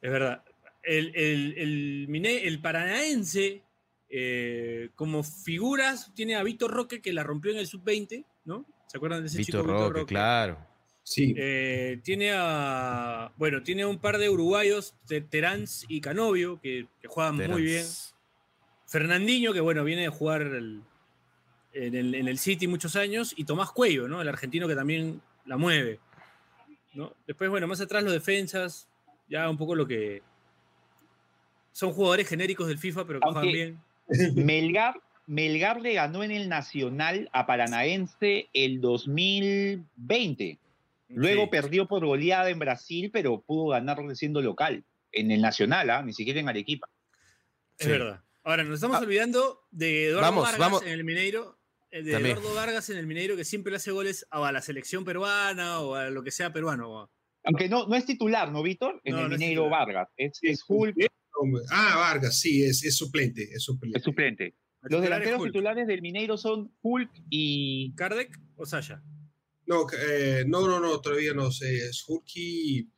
Es 0.00 0.10
verdad. 0.12 0.44
El, 0.84 1.12
el, 1.16 2.16
el, 2.24 2.60
paranaense, 2.60 3.62
eh, 4.08 4.90
como 4.94 5.22
figuras, 5.24 6.12
tiene 6.14 6.36
a 6.36 6.42
Víctor 6.44 6.70
Roque 6.70 7.00
que 7.02 7.12
la 7.12 7.22
rompió 7.24 7.50
en 7.52 7.58
el 7.58 7.66
sub-20, 7.66 8.24
¿no? 8.44 8.64
¿Se 8.86 8.96
acuerdan 8.98 9.22
de 9.22 9.26
ese 9.28 9.42
chico 9.44 9.62
Roque, 9.62 10.04
claro. 10.06 10.58
Sí. 11.04 11.34
Eh, 11.36 12.00
tiene 12.04 12.30
a. 12.34 13.32
Bueno, 13.36 13.62
tiene 13.62 13.84
un 13.84 13.98
par 13.98 14.18
de 14.18 14.28
uruguayos, 14.30 14.94
Te- 15.06 15.20
Terans 15.20 15.84
y 15.88 16.00
Canovio, 16.00 16.60
que, 16.60 16.86
que 17.00 17.08
juegan 17.08 17.36
muy 17.36 17.62
bien. 17.62 17.84
Fernandinho, 18.86 19.52
que 19.52 19.60
bueno, 19.60 19.84
viene 19.84 20.02
de 20.02 20.08
jugar 20.08 20.42
el- 20.42 20.82
en, 21.72 21.94
el, 21.94 22.14
en 22.14 22.28
el 22.28 22.38
City 22.38 22.66
muchos 22.68 22.96
años. 22.96 23.32
Y 23.36 23.44
Tomás 23.44 23.72
Cuello, 23.72 24.06
¿no? 24.08 24.20
El 24.20 24.28
argentino 24.28 24.68
que 24.68 24.74
también 24.74 25.22
la 25.46 25.56
mueve. 25.56 25.98
¿No? 26.94 27.14
Después, 27.26 27.48
bueno, 27.50 27.66
más 27.66 27.80
atrás 27.80 28.02
los 28.02 28.12
defensas, 28.12 28.88
ya 29.28 29.48
un 29.48 29.56
poco 29.58 29.74
lo 29.74 29.86
que. 29.86 30.22
Son 31.72 31.92
jugadores 31.92 32.28
genéricos 32.28 32.68
del 32.68 32.78
FIFA, 32.78 33.06
pero 33.06 33.20
que 33.20 33.26
Aunque- 33.26 33.40
juegan 33.40 33.82
bien. 34.34 34.44
Melgar, 34.46 35.00
Melgar 35.26 35.80
le 35.80 35.94
ganó 35.94 36.22
en 36.22 36.30
el 36.32 36.48
Nacional 36.48 37.30
a 37.32 37.46
Paranaense 37.46 38.48
el 38.52 38.80
2020. 38.80 40.58
Luego 41.08 41.44
Sí. 41.44 41.48
perdió 41.50 41.86
por 41.86 42.04
goleada 42.04 42.50
en 42.50 42.58
Brasil, 42.58 43.10
pero 43.12 43.40
pudo 43.40 43.68
ganarle 43.68 44.14
siendo 44.16 44.40
local. 44.42 44.84
En 45.12 45.30
el 45.30 45.40
Nacional, 45.42 45.88
¿ah? 45.90 46.02
ni 46.02 46.12
siquiera 46.12 46.40
en 46.40 46.48
Arequipa. 46.48 46.88
Es 47.78 47.86
Sí. 47.86 47.92
verdad. 47.92 48.20
Ahora, 48.44 48.64
nos 48.64 48.74
estamos 48.76 48.96
Ah. 48.96 49.00
olvidando 49.00 49.60
de 49.70 50.06
Eduardo 50.08 50.26
Vamos, 50.26 50.42
Vargas 50.44 50.58
vamos. 50.60 50.82
en 50.82 50.88
el 50.88 51.04
Mineiro. 51.04 51.56
Eh, 51.92 52.02
De 52.02 52.12
También. 52.12 52.36
Eduardo 52.36 52.54
Vargas 52.56 52.90
en 52.90 52.96
el 52.98 53.06
Mineiro, 53.06 53.36
que 53.36 53.44
siempre 53.44 53.70
le 53.70 53.76
hace 53.76 53.92
goles 53.92 54.26
a 54.30 54.50
la 54.50 54.60
selección 54.60 55.04
peruana 55.04 55.78
o 55.80 55.94
a 55.94 56.10
lo 56.10 56.22
que 56.24 56.30
sea 56.32 56.52
peruano. 56.52 57.10
Aunque 57.44 57.68
no, 57.68 57.86
no 57.86 57.94
es 57.94 58.04
titular, 58.06 58.50
¿no, 58.50 58.62
Víctor? 58.62 59.00
En 59.04 59.14
No, 59.14 59.20
el 59.22 59.24
no 59.30 59.36
Mineiro. 59.38 59.68
Vargas. 59.68 60.08
Es, 60.16 60.38
es 60.42 60.64
Hulk, 60.66 60.96
Ah, 61.70 61.96
Vargas, 61.96 62.38
sí, 62.38 62.62
es, 62.62 62.84
es 62.84 62.96
suplente, 62.96 63.42
es 63.42 63.62
suplente. 63.62 63.98
es 63.98 64.04
suplente. 64.04 64.44
El 64.82 64.92
Los 64.92 65.02
delanteros 65.02 65.40
Hulk. 65.40 65.52
titulares 65.52 65.86
del 65.86 66.02
Mineiro 66.02 66.36
son 66.36 66.72
Hulk 66.82 67.10
y. 67.30 67.94
¿Kardec 67.94 68.38
o 68.56 68.66
Sasha? 68.66 69.02
No, 69.66 69.86
eh, 70.08 70.44
no, 70.46 70.66
no, 70.68 70.78
no, 70.80 71.00
todavía 71.00 71.34
no 71.34 71.50
sé. 71.50 71.76
Es 71.88 72.04
Hulky. 72.06 72.88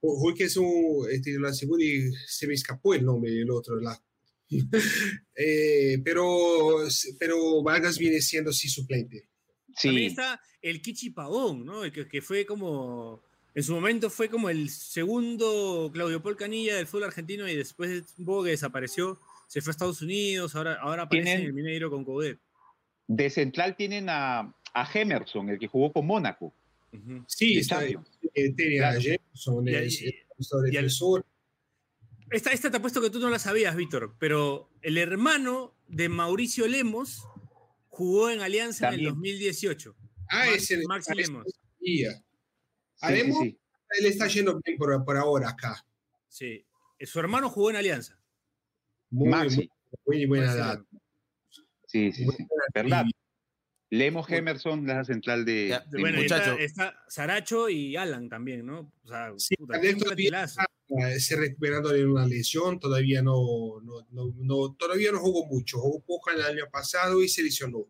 Hulky 0.00 0.42
es 0.44 0.56
un 0.56 1.06
titular 1.22 1.52
seguro 1.54 1.82
y 1.82 2.12
se 2.26 2.46
me 2.46 2.54
escapó 2.54 2.94
el 2.94 3.04
nombre 3.04 3.30
del 3.32 3.50
otro. 3.50 3.76
La, 3.80 3.96
Eh, 5.36 5.98
pero, 6.04 6.86
pero 7.18 7.62
Vargas 7.62 7.98
viene 7.98 8.20
siendo 8.20 8.52
sí 8.52 8.68
suplente. 8.68 9.28
También 9.82 10.10
está 10.10 10.40
el 10.62 10.80
Kichi 10.80 11.10
Pavón, 11.10 11.64
¿no? 11.64 11.84
El 11.84 11.92
que, 11.92 12.06
que 12.06 12.22
fue 12.22 12.46
como. 12.46 13.22
En 13.56 13.62
su 13.62 13.72
momento 13.72 14.10
fue 14.10 14.28
como 14.28 14.50
el 14.50 14.68
segundo 14.68 15.90
Claudio 15.92 16.20
Paul 16.22 16.36
Canilla 16.36 16.76
del 16.76 16.86
fútbol 16.88 17.04
argentino 17.04 17.48
y 17.48 17.54
después 17.54 18.02
un 18.18 18.24
poco 18.24 18.44
que 18.44 18.50
desapareció. 18.50 19.18
Se 19.46 19.60
fue 19.60 19.70
a 19.70 19.72
Estados 19.72 20.02
Unidos, 20.02 20.54
ahora, 20.56 20.74
ahora 20.80 21.02
aparece 21.04 21.24
Tienen- 21.30 21.40
en 21.42 21.46
el 21.48 21.52
Mineiro 21.52 21.90
con 21.90 22.04
Coudet. 22.04 22.38
de 23.06 23.30
central 23.30 23.76
tienen 23.76 24.08
a, 24.08 24.40
a 24.72 24.90
Hemerson, 24.92 25.50
el 25.50 25.58
que 25.58 25.68
jugó 25.68 25.92
con 25.92 26.06
Mónaco. 26.06 26.52
Sí, 27.26 27.58
está, 27.58 27.84
eh, 27.86 27.96
tiene 28.56 28.80
a 28.80 28.96
Claro. 28.96 29.00
Y 29.02 29.74
al- 29.76 30.64
defensor. 30.64 31.24
Esta, 32.34 32.50
esta 32.52 32.70
te 32.70 32.76
apuesto 32.78 33.00
que 33.00 33.10
tú 33.10 33.20
no 33.20 33.30
la 33.30 33.38
sabías, 33.38 33.76
Víctor, 33.76 34.16
pero 34.18 34.70
el 34.82 34.98
hermano 34.98 35.74
de 35.88 36.08
Mauricio 36.08 36.66
Lemos 36.66 37.22
jugó 37.88 38.28
en 38.30 38.40
Alianza 38.40 38.86
También. 38.90 39.00
en 39.02 39.06
el 39.08 39.14
2018. 39.14 39.94
Ah, 40.28 40.46
Max- 40.46 40.56
ese 40.56 40.82
Maxi 40.86 41.12
ese 41.12 41.20
Lemos. 41.22 41.44
sabía. 41.78 42.12
Sí, 42.12 42.24
Haremos, 43.00 43.38
sí, 43.38 43.50
sí. 43.50 43.58
él 44.00 44.06
está 44.06 44.26
yendo 44.26 44.60
bien 44.64 44.78
por, 44.78 45.04
por 45.04 45.16
ahora 45.16 45.50
acá. 45.50 45.84
Sí. 46.28 46.66
Eh, 46.98 47.06
Su 47.06 47.20
hermano 47.20 47.48
jugó 47.50 47.70
en 47.70 47.76
Alianza. 47.76 48.18
Muy, 49.10 49.28
Maxi. 49.28 49.56
muy, 50.06 50.16
muy 50.18 50.26
buena 50.26 50.52
edad. 50.52 50.84
Sí, 51.86 52.10
sí, 52.12 52.26
sí. 52.36 52.46
¿Verdad? 52.74 53.04
Lemos 53.98 54.30
Hemerson, 54.30 54.86
la 54.86 55.04
central 55.04 55.44
de. 55.44 55.68
Ya, 55.68 55.80
de 55.80 56.00
Bueno, 56.00 56.18
está, 56.20 56.54
está 56.56 56.94
Saracho 57.08 57.68
y 57.68 57.96
Alan 57.96 58.28
también, 58.28 58.66
¿no? 58.66 58.92
O 59.04 59.08
sea, 59.08 59.32
Sí, 59.36 59.54
puta, 59.56 59.80
plantilazo. 59.80 60.60
eh, 60.88 61.20
se 61.20 61.36
recuperando 61.36 61.88
de 61.90 62.04
una 62.06 62.26
lesión, 62.26 62.78
todavía 62.80 63.22
no, 63.22 63.80
no, 63.82 64.06
no, 64.10 64.32
no- 64.36 64.74
todavía 64.74 65.12
no 65.12 65.18
jugó 65.20 65.46
mucho, 65.46 65.78
jugó 65.78 66.00
poco 66.00 66.30
el 66.30 66.42
año 66.42 66.64
pasado 66.70 67.22
y 67.22 67.28
se 67.28 67.42
lesionó. 67.42 67.86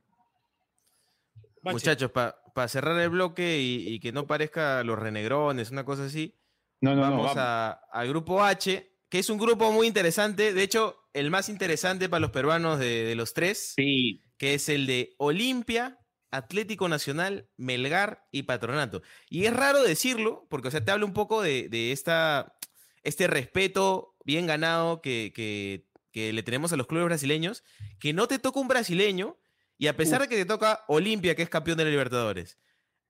Bache. 1.63 1.75
Muchachos, 1.75 2.11
para 2.11 2.69
cerrar 2.69 3.01
el 3.01 3.09
bloque 3.09 3.59
y, 3.61 3.89
y 3.95 4.01
que 4.01 4.13
no 4.13 4.27
parezca 4.27 4.85
los 4.85 4.99
renegrones, 4.99 5.71
una 5.71 5.85
cosa 5.85 6.05
así, 6.05 6.35
No, 6.81 6.95
no, 6.95 7.09
no. 7.11 7.23
vamos, 7.23 7.37
al 7.37 8.09
grupo 8.09 8.43
H, 8.45 8.91
que 9.09 9.19
es 9.19 9.31
un 9.31 9.39
grupo 9.39 9.73
muy 9.73 9.87
interesante, 9.87 10.53
de 10.53 10.63
hecho, 10.63 10.97
el 11.15 11.31
más 11.31 11.49
interesante 11.49 12.09
para 12.11 12.21
los 12.21 12.31
peruanos 12.33 12.79
de, 12.79 13.05
de 13.05 13.15
los 13.15 13.33
tres, 13.33 13.73
Sí, 13.77 14.21
que 14.39 14.55
es 14.55 14.69
el 14.69 14.87
de 14.87 15.15
Olimpia, 15.19 15.99
Atlético 16.31 16.89
Nacional, 16.89 17.49
Melgar 17.57 18.27
y 18.33 18.43
Patronato. 18.45 19.03
Y 19.31 19.45
es 19.47 19.55
raro 19.55 19.83
decirlo, 19.83 20.47
porque 20.51 20.69
o 20.69 20.71
sea, 20.71 20.85
te 20.85 20.91
habla 20.91 21.05
un 21.07 21.13
poco 21.13 21.43
de, 21.43 21.69
de 21.69 21.93
esta, 21.93 22.57
este 23.03 23.27
respeto 23.29 24.17
bien 24.25 24.47
ganado 24.47 25.01
que, 25.01 25.33
que- 25.35 25.87
que 26.11 26.33
le 26.33 26.45
tenemos 26.45 26.73
a 26.73 26.77
los 26.77 26.87
clubes 26.87 27.07
brasileños, 27.07 27.65
que 27.99 28.13
no 28.13 28.29
te 28.29 28.39
toca 28.39 28.61
un 28.61 28.69
brasileño, 28.69 29.37
y 29.79 29.89
a 29.89 29.97
pesar 29.97 30.21
de 30.21 30.29
que 30.29 30.37
te 30.37 30.45
toca 30.45 30.85
Olimpia, 30.87 31.35
que 31.35 31.43
es 31.43 31.49
campeón 31.49 31.77
de 31.77 31.83
la 31.85 31.91
Libertadores, 31.91 32.57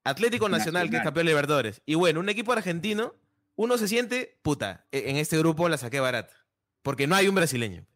Atlético 0.04 0.48
Nacional, 0.48 0.84
que 0.84 0.86
es 0.86 0.90
Nacional. 0.92 1.04
campeón 1.04 1.26
de 1.26 1.30
la 1.32 1.36
Libertadores, 1.36 1.82
y 1.84 1.96
bueno, 1.96 2.20
un 2.20 2.30
equipo 2.30 2.52
argentino, 2.52 3.14
uno 3.56 3.76
se 3.76 3.88
siente, 3.88 4.38
puta, 4.42 4.86
e- 4.90 5.10
en 5.10 5.16
este 5.16 5.36
grupo 5.36 5.68
la 5.68 5.76
saqué 5.76 6.00
barata, 6.00 6.34
porque 6.82 7.06
no 7.06 7.14
hay 7.14 7.28
un 7.28 7.34
brasileño. 7.34 7.86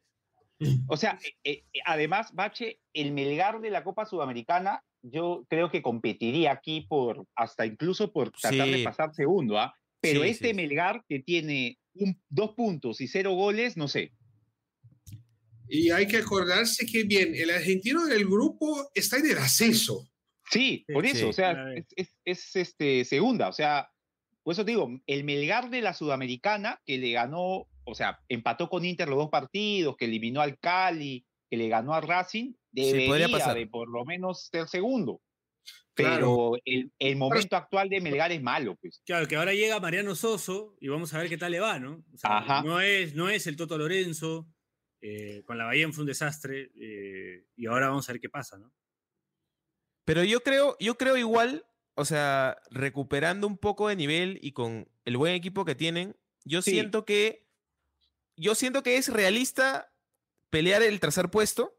O 0.89 0.97
sea, 0.97 1.19
eh, 1.45 1.63
eh, 1.73 1.81
además, 1.85 2.33
Bache, 2.33 2.81
el 2.93 3.13
Melgar 3.13 3.61
de 3.61 3.71
la 3.71 3.85
Copa 3.85 4.07
Sudamericana, 4.07 4.83
yo 5.03 5.45
creo 5.49 5.71
que 5.71 5.83
competiría 5.83 6.53
aquí 6.53 6.81
por, 6.89 7.25
hasta 7.37 7.65
incluso 7.67 8.13
por 8.13 8.31
tratar 8.33 8.67
Sí. 8.67 8.73
de 8.79 8.83
pasar 8.85 9.15
segundo, 9.15 9.59
¿ah? 9.59 9.73
Pero 10.01 10.23
Sí, 10.25 10.29
este 10.31 10.49
sí. 10.49 10.55
Melgar 10.55 11.05
que 11.09 11.21
tiene 11.21 11.79
un- 11.95 12.21
dos 12.29 12.55
puntos 12.55 13.01
y 13.01 13.07
cero 13.09 13.33
goles, 13.33 13.77
no 13.77 13.87
sé. 13.89 14.13
Y 15.69 15.91
hay 15.91 16.07
que 16.07 16.17
acordarse 16.17 16.87
que, 16.87 17.03
bien, 17.05 17.35
el 17.35 17.51
argentino 17.51 18.07
del 18.07 18.25
grupo 18.25 18.89
está 18.95 19.19
en 19.19 19.31
el 19.31 19.39
ascenso. 19.39 20.09
Sí, 20.51 20.85
Sí, 20.87 20.93
por 20.95 21.05
eso, 21.05 21.19
sí. 21.19 21.25
o 21.25 21.33
sea, 21.33 21.57
es, 22.25 22.57
este, 22.57 23.05
segunda, 23.05 23.49
o 23.49 23.53
sea, 23.53 23.91
por 24.43 24.53
eso 24.53 24.65
te 24.65 24.71
digo, 24.71 24.89
el 25.07 25.25
Melgar 25.25 25.69
de 25.69 25.83
la 25.83 25.93
Sudamericana 25.93 26.81
que 26.87 26.97
le 26.97 27.13
ganó, 27.13 27.67
o 27.91 27.95
sea, 27.95 28.18
empató 28.28 28.68
con 28.68 28.84
Inter 28.84 29.09
los 29.09 29.18
dos 29.18 29.30
partidos, 29.30 29.97
que 29.97 30.05
eliminó 30.05 30.41
al 30.41 30.59
Cali, 30.59 31.24
que 31.51 31.57
le 31.57 31.68
ganó 31.68 31.95
a 31.95 32.01
Racing, 32.01 32.53
debería 32.70 33.28
pasar. 33.28 33.57
de 33.57 33.66
por 33.66 33.89
lo 33.89 34.05
menos 34.05 34.49
ser 34.53 34.68
segundo. 34.68 35.20
Claro. 35.95 36.16
Pero 36.16 36.62
el, 36.64 36.93
el 37.01 37.16
momento 37.16 37.57
actual 37.57 37.89
de 37.89 38.01
Melgar 38.01 38.30
es 38.30 38.41
malo, 38.41 38.76
pues. 38.80 39.03
Claro, 39.05 39.26
que 39.26 39.34
ahora 39.36 39.53
llega 39.53 39.80
Mariano 39.80 40.14
Soso 40.14 40.76
y 40.80 40.89
vamos 40.89 41.12
a 41.12 41.18
ver 41.18 41.28
qué 41.28 41.36
tal 41.39 41.51
le 41.51 41.59
va, 41.61 41.78
¿no? 41.80 42.05
O 42.14 42.16
sea, 42.18 42.39
Ajá. 42.39 42.62
No, 42.62 42.80
es, 42.80 43.14
no 43.14 43.28
es 43.28 43.47
el 43.49 43.57
Toto 43.57 43.76
Lorenzo, 43.76 44.47
eh, 45.01 45.43
con 45.45 45.59
la 45.59 45.64
Bahía 45.64 45.89
fue 45.91 46.03
un 46.03 46.07
desastre, 46.09 46.70
eh, 46.80 47.47
y 47.57 47.66
ahora 47.66 47.89
vamos 47.89 48.09
a 48.09 48.12
ver 48.12 48.20
qué 48.20 48.28
pasa, 48.28 48.59
¿no? 48.59 48.72
Pero 50.05 50.22
yo 50.24 50.41
creo, 50.41 50.76
yo 50.80 50.97
creo 50.97 51.16
igual, 51.16 51.66
o 51.95 52.05
sea, 52.05 52.59
recuperando 52.70 53.47
un 53.47 53.59
poco 53.59 53.89
de 53.89 53.97
nivel 53.97 54.39
y 54.41 54.53
con 54.53 54.89
el 55.05 55.16
buen 55.16 55.34
equipo 55.34 55.64
que 55.64 55.74
tienen, 55.74 56.16
yo 56.45 56.62
Sí. 56.62 56.70
siento 56.72 57.05
que 57.05 57.48
yo 58.39 58.55
siento 58.55 58.82
que 58.82 58.97
es 58.97 59.09
realista 59.09 59.93
pelear 60.51 60.82
el 60.82 61.01
tercer 61.01 61.30
puesto. 61.30 61.74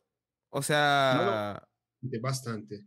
O 0.50 0.62
sea, 0.64 1.68
De 2.02 2.20
bastante. 2.20 2.86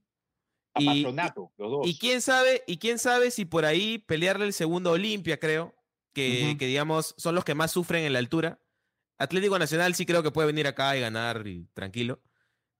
A 0.75 0.81
Y- 0.83 0.87
Patronato, 1.05 1.53
los 1.59 1.71
dos. 1.71 1.87
y 1.87 1.99
quién 1.99 2.23
sabe, 2.23 2.65
y 2.67 2.79
quién 2.79 2.99
sabe 2.99 3.31
si 3.31 3.45
por 3.45 3.65
ahí 3.65 3.99
pelearle 3.99 4.47
el 4.47 4.53
segundo 4.53 4.91
a 4.91 4.95
Olimpia, 4.95 5.39
creo, 5.39 5.75
que 6.15 6.57
digamos 6.59 7.15
son 7.19 7.35
los 7.35 7.45
que 7.45 7.55
más 7.55 7.71
sufren 7.71 8.05
en 8.05 8.13
la 8.15 8.19
altura. 8.19 8.61
Atlético 9.19 9.59
Nacional 9.59 9.95
sí 9.95 10.07
creo 10.07 10.23
que 10.23 10.31
puede 10.33 10.47
venir 10.49 10.67
acá 10.67 10.97
y 10.97 11.01
ganar 11.01 11.47
y 11.47 11.67
tranquilo. 11.75 12.23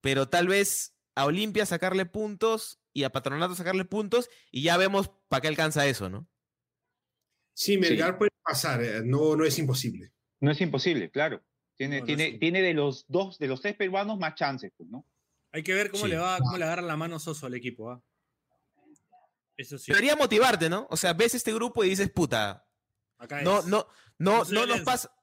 Pero 0.01 0.29
tal 0.29 0.49
vez 0.49 0.97
a 1.15 1.27
Olimpia 1.27 1.65
sacarle 1.67 2.07
puntos 2.07 2.81
y 2.93 3.05
a 3.05 3.11
Patronato 3.13 3.55
sacarle 3.55 3.85
puntos 3.85 4.29
y 4.51 4.63
ya 4.63 4.77
vemos 4.77 5.11
para 5.29 5.43
qué 5.43 5.49
alcanza 5.49 5.87
eso, 5.87 6.09
¿no? 6.09 6.27
Sí, 7.55 7.77
Melgar 7.79 8.19
puede 8.19 8.31
pasar, 8.43 8.83
eh, 8.83 9.03
no, 9.05 9.37
no 9.37 9.45
es 9.45 9.59
imposible. 9.59 10.13
No 10.43 10.51
es 10.51 10.61
imposible, 10.61 11.11
claro. 11.11 11.41
Tiene, 11.77 11.97
No, 11.97 12.01
no 12.03 12.07
tiene, 12.07 12.33
sé. 12.33 12.39
tiene 12.39 12.61
de 12.63 12.75
los 12.75 13.07
dos, 13.09 13.39
de 13.39 13.47
los 13.47 13.61
tres 13.63 13.77
peruanos 13.77 14.19
más 14.19 14.35
chances, 14.35 14.73
pues, 14.77 14.91
¿no? 14.91 15.07
Hay 15.53 15.63
que 15.63 15.73
ver 15.73 15.91
cómo 15.91 16.05
Sí. 16.05 16.11
le 16.11 16.19
va, 16.19 16.39
cómo 16.39 16.59
le 16.59 16.65
agarra 16.65 16.83
la 16.83 16.97
mano 16.97 17.19
Soso 17.19 17.47
al 17.47 17.55
equipo, 17.55 17.91
¿ah? 17.91 18.03
Eso 19.57 19.79
sí. 19.79 19.93
Debería 19.93 20.17
motivarte, 20.17 20.69
¿no? 20.69 20.87
O 20.91 20.97
sea, 20.97 21.13
ves 21.13 21.35
este 21.35 21.53
grupo 21.55 21.85
y 21.85 21.91
dices, 21.91 22.11
puta, 22.11 22.67
Acá 23.19 23.43
no, 23.43 23.61
es. 23.61 23.67
no, 23.67 23.87
no, 24.19 24.45
No 24.45 24.51
no 24.51 24.67
nos 24.67 24.81
pasa. 24.81 25.15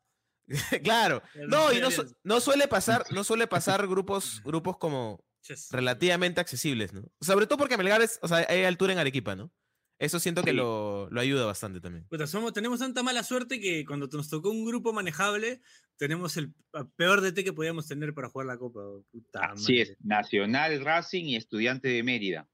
claro. 0.84 1.22
No 1.48 1.72
y 1.74 1.80
no, 1.80 1.90
no 2.24 2.40
suele 2.40 2.68
pasar, 2.68 3.04
no 3.12 3.24
suele 3.24 3.48
pasar 3.48 3.88
grupos, 3.88 4.42
grupos 4.44 4.78
como 4.78 5.24
relativamente 5.72 6.40
accesibles, 6.42 6.94
¿no? 6.94 7.04
Sobre 7.22 7.46
todo 7.48 7.58
porque 7.58 7.78
Melgar 7.78 8.02
es, 8.02 8.20
o 8.22 8.28
sea, 8.28 8.46
hay 8.48 8.64
altura 8.64 8.94
en 8.94 9.00
Arequipa, 9.00 9.36
¿no? 9.36 9.52
Eso 10.00 10.18
siento 10.20 10.44
que 10.44 10.52
Sí. 10.52 10.56
lo, 10.56 11.10
lo 11.12 11.20
ayuda 11.22 11.46
bastante 11.46 11.82
también. 11.82 12.08
Puta, 12.08 12.26
somos, 12.26 12.54
tenemos 12.54 12.80
tanta 12.80 13.04
mala 13.04 13.22
suerte 13.22 13.60
que 13.60 13.86
cuando 13.86 14.08
nos 14.14 14.30
tocó 14.30 14.50
un 14.50 14.66
grupo 14.66 14.94
manejable, 14.94 15.62
tenemos 15.98 16.38
el 16.38 16.54
peor 16.96 17.20
DT 17.22 17.44
que 17.44 17.52
podíamos 17.54 17.86
tener 17.88 18.14
para 18.14 18.30
jugar 18.30 18.48
la 18.48 18.58
Copa. 18.58 18.80
Puta 19.12 19.40
Así 19.52 19.74
madre, 19.74 19.82
es, 19.82 19.98
Nacional, 20.02 20.82
Racing 20.86 21.26
y 21.26 21.36
Estudiante 21.36 21.90
de 21.90 22.02
Mérida. 22.04 22.48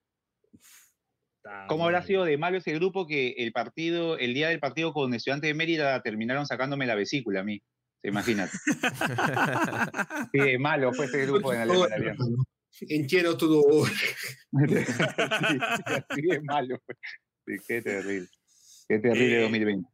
puta 0.51 1.65
¿Cómo 1.69 1.85
habrá 1.85 2.01
sido 2.01 2.25
de 2.25 2.35
malo 2.39 2.57
ese 2.57 2.73
grupo 2.73 3.05
que 3.05 3.35
el 3.37 3.51
partido, 3.51 4.17
el 4.17 4.33
día 4.33 4.49
del 4.49 4.59
partido 4.59 4.91
con 4.91 5.13
Estudiante 5.13 5.45
de 5.45 5.53
Mérida 5.53 6.01
terminaron 6.01 6.47
sacándome 6.47 6.87
la 6.87 6.95
vesícula 6.95 7.41
a 7.41 7.43
mí? 7.43 7.61
Imagínate. 8.03 8.57
Sí, 10.31 10.39
de 10.39 10.57
malo 10.59 10.91
fue 10.93 11.05
ese 11.05 11.25
grupo 11.27 11.53
en 11.53 11.67
Todo, 11.67 11.87
hermano. 11.89 12.43
Entiendo 12.81 13.37
tu 13.37 13.47
dolor. 13.47 13.89
Sí, 14.67 15.59
así 15.85 16.21
de 16.21 16.41
malo 16.41 16.79
fue. 16.85 16.95
Qué 17.45 17.81
terrible. 17.81 18.27
Qué 18.87 18.99
terrible 18.99 19.37
Eh, 19.37 19.41
2020. 19.41 19.89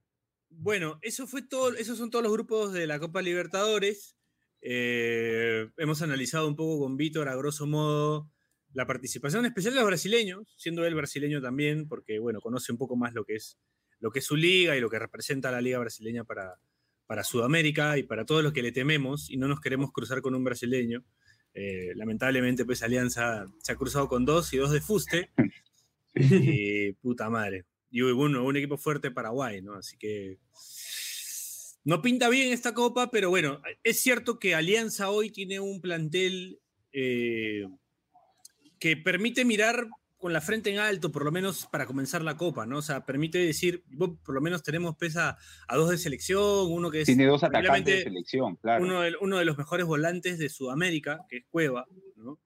Bueno, 0.49 0.99
eso 1.01 1.27
fue 1.27 1.41
todo, 1.41 1.75
esos 1.75 1.97
son 1.97 2.09
todos 2.09 2.23
los 2.23 2.33
grupos 2.33 2.73
de 2.73 2.87
la 2.87 2.99
Copa 2.99 3.21
Libertadores. 3.21 4.15
Eh, 4.61 5.69
hemos 5.77 6.01
analizado 6.01 6.47
un 6.47 6.55
poco 6.55 6.83
con 6.83 6.97
Víctor, 6.97 7.29
a 7.29 7.35
grosso 7.35 7.65
modo, 7.65 8.29
la 8.73 8.85
participación 8.85 9.45
especial 9.45 9.73
de 9.73 9.79
los 9.79 9.87
brasileños, 9.87 10.53
siendo 10.57 10.85
él 10.85 10.95
brasileño 10.95 11.41
también, 11.41 11.87
porque 11.87 12.19
bueno, 12.19 12.41
conoce 12.41 12.71
un 12.71 12.77
poco 12.77 12.95
más 12.95 13.13
lo 13.13 13.25
que 13.25 13.35
es, 13.35 13.57
lo 13.99 14.11
que 14.11 14.19
es 14.19 14.25
su 14.25 14.35
liga 14.35 14.77
y 14.77 14.81
lo 14.81 14.89
que 14.89 14.99
representa 14.99 15.51
la 15.51 15.61
liga 15.61 15.79
brasileña 15.79 16.23
para, 16.23 16.59
para 17.05 17.23
Sudamérica 17.23 17.97
y 17.97 18.03
para 18.03 18.25
todos 18.25 18.43
los 18.43 18.53
que 18.53 18.61
le 18.61 18.71
tememos 18.71 19.29
y 19.29 19.37
no 19.37 19.47
nos 19.47 19.61
queremos 19.61 19.91
cruzar 19.91 20.21
con 20.21 20.35
un 20.35 20.43
brasileño. 20.43 21.03
Eh, 21.53 21.91
lamentablemente, 21.95 22.65
pues 22.65 22.83
Alianza 22.83 23.45
se 23.59 23.71
ha 23.71 23.75
cruzado 23.75 24.07
con 24.07 24.25
dos 24.25 24.53
y 24.53 24.57
dos 24.57 24.71
de 24.71 24.81
fuste. 24.81 25.31
Y 26.15 26.91
puta 27.01 27.29
madre. 27.29 27.65
Y 27.89 28.01
bueno, 28.11 28.43
un 28.45 28.55
equipo 28.55 28.77
fuerte 28.77 29.11
Paraguay, 29.11 29.61
¿no? 29.61 29.75
Así 29.75 29.97
que 29.97 30.39
no 31.83 32.01
pinta 32.01 32.29
bien 32.29 32.53
esta 32.53 32.73
copa, 32.73 33.09
pero 33.09 33.29
bueno, 33.29 33.61
es 33.83 33.99
cierto 33.99 34.39
que 34.39 34.55
Alianza 34.55 35.09
hoy 35.09 35.31
tiene 35.31 35.59
un 35.59 35.81
plantel 35.81 36.59
eh, 36.93 37.65
que 38.79 38.97
permite 38.97 39.45
mirar 39.45 39.87
con 40.17 40.31
la 40.31 40.41
frente 40.41 40.69
en 40.69 40.77
alto, 40.77 41.11
por 41.11 41.25
lo 41.25 41.31
menos 41.31 41.65
para 41.65 41.87
comenzar 41.87 42.21
la 42.21 42.37
copa, 42.37 42.67
¿no? 42.67 42.77
O 42.77 42.81
sea, 42.83 43.03
permite 43.07 43.39
decir, 43.39 43.83
"Bueno, 43.87 44.19
por 44.23 44.35
lo 44.35 44.41
menos 44.41 44.61
tenemos 44.61 44.95
pesa 44.95 45.35
a 45.67 45.75
dos 45.75 45.89
de 45.89 45.97
selección, 45.97 46.71
uno 46.71 46.91
que 46.91 47.01
es 47.01 47.07
Tiene 47.07 47.25
dos 47.25 47.43
atacantes 47.43 47.97
de 47.97 48.03
selección, 48.03 48.55
claro. 48.57 48.83
uno, 48.83 49.01
de, 49.01 49.13
uno 49.19 49.39
de 49.39 49.45
los 49.45 49.57
mejores 49.57 49.87
volantes 49.87 50.37
de 50.37 50.49
Sudamérica, 50.49 51.25
que 51.27 51.37
es 51.37 51.45
Cueva, 51.49 51.87
¿no? 52.15 52.39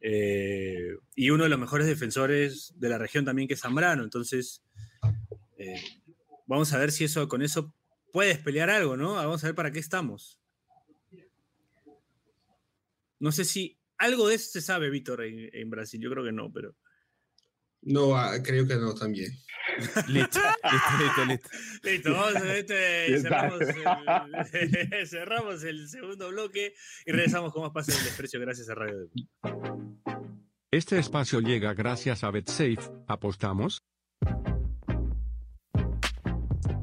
Eh, 0.00 0.91
y 1.14 1.30
uno 1.30 1.44
de 1.44 1.50
los 1.50 1.58
mejores 1.58 1.86
defensores 1.86 2.72
de 2.76 2.88
la 2.88 2.98
región 2.98 3.24
también, 3.24 3.48
que 3.48 3.54
es 3.54 3.60
Zambrano. 3.60 4.02
Entonces, 4.02 4.62
eh, 5.58 5.80
vamos 6.46 6.72
a 6.72 6.78
ver 6.78 6.92
si 6.92 7.04
eso 7.04 7.28
con 7.28 7.42
eso 7.42 7.74
puedes 8.12 8.38
pelear 8.38 8.70
algo, 8.70 8.96
¿no? 8.96 9.14
Vamos 9.14 9.42
a 9.44 9.48
ver 9.48 9.54
para 9.54 9.70
qué 9.70 9.78
estamos. 9.78 10.40
No 13.18 13.30
sé 13.30 13.44
si 13.44 13.78
algo 13.98 14.28
de 14.28 14.34
eso 14.34 14.50
se 14.50 14.60
sabe, 14.60 14.90
Víctor, 14.90 15.22
en, 15.22 15.48
en 15.52 15.70
Brasil. 15.70 16.00
Yo 16.00 16.10
creo 16.10 16.24
que 16.24 16.32
no, 16.32 16.52
pero. 16.52 16.74
No, 17.82 18.16
ah, 18.16 18.40
creo 18.42 18.66
que 18.66 18.76
no 18.76 18.94
también. 18.94 19.32
Listo, 20.08 20.40
listo, 20.64 20.98
listo, 20.98 21.24
listo. 21.24 21.48
Listo, 21.82 22.12
vamos 22.12 22.36
a 22.36 22.56
este, 22.56 23.06
¿Qué 23.06 23.20
cerramos, 23.20 23.60
el, 24.52 25.06
cerramos 25.06 25.64
el 25.64 25.88
segundo 25.88 26.28
bloque 26.30 26.74
y 27.06 27.12
regresamos 27.12 27.52
con 27.52 27.62
más 27.62 27.72
pases 27.72 27.94
del 27.94 28.04
desprecio 28.04 28.40
gracias 28.40 28.68
a 28.68 28.74
Radio 28.74 28.98
Depor. 28.98 30.01
Este 30.74 30.98
espacio 30.98 31.40
llega 31.40 31.74
gracias 31.74 32.24
a 32.24 32.30
BetSafe. 32.30 32.78
¿Apostamos? 33.06 33.82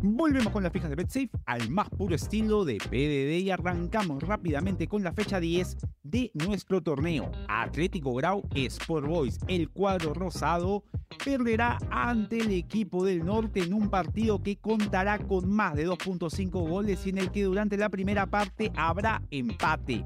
Volvemos 0.03 0.53
con 0.53 0.61
las 0.61 0.71
fijas 0.71 0.91
de 0.91 0.95
BetSafe 0.95 1.31
al 1.47 1.71
más 1.71 1.89
puro 1.89 2.13
estilo 2.13 2.65
de 2.65 2.77
PDD 2.77 3.39
y 3.43 3.49
arrancamos 3.49 4.21
rápidamente 4.21 4.87
con 4.87 5.01
la 5.01 5.11
fecha 5.11 5.39
10 5.39 5.77
de 6.03 6.29
nuestro 6.35 6.83
torneo. 6.83 7.31
Atlético 7.47 8.13
Grau 8.13 8.47
Sport 8.53 9.07
Boys, 9.07 9.39
el 9.47 9.71
cuadro 9.71 10.13
rosado, 10.13 10.83
perderá 11.25 11.79
ante 11.89 12.41
el 12.41 12.51
equipo 12.51 13.03
del 13.03 13.25
norte 13.25 13.61
en 13.61 13.73
un 13.73 13.89
partido 13.89 14.43
que 14.43 14.57
contará 14.57 15.17
con 15.17 15.49
más 15.49 15.73
de 15.73 15.87
2.5 15.87 16.51
goles 16.51 17.07
y 17.07 17.09
en 17.09 17.17
el 17.17 17.31
que 17.31 17.41
durante 17.41 17.75
la 17.75 17.89
primera 17.89 18.27
parte 18.27 18.71
habrá 18.75 19.23
empate. 19.31 20.05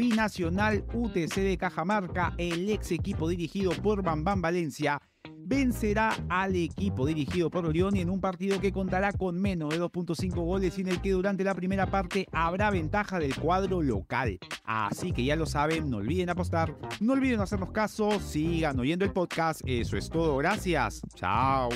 Binacional 0.00 0.82
UTC 0.94 1.34
de 1.42 1.58
Cajamarca, 1.58 2.32
el 2.38 2.70
ex 2.70 2.90
equipo 2.90 3.28
dirigido 3.28 3.72
por 3.82 4.02
Bambán 4.02 4.40
Valencia, 4.40 4.98
vencerá 5.40 6.16
al 6.30 6.56
equipo 6.56 7.04
dirigido 7.04 7.50
por 7.50 7.66
Orión 7.66 7.94
en 7.98 8.08
un 8.08 8.18
partido 8.18 8.58
que 8.62 8.72
contará 8.72 9.12
con 9.12 9.38
menos 9.38 9.68
de 9.68 9.78
2.5 9.78 10.32
goles 10.36 10.78
y 10.78 10.80
en 10.80 10.88
el 10.88 11.02
que 11.02 11.10
durante 11.10 11.44
la 11.44 11.54
primera 11.54 11.90
parte 11.90 12.26
habrá 12.32 12.70
ventaja 12.70 13.18
del 13.18 13.36
cuadro 13.36 13.82
local. 13.82 14.38
Así 14.64 15.12
que 15.12 15.22
ya 15.22 15.36
lo 15.36 15.44
saben, 15.44 15.90
no 15.90 15.98
olviden 15.98 16.30
apostar, 16.30 16.74
no 17.00 17.12
olviden 17.12 17.40
hacernos 17.40 17.70
caso, 17.70 18.20
sigan 18.20 18.80
oyendo 18.80 19.04
el 19.04 19.12
podcast, 19.12 19.60
eso 19.66 19.98
es 19.98 20.08
todo, 20.08 20.38
gracias, 20.38 21.02
chao. 21.14 21.68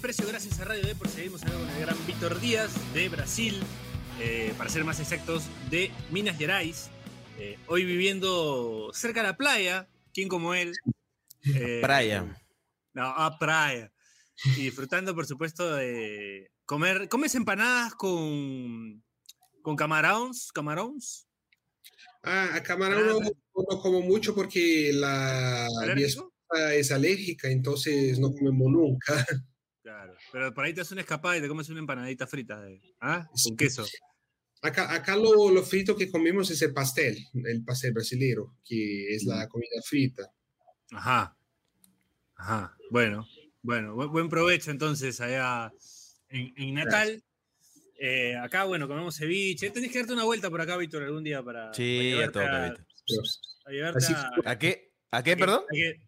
Desprecio, 0.00 0.28
gracias 0.28 0.58
a 0.58 0.64
Radio 0.64 0.86
Depor. 0.86 1.08
Seguimos 1.08 1.42
hablando 1.42 1.66
con 1.66 1.74
el 1.74 1.80
gran 1.82 2.06
Víctor 2.06 2.40
Díaz 2.40 2.72
de 2.94 3.10
Brasil, 3.10 3.60
eh, 4.18 4.54
para 4.56 4.70
ser 4.70 4.82
más 4.82 4.98
exactos, 4.98 5.42
de 5.68 5.90
Minas 6.10 6.38
Gerais. 6.38 6.88
Eh, 7.38 7.58
hoy 7.66 7.84
viviendo 7.84 8.90
cerca 8.94 9.20
de 9.20 9.26
la 9.26 9.36
playa, 9.36 9.90
¿quién 10.14 10.30
como 10.30 10.54
él? 10.54 10.72
Eh, 11.44 11.80
Playa. 11.82 12.34
No, 12.94 13.08
a 13.08 13.38
playa. 13.38 13.92
Y 14.56 14.62
disfrutando, 14.62 15.14
por 15.14 15.26
supuesto, 15.26 15.74
de 15.74 16.50
comer. 16.64 17.10
¿Comes 17.10 17.34
empanadas 17.34 17.94
con, 17.94 19.04
con 19.60 19.76
camarones? 19.76 20.50
¿Camarones? 20.50 21.26
Ah, 22.22 22.48
a 22.54 22.62
camarón 22.62 23.06
no, 23.06 23.20
no 23.20 23.80
como 23.82 24.00
mucho 24.00 24.34
porque 24.34 24.92
la, 24.94 25.68
mi 25.94 26.04
esposa 26.04 26.74
es 26.74 26.90
alérgica, 26.90 27.50
entonces 27.50 28.18
no 28.18 28.32
comemos 28.32 28.72
nunca. 28.72 29.26
Claro. 30.04 30.18
Pero 30.32 30.54
por 30.54 30.64
ahí 30.64 30.72
te 30.72 30.80
haces 30.80 30.92
una 30.92 31.00
escapada 31.02 31.36
y 31.36 31.40
te 31.40 31.48
comes 31.48 31.68
una 31.68 31.80
empanadita 31.80 32.26
frita. 32.26 32.60
de- 32.60 32.80
¿Ah? 33.00 33.28
Sí. 33.34 33.50
Con 33.50 33.56
queso. 33.56 33.86
Acá, 34.62 34.92
acá 34.94 35.16
lo, 35.16 35.50
lo 35.50 35.62
frito 35.62 35.96
que 35.96 36.10
comemos 36.10 36.50
es 36.50 36.60
el 36.62 36.72
pastel, 36.74 37.16
el 37.34 37.64
pastel 37.64 37.92
brasilero, 37.92 38.56
que 38.64 39.14
es 39.14 39.24
la 39.24 39.48
comida 39.48 39.80
frita. 39.84 40.30
Ajá. 40.92 41.36
Ajá. 42.36 42.76
Bueno, 42.90 43.26
bueno, 43.62 43.94
bu- 43.96 44.10
buen 44.10 44.28
provecho 44.28 44.70
entonces 44.70 45.20
allá 45.20 45.72
en, 46.28 46.52
en 46.56 46.74
Natal. 46.74 47.22
Eh, 47.98 48.36
acá, 48.36 48.64
bueno, 48.64 48.86
comemos 48.88 49.16
ceviche. 49.16 49.70
Tenés 49.70 49.92
que 49.92 49.98
darte 49.98 50.12
una 50.14 50.24
vuelta 50.24 50.48
por 50.50 50.60
acá, 50.60 50.76
Víctor, 50.76 51.02
algún 51.04 51.22
día 51.24 51.42
para, 51.42 51.72
Sí, 51.74 52.12
para 52.14 52.26
ya 52.26 52.32
toca, 52.32 52.64
a, 52.64 52.68
Víctor. 52.70 53.24
a 53.66 53.70
llevarte 53.70 54.04
a, 54.14 54.50
¿A 54.50 54.58
qué? 54.58 54.92
¿A 55.10 55.22
qué, 55.22 55.36
perdón? 55.36 55.64
a 55.64 55.72
que- 55.74 56.00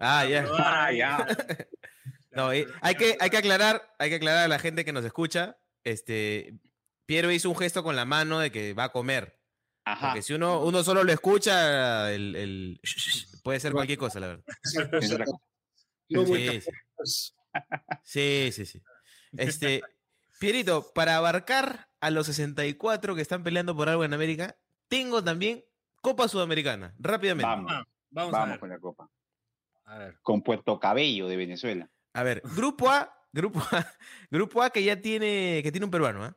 Ah, 0.00 0.20
a 0.20 0.28
ya. 0.28 0.46
Ah, 0.58 0.92
ya. 0.92 1.26
No, 2.32 2.48
hay, 2.48 2.66
que, 2.98 3.16
hay 3.20 3.30
que 3.30 3.36
aclarar, 3.36 3.94
hay 3.98 4.10
que 4.10 4.16
aclarar 4.16 4.44
a 4.44 4.48
la 4.48 4.58
gente 4.58 4.84
que 4.84 4.92
nos 4.92 5.04
escucha. 5.04 5.58
Este, 5.84 6.58
Piero 7.06 7.30
hizo 7.30 7.50
un 7.50 7.56
gesto 7.56 7.82
con 7.82 7.96
la 7.96 8.04
mano 8.04 8.38
de 8.38 8.50
que 8.50 8.72
va 8.74 8.84
a 8.84 8.92
comer. 8.92 9.38
Ajá. 9.84 10.08
Porque 10.08 10.22
si 10.22 10.32
uno, 10.32 10.60
uno 10.64 10.82
solo 10.84 11.04
lo 11.04 11.12
escucha, 11.12 12.12
el, 12.12 12.36
el- 12.36 12.80
puede 13.42 13.60
ser 13.60 13.72
cualquier 13.72 13.98
cosa, 13.98 14.20
la 14.20 14.26
verdad. 14.28 14.44
Sí, 16.08 16.26
sí. 16.26 16.62
Sí, 18.04 18.50
sí, 18.52 18.66
sí. 18.66 18.82
Este, 19.36 19.82
Pierito, 20.38 20.92
para 20.94 21.16
abarcar 21.16 21.88
a 22.00 22.10
los 22.10 22.26
64 22.26 23.14
que 23.14 23.22
están 23.22 23.42
peleando 23.42 23.76
por 23.76 23.88
algo 23.88 24.04
en 24.04 24.14
América, 24.14 24.56
tengo 24.88 25.22
también 25.22 25.64
Copa 26.00 26.28
Sudamericana, 26.28 26.94
rápidamente. 26.98 27.46
Vamos, 27.46 27.72
vamos, 28.10 28.34
a 28.34 28.38
vamos 28.38 28.50
ver. 28.50 28.60
con 28.60 28.68
la 28.68 28.78
copa. 28.78 29.10
A 29.84 29.98
ver. 29.98 30.18
Con 30.22 30.42
Puerto 30.42 30.78
Cabello 30.80 31.28
de 31.28 31.36
Venezuela. 31.36 31.90
A 32.14 32.22
ver, 32.22 32.42
grupo 32.56 32.90
A, 32.90 33.14
grupo 33.32 33.60
A, 33.70 33.86
grupo 34.30 34.62
A 34.62 34.70
que 34.70 34.82
ya 34.84 35.00
tiene, 35.00 35.60
que 35.62 35.72
tiene 35.72 35.84
un 35.84 35.90
peruano, 35.90 36.24
¿ah? 36.24 36.36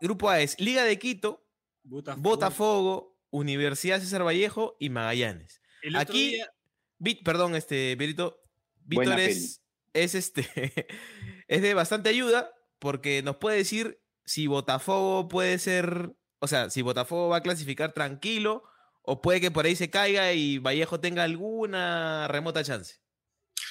grupo 0.00 0.28
A 0.30 0.40
es 0.40 0.58
Liga 0.58 0.84
de 0.84 0.98
Quito, 0.98 1.46
Botafogo. 1.82 2.22
Botafogo, 2.22 3.18
Universidad 3.30 4.00
César 4.00 4.24
Vallejo 4.24 4.76
y 4.80 4.90
Magallanes. 4.90 5.60
El 5.82 5.96
Aquí, 5.96 6.36
día- 6.98 7.22
perdón, 7.24 7.54
este, 7.54 7.96
Víctor 7.96 9.20
es, 9.20 9.62
es, 9.92 10.14
este, 10.14 10.48
es 11.48 11.62
de 11.62 11.74
bastante 11.74 12.08
ayuda 12.08 12.50
porque 12.78 13.22
nos 13.22 13.36
puede 13.36 13.58
decir 13.58 14.00
si 14.24 14.46
Botafogo 14.46 15.28
puede 15.28 15.58
ser, 15.58 16.12
o 16.40 16.46
sea, 16.48 16.70
si 16.70 16.82
Botafogo 16.82 17.28
va 17.28 17.38
a 17.38 17.42
clasificar 17.42 17.92
tranquilo 17.92 18.64
o 19.02 19.22
puede 19.22 19.40
que 19.40 19.50
por 19.50 19.64
ahí 19.64 19.76
se 19.76 19.90
caiga 19.90 20.32
y 20.32 20.58
Vallejo 20.58 21.00
tenga 21.00 21.22
alguna 21.24 22.26
remota 22.28 22.62
chance. 22.64 22.96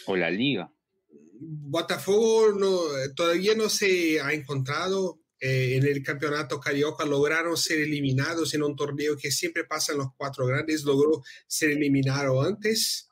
O 0.06 0.16
la 0.16 0.30
liga. 0.30 0.72
Botafogo 1.40 2.54
no, 2.54 2.80
todavía 3.16 3.56
no 3.56 3.70
se 3.70 4.20
ha 4.20 4.34
encontrado 4.34 5.22
eh, 5.40 5.78
en 5.78 5.86
el 5.86 6.04
campeonato 6.04 6.60
carioca. 6.60 7.06
Lograron 7.06 7.56
ser 7.56 7.80
eliminados 7.80 8.54
en 8.54 8.64
un 8.64 8.76
torneo 8.76 9.16
que 9.18 9.32
siempre 9.32 9.64
pasa 9.64 9.94
en 9.94 10.00
los 10.00 10.10
cuatro 10.18 10.46
grandes. 10.46 10.84
Logró 10.84 11.24
ser 11.48 11.72
eliminado 11.72 12.42
antes. 12.42 13.08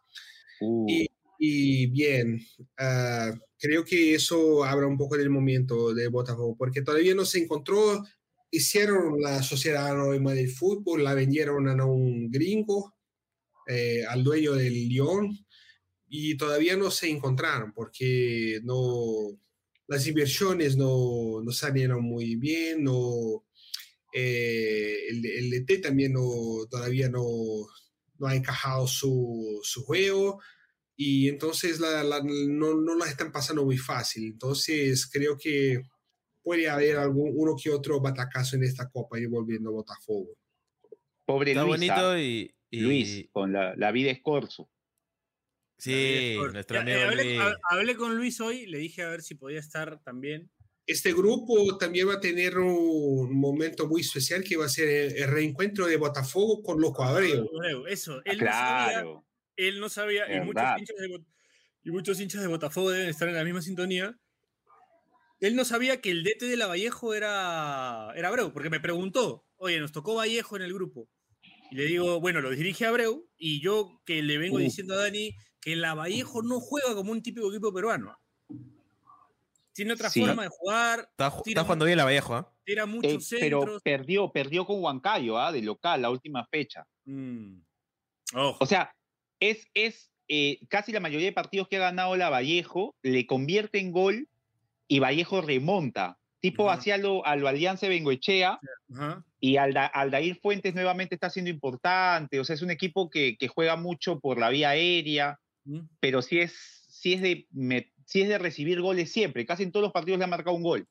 Uh, 0.59 0.85
Y, 0.89 1.07
y 1.39 1.87
bien, 1.87 2.39
ah, 2.77 3.31
creo 3.59 3.85
que 3.85 4.15
eso 4.15 4.63
habla 4.63 4.87
un 4.87 4.97
poco 4.97 5.17
del 5.17 5.29
momento 5.29 5.93
de 5.93 6.07
Botafogo, 6.07 6.55
porque 6.57 6.81
todavía 6.81 7.15
no 7.15 7.25
se 7.25 7.39
encontró. 7.39 8.03
Hicieron 8.49 9.21
la 9.21 9.43
Sociedad 9.43 9.87
Anónima 9.87 10.33
del 10.33 10.49
Fútbol, 10.49 11.03
la 11.03 11.13
vendieron 11.13 11.67
a 11.69 11.85
un 11.85 12.29
gringo, 12.31 12.95
eh, 13.67 14.03
al 14.07 14.23
dueño 14.23 14.53
del 14.53 14.73
Lyon, 14.73 15.37
y 16.09 16.37
todavía 16.37 16.75
no 16.77 16.89
se 16.91 17.09
encontraron 17.09 17.73
porque 17.73 18.59
no, 18.63 19.39
las 19.87 20.07
inversiones 20.07 20.77
no, 20.77 21.41
no 21.43 21.51
salieron 21.51 22.03
muy 22.03 22.35
bien, 22.35 22.83
no, 22.83 23.45
eh, 24.13 25.07
el, 25.09 25.25
el 25.25 25.49
DT 25.65 25.81
también 25.81 26.13
no, 26.13 26.65
todavía 26.69 27.09
no, 27.09 27.23
no 28.19 28.27
ha 28.27 28.35
encajado 28.35 28.87
su, 28.87 29.59
su 29.63 29.83
juego 29.83 30.41
y 30.95 31.27
entonces 31.29 31.79
la, 31.79 32.03
la- 32.03 32.23
no, 32.23 32.75
no 32.75 32.95
la 32.95 33.05
están 33.07 33.31
pasando 33.31 33.63
muy 33.65 33.77
fácil. 33.77 34.25
Entonces 34.25 35.07
creo 35.11 35.37
que 35.37 35.81
puede 36.41 36.69
haber 36.69 36.97
algún 36.97 37.31
uno 37.35 37.55
que 37.61 37.69
otro 37.69 37.99
batacazo 37.99 38.55
en 38.55 38.63
esta 38.63 38.89
copa 38.89 39.19
y 39.19 39.25
volviendo 39.25 39.69
a 39.69 39.73
Botafogo. 39.73 40.29
pobre 41.25 41.51
Está 41.51 41.63
Luis, 41.63 41.75
bonito 41.75 41.93
ah, 42.11 42.19
y, 42.21 42.49
y- 42.71 42.79
Luis, 42.79 43.25
con 43.31 43.51
la, 43.53 43.75
la 43.75 43.91
vida 43.91 44.09
es 44.11 44.21
corso. 44.21 44.69
Sí, 45.77 46.37
nuestro 46.51 46.75
Ya, 46.75 46.81
amigo 46.81 46.97
eh, 46.97 47.03
hablé, 47.03 47.23
Luis. 47.35 47.55
hablé 47.69 47.95
con 47.95 48.15
Luis 48.17 48.41
hoy, 48.41 48.65
le 48.65 48.79
dije 48.79 49.03
a 49.03 49.09
ver 49.09 49.21
si 49.21 49.35
podía 49.35 49.59
estar 49.59 50.01
también. 50.03 50.49
Este 50.87 51.11
grupo 51.13 51.77
también 51.77 52.07
va 52.07 52.13
a 52.15 52.19
tener 52.19 52.57
un 52.57 53.37
momento 53.37 53.87
muy 53.87 54.01
especial 54.01 54.43
que 54.43 54.55
va 54.55 54.65
a 54.65 54.69
ser 54.69 54.87
el, 54.87 55.17
el 55.17 55.27
reencuentro 55.29 55.85
de 55.85 55.97
Botafogo 55.97 56.63
con 56.63 56.79
Loco 56.79 57.03
Abreu. 57.03 57.45
Abreu, 57.57 57.85
Eso, 57.87 58.21
él 58.25 58.37
no 58.39 58.45
sabía, 58.45 58.91
Claro. 58.93 59.25
él 59.57 59.79
no 59.79 59.89
sabía, 59.89 60.33
y 60.33 60.39
muchos, 60.41 60.63
hinchas 60.79 60.95
de, 60.97 61.19
y 61.83 61.91
muchos 61.91 62.19
hinchas 62.21 62.41
de 62.41 62.47
Botafogo 62.47 62.89
deben 62.91 63.09
estar 63.09 63.27
en 63.27 63.35
la 63.35 63.43
misma 63.43 63.61
sintonía. 63.61 64.17
Él 65.39 65.55
no 65.55 65.65
sabía 65.65 66.01
que 66.01 66.09
el 66.09 66.23
DT 66.23 66.47
de 66.47 66.57
la 66.57 66.67
Vallejo 66.67 67.13
era, 67.13 68.11
era 68.15 68.29
Abreu, 68.29 68.51
porque 68.53 68.69
me 68.71 68.79
preguntó, 68.79 69.45
oye, 69.57 69.79
nos 69.79 69.91
tocó 69.91 70.15
Vallejo 70.15 70.55
en 70.55 70.63
el 70.63 70.73
grupo. 70.73 71.09
Y 71.71 71.75
le 71.75 71.85
digo, 71.85 72.19
bueno, 72.19 72.41
lo 72.41 72.49
dirige 72.51 72.85
Abreu, 72.85 73.27
y 73.37 73.59
yo 73.61 74.01
que 74.05 74.21
le 74.23 74.37
vengo 74.37 74.55
Uh. 74.57 74.59
diciendo 74.59 74.93
a 74.93 74.97
Dani 74.97 75.35
que 75.61 75.75
la 75.75 75.93
Vallejo 75.93 76.41
no 76.41 76.59
juega 76.59 76.95
como 76.95 77.11
un 77.11 77.21
típico 77.21 77.49
equipo 77.51 77.73
peruano. 77.73 78.17
Tiene 79.73 79.93
otra 79.93 80.09
Sí. 80.09 80.21
forma 80.21 80.43
de 80.43 80.49
jugar, 80.49 81.07
Está, 81.11 81.29
ju- 81.29 81.43
tira 81.43 81.61
está 81.61 81.63
jugando 81.65 81.85
bien 81.85 81.97
la 81.97 82.05
Vallejo, 82.05 82.33
¿ah? 82.35 82.51
tira 82.65 82.83
Eh, 82.83 82.87
muchos 82.87 83.27
pero 83.29 83.59
centros. 83.61 83.81
perdió, 83.83 84.31
perdió 84.31 84.65
con 84.65 84.81
Huancayo, 84.81 85.37
¿ah? 85.37 85.51
de 85.51 85.61
local, 85.61 86.01
la 86.01 86.09
última 86.09 86.45
fecha. 86.47 86.85
Mm. 87.05 87.59
Ojo. 88.33 88.57
O 88.59 88.65
sea, 88.65 88.95
es, 89.39 89.67
es 89.73 90.11
eh, 90.29 90.59
casi 90.67 90.91
la 90.91 90.99
mayoría 90.99 91.27
de 91.27 91.31
partidos 91.33 91.67
que 91.67 91.77
ha 91.77 91.81
ganado 91.81 92.15
la 92.17 92.29
Vallejo, 92.29 92.95
le 93.03 93.25
convierte 93.27 93.79
en 93.79 93.91
gol 93.91 94.27
y 94.87 94.99
Vallejo 94.99 95.41
remonta. 95.41 96.16
Tipo 96.39 96.69
Ajá. 96.69 96.79
hacia 96.79 96.97
lo, 96.97 97.25
a 97.25 97.35
lo 97.35 97.47
Alianza 97.47 97.87
Bengoechea 97.87 98.59
y 99.39 99.57
Alda, 99.57 99.87
Aldair 99.87 100.39
Fuentes 100.39 100.75
nuevamente 100.75 101.15
está 101.15 101.29
siendo 101.29 101.49
importante. 101.49 102.39
O 102.39 102.43
sea, 102.43 102.53
es 102.55 102.61
un 102.61 102.69
equipo 102.71 103.09
que, 103.09 103.37
que 103.37 103.47
juega 103.47 103.75
mucho 103.75 104.19
por 104.19 104.37
la 104.37 104.49
vía 104.49 104.69
aérea, 104.69 105.39
pero 105.99 106.21
sí 106.21 106.39
es, 106.39 106.85
sí 106.89 107.13
es 107.13 107.21
de 107.21 107.47
me- 107.51 107.91
sí 108.05 108.21
es 108.21 108.29
de 108.29 108.37
recibir 108.37 108.81
goles 108.81 109.11
siempre. 109.11 109.45
Casi 109.45 109.63
en 109.63 109.71
todos 109.71 109.83
los 109.83 109.91
partidos 109.91 110.19
le 110.19 110.25
ha 110.25 110.27
marcado 110.27 110.55
un 110.55 110.63
gol. 110.63 110.87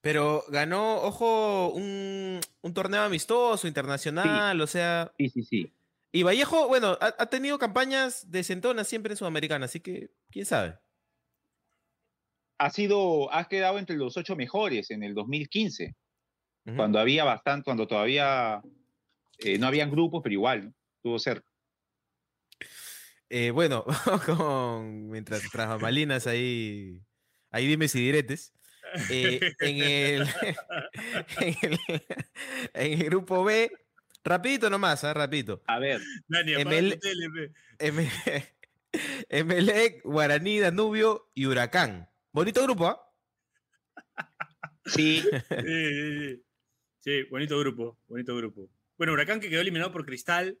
Pero 0.00 0.44
ganó, 0.48 0.96
ojo, 1.02 1.70
un, 1.70 2.40
un 2.60 2.74
torneo 2.74 3.02
amistoso, 3.02 3.66
internacional, 3.66 4.60
o 4.60 4.66
sea. 4.66 5.12
Sí, 5.18 5.28
sí, 5.30 5.42
sí. 5.42 5.72
Y 6.12 6.22
Vallejo, 6.22 6.68
bueno, 6.68 6.96
ha, 7.00 7.14
ha 7.18 7.26
tenido 7.26 7.58
campañas 7.58 8.30
de 8.30 8.42
centona 8.44 8.84
siempre 8.84 9.12
en 9.12 9.16
Sudamericana, 9.16 9.66
así 9.66 9.80
que 9.80 10.10
quién 10.30 10.46
sabe. 10.46 10.78
Ha 12.58 12.70
sido, 12.70 13.32
has 13.32 13.48
quedado 13.48 13.78
entre 13.78 13.96
los 13.96 14.16
ocho 14.16 14.36
mejores 14.36 14.90
en 14.90 15.02
el 15.02 15.14
2015. 15.14 15.94
Ujú. 16.68 16.76
cuando 16.76 16.98
había 16.98 17.24
bastante, 17.24 17.64
cuando 17.64 17.86
todavía 17.86 18.60
eh, 19.38 19.58
no 19.58 19.66
habían 19.66 19.90
grupos, 19.90 20.20
pero 20.22 20.34
igual, 20.34 20.64
¿no? 20.66 20.74
estuvo 20.96 21.18
cerca. 21.18 21.48
Eh, 23.30 23.50
bueno, 23.50 23.84
con, 24.26 25.08
mientras 25.10 25.42
tras 25.50 25.68
bambalinas 25.68 26.26
ahí, 26.26 27.00
ahí 27.50 27.66
dime 27.66 27.88
si 27.88 28.00
diretes. 28.00 28.52
Eh, 29.10 29.40
en, 29.60 29.76
el, 29.82 30.22
en, 31.40 31.56
el, 31.62 31.78
en 32.72 33.00
el 33.00 33.04
grupo 33.04 33.44
B, 33.44 33.70
rapidito 34.24 34.70
nomás, 34.70 35.04
¿ah? 35.04 35.14
rapidito. 35.14 35.62
A 35.66 35.78
ver, 35.78 36.00
Dani, 36.26 36.54
Emelec, 39.28 40.02
Guaraní, 40.04 40.58
Danubio 40.58 41.30
y 41.34 41.46
Huracán. 41.46 42.07
Bonito 42.32 42.62
grupo, 42.62 42.86
¿ah? 42.86 43.00
sí, 44.86 45.20
Sí, 45.20 45.28
sí, 45.50 46.18
sí. 46.36 46.42
Sí, 47.00 47.22
bonito 47.30 47.58
grupo, 47.58 47.98
bonito 48.08 48.36
grupo. 48.36 48.68
Bueno, 48.96 49.12
Huracán 49.12 49.40
que 49.40 49.48
quedó 49.48 49.60
eliminado 49.60 49.92
por 49.92 50.04
Cristal. 50.04 50.58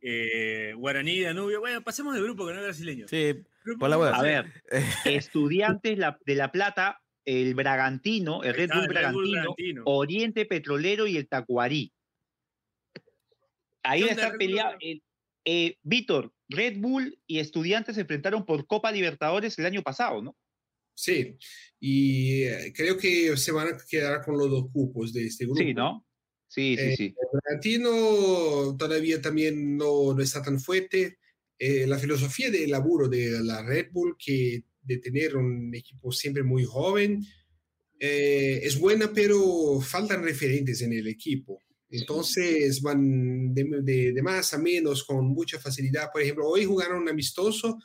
eh, 0.00 0.74
Guaraní, 0.76 1.20
Danubio. 1.20 1.60
Bueno, 1.60 1.82
pasemos 1.82 2.14
de 2.14 2.22
grupo 2.22 2.46
que 2.46 2.52
no 2.52 2.58
es 2.60 2.64
brasileño. 2.66 3.08
Sí, 3.08 3.42
Grupo 3.64 3.80
por 3.80 3.88
la 3.90 3.96
a 4.16 4.22
ver, 4.22 4.52
Estudiantes 5.04 5.98
de 6.24 6.34
La 6.34 6.52
Plata, 6.52 7.00
el 7.24 7.54
Bragantino, 7.54 8.44
el 8.44 8.54
Red 8.54 8.64
está, 8.64 8.76
Bull 8.76 8.84
el 8.84 8.94
Red 8.94 9.12
Bull 9.12 9.30
Bragantino. 9.32 9.82
Oriente 9.86 10.44
Petrolero 10.46 11.06
y 11.06 11.16
el 11.16 11.26
Tacuarí. 11.26 11.92
Ahí 13.82 14.00
¿Qué 14.00 14.04
va 14.06 14.10
a 14.10 14.14
estar 14.14 14.30
Red 14.32 14.38
Bull? 14.38 14.38
peleado. 14.38 14.76
el- 14.80 15.02
eh, 15.48 15.78
Víctor, 15.82 16.32
Red 16.48 16.78
Bull 16.78 17.18
y 17.26 17.38
Estudiantes 17.38 17.94
se 17.94 18.02
enfrentaron 18.02 18.44
por 18.44 18.66
Copa 18.66 18.92
Libertadores 18.92 19.58
el 19.58 19.66
año 19.66 19.82
pasado, 19.82 20.20
¿no? 20.22 20.36
Sí, 20.98 21.36
y 21.78 22.42
eh, 22.44 22.72
creo 22.74 22.96
que 22.96 23.36
se 23.36 23.52
van 23.52 23.68
a 23.68 23.76
quedar 23.88 24.24
con 24.24 24.38
los 24.38 24.50
dos 24.50 24.70
cupos 24.72 25.12
de 25.12 25.26
este 25.26 25.44
grupo. 25.44 25.60
Sí, 25.60 25.74
¿no? 25.74 26.06
Sí, 26.48 26.74
sí, 26.76 26.82
Eh, 26.82 26.96
sí. 26.96 27.04
El 27.04 27.28
Bragantino 27.32 28.76
todavía 28.78 29.20
también 29.20 29.76
no, 29.76 30.14
no 30.14 30.22
está 30.22 30.42
tan 30.42 30.58
fuerte. 30.58 31.18
Eh, 31.58 31.86
la 31.86 31.98
filosofía 31.98 32.50
de 32.50 32.66
laburo 32.66 33.08
de 33.08 33.42
la 33.44 33.62
Red 33.62 33.88
Bull, 33.92 34.16
que 34.18 34.64
de 34.82 34.96
tener 34.98 35.36
un 35.36 35.74
equipo 35.74 36.10
siempre 36.12 36.42
muy 36.42 36.64
joven, 36.64 37.22
eh, 37.98 38.60
es 38.62 38.78
buena, 38.78 39.12
pero 39.12 39.80
faltan 39.80 40.22
referentes 40.22 40.80
en 40.82 40.92
el 40.94 41.08
equipo. 41.08 41.60
Entonces 41.90 42.80
van 42.82 43.54
de, 43.54 43.64
de- 43.82 44.12
de 44.12 44.22
más 44.22 44.52
a 44.54 44.58
menos 44.58 45.04
con 45.04 45.26
mucha 45.28 45.58
facilidad. 45.58 46.08
Por 46.12 46.22
ejemplo, 46.22 46.46
hoy 46.48 46.64
jugaron 46.64 47.02
un 47.02 47.08
amistoso 47.08 47.78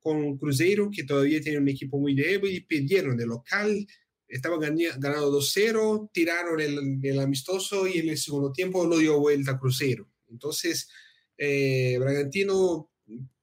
con 0.00 0.38
Cruzeiro, 0.38 0.90
que 0.90 1.04
todavía 1.04 1.40
tiene 1.40 1.58
un 1.58 1.68
equipo 1.68 1.98
muy 1.98 2.14
débil, 2.14 2.52
y 2.54 2.60
perdieron 2.60 3.16
de 3.16 3.26
local. 3.26 3.86
Estaban 4.26 4.60
ganando 4.60 5.30
2-0, 5.30 6.10
tiraron 6.12 6.60
el, 6.60 6.98
el 7.02 7.18
amistoso 7.20 7.86
y 7.86 7.98
en 7.98 8.10
el 8.10 8.18
segundo 8.18 8.52
tiempo 8.52 8.86
lo 8.86 8.98
dio 8.98 9.18
vuelta 9.18 9.52
a 9.52 9.58
Cruzeiro. 9.58 10.08
Entonces, 10.30 10.88
eh, 11.36 11.96
Bragantino, 11.98 12.90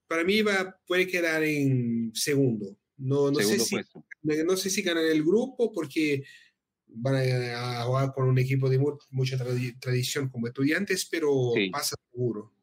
para 0.08 0.24
mí, 0.24 0.41
va, 0.43 0.80
puede 0.86 1.08
quedar 1.08 1.43
en 1.43 2.12
segundo. 2.14 2.78
No, 2.97 3.32
no, 3.32 3.39
sé 3.39 3.60
si, 3.60 3.76
no 4.24 4.56
sé 4.56 4.70
si 4.70 4.82
ganan 4.84 5.06
el 5.06 5.24
grupo 5.24 5.74
porque 5.74 6.24
van 6.88 7.16
a, 7.16 7.84
jugar 7.84 8.14
con 8.14 8.30
un 8.30 8.38
equipo 8.38 8.70
de 8.70 8.78
mu- 8.78 8.97
mucha 9.10 9.38
tradi- 9.38 9.78
tradición 9.80 10.30
como 10.30 10.47
estudiantes, 10.47 11.06
pero 11.06 11.51
Sí. 11.56 11.70
pasa 11.70 11.95
seguro. 12.12 12.53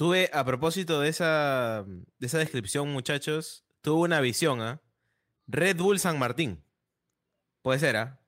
Tuve, 0.00 0.30
a 0.32 0.46
propósito 0.46 0.98
de 1.02 1.10
esa, 1.10 1.84
de 1.86 2.26
esa 2.26 2.38
descripción, 2.38 2.90
muchachos, 2.90 3.66
tuve 3.82 4.00
una 4.06 4.22
visión, 4.22 4.62
¿ah? 4.62 4.80
Red 5.46 5.76
Bull 5.76 5.98
San 5.98 6.18
Martín. 6.18 6.64
Puede 7.60 7.80
ser, 7.80 7.96
¿ah? 7.96 8.18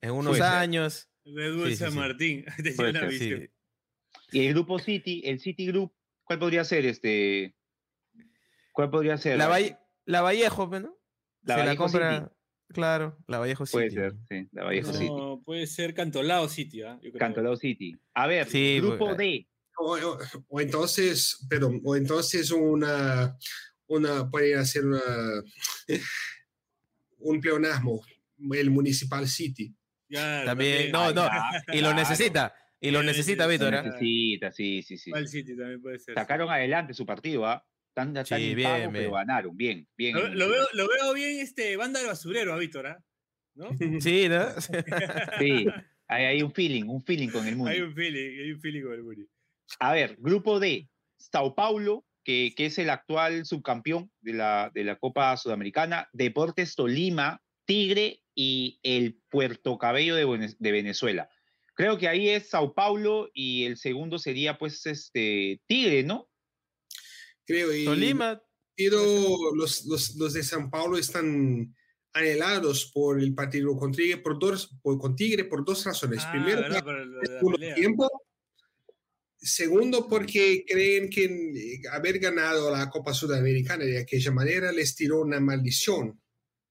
En 0.00 0.12
unos 0.12 0.38
Puede 0.38 0.48
años. 0.50 1.10
Red 1.26 1.56
Bull 1.56 1.66
Sí, 1.68 1.72
sí, 1.72 1.76
San 1.76 1.92
sí. 1.92 1.98
Martín. 1.98 2.44
Tenía 2.56 2.76
Puede 2.76 2.90
una 2.92 3.00
Sí. 3.10 3.18
visión. 3.18 3.50
Y 4.32 4.46
el 4.46 4.54
grupo 4.54 4.78
City, 4.78 5.20
el 5.26 5.40
City 5.40 5.66
Group, 5.66 5.92
¿cuál 6.22 6.38
podría 6.38 6.64
ser 6.64 6.86
este? 6.86 7.54
¿Cuál 8.72 8.88
podría 8.88 9.18
ser? 9.18 9.36
La, 9.36 9.46
Valle- 9.50 9.78
la 10.06 10.22
Vallejo, 10.22 10.70
pues, 10.70 10.80
¿no? 10.80 10.96
La 11.42 11.54
Se 11.56 11.58
la 11.60 11.64
Vallejo 11.66 11.82
compra. 11.84 12.18
City. 12.20 12.30
Claro, 12.68 13.18
la 13.28 13.38
Vallejo 13.40 13.64
Puede 13.66 13.90
City. 13.90 14.00
ser, 14.00 14.14
sí, 14.30 14.48
la 14.52 14.64
Vallejo 14.64 14.90
Sí. 14.90 14.98
City. 15.00 15.10
No, 15.10 15.42
puede 15.44 15.66
ser 15.66 15.92
Cantolao 15.92 16.48
City, 16.48 16.80
¿ah? 16.80 16.98
Cantolao 17.18 17.56
City. 17.56 17.94
A 18.14 18.26
ver, 18.26 18.48
Sí, 18.48 18.78
grupo 18.80 19.04
pues, 19.08 19.18
D. 19.18 19.46
O, 19.78 19.96
o- 19.96 20.18
o 20.48 20.60
entonces, 20.60 21.44
perdón, 21.48 21.80
o 21.84 21.96
entonces 21.96 22.50
una, 22.50 23.36
una 23.86 24.30
puede 24.30 24.54
hacer 24.54 24.84
una, 24.86 25.00
un 27.18 27.40
pleonasmo, 27.40 28.00
el 28.52 28.70
Municipal 28.70 29.26
City. 29.28 29.74
Claro, 30.08 30.46
También, 30.46 30.92
no, 30.92 31.12
no, 31.12 31.24
y 31.72 31.76
lo 31.80 31.90
Claro. 31.90 31.94
necesita, 31.96 32.54
y 32.80 32.90
lo 32.90 33.00
Sí, 33.00 33.06
necesita 33.06 33.44
sí, 33.44 33.50
Víctor. 33.50 33.72
Lo 33.72 33.78
¿eh? 33.78 33.82
necesita, 33.84 34.52
sí, 34.52 34.82
sí, 34.82 34.98
sí. 34.98 35.10
Mal 35.10 35.26
City 35.28 35.56
también 35.56 35.80
puede 35.80 35.98
ser. 35.98 36.14
Sacaron 36.14 36.50
adelante 36.50 36.92
su 36.94 37.06
partido, 37.06 37.46
¿ah? 37.46 37.64
Tan, 37.94 38.12
tan 38.12 38.26
Sí, 38.26 38.54
bien, 38.54 38.90
pero 38.92 38.92
bien. 38.92 39.12
ganaron. 39.12 39.56
Bien, 39.56 39.88
bien. 39.96 40.14
Lo, 40.16 40.28
lo 40.28 40.48
veo, 40.48 40.66
lo 40.74 40.88
veo 40.88 41.14
bien 41.14 41.38
este 41.40 41.76
banda 41.76 42.00
del 42.00 42.08
basurero 42.08 42.52
a 42.52 42.58
Víctor, 42.58 42.86
¿ah? 42.88 43.04
¿No? 43.54 43.70
Sí, 44.00 44.28
¿no? 44.28 44.46
Sí, 45.38 45.66
hay, 46.08 46.24
hay 46.24 46.42
un 46.42 46.52
feeling, 46.52 46.84
un 46.84 47.02
feeling 47.04 47.28
con 47.28 47.46
el 47.46 47.56
mundo. 47.56 47.70
Hay 47.70 47.80
un 47.80 47.94
feeling, 47.94 48.40
hay 48.42 48.52
un 48.52 48.60
feeling 48.60 48.82
con 48.82 48.92
el 48.94 49.02
Muri. 49.04 49.28
A 49.78 49.92
ver, 49.92 50.16
grupo 50.18 50.60
D, 50.60 50.88
Sao 51.16 51.54
Paulo, 51.54 52.04
que, 52.22 52.54
que 52.56 52.66
es 52.66 52.78
el 52.78 52.90
actual 52.90 53.44
subcampeón 53.44 54.10
de 54.20 54.32
la, 54.34 54.70
de 54.74 54.84
la 54.84 54.96
Copa 54.96 55.36
Sudamericana, 55.36 56.08
Deportes 56.12 56.74
Tolima, 56.74 57.42
Tigre 57.66 58.22
y 58.34 58.78
el 58.82 59.20
Puerto 59.30 59.78
Cabello 59.78 60.14
de, 60.16 60.26
Vene- 60.26 60.56
de 60.58 60.72
Venezuela. 60.72 61.28
Creo 61.74 61.98
que 61.98 62.08
ahí 62.08 62.28
es 62.28 62.50
Sao 62.50 62.72
Paulo 62.74 63.30
y 63.34 63.64
el 63.64 63.76
segundo 63.76 64.18
sería 64.18 64.58
pues 64.58 64.86
este 64.86 65.60
Tigre, 65.66 66.02
¿no? 66.04 66.28
Creo. 67.46 67.74
Y, 67.74 67.84
Tolima, 67.84 68.40
Pero 68.76 69.02
los, 69.54 69.84
los, 69.86 70.14
los 70.16 70.32
de 70.34 70.42
San 70.42 70.70
Paulo 70.70 70.96
están 70.98 71.74
anhelados 72.12 72.90
por 72.94 73.20
el 73.20 73.34
partido 73.34 73.76
con 73.76 73.92
Tigre 73.92 74.18
por 74.18 74.38
dos, 74.38 74.78
por, 74.82 74.98
con 74.98 75.16
Tigre 75.16 75.44
por 75.44 75.64
dos 75.64 75.84
razones. 75.84 76.22
Ah, 76.24 76.30
Primero, 76.32 76.60
¿verdad? 76.62 76.84
Por 76.84 77.26
segundo 77.26 77.58
pelea. 77.58 77.74
tiempo. 77.74 78.08
Segundo, 79.44 80.08
porque 80.08 80.64
creen 80.66 81.10
que 81.10 81.24
eh, 81.24 81.80
haber 81.92 82.18
ganado 82.18 82.70
la 82.70 82.88
Copa 82.88 83.12
Sudamericana 83.12 83.84
de 83.84 83.98
aquella 83.98 84.30
manera 84.32 84.72
les 84.72 84.96
tiró 84.96 85.20
una 85.20 85.38
maldición. 85.38 86.18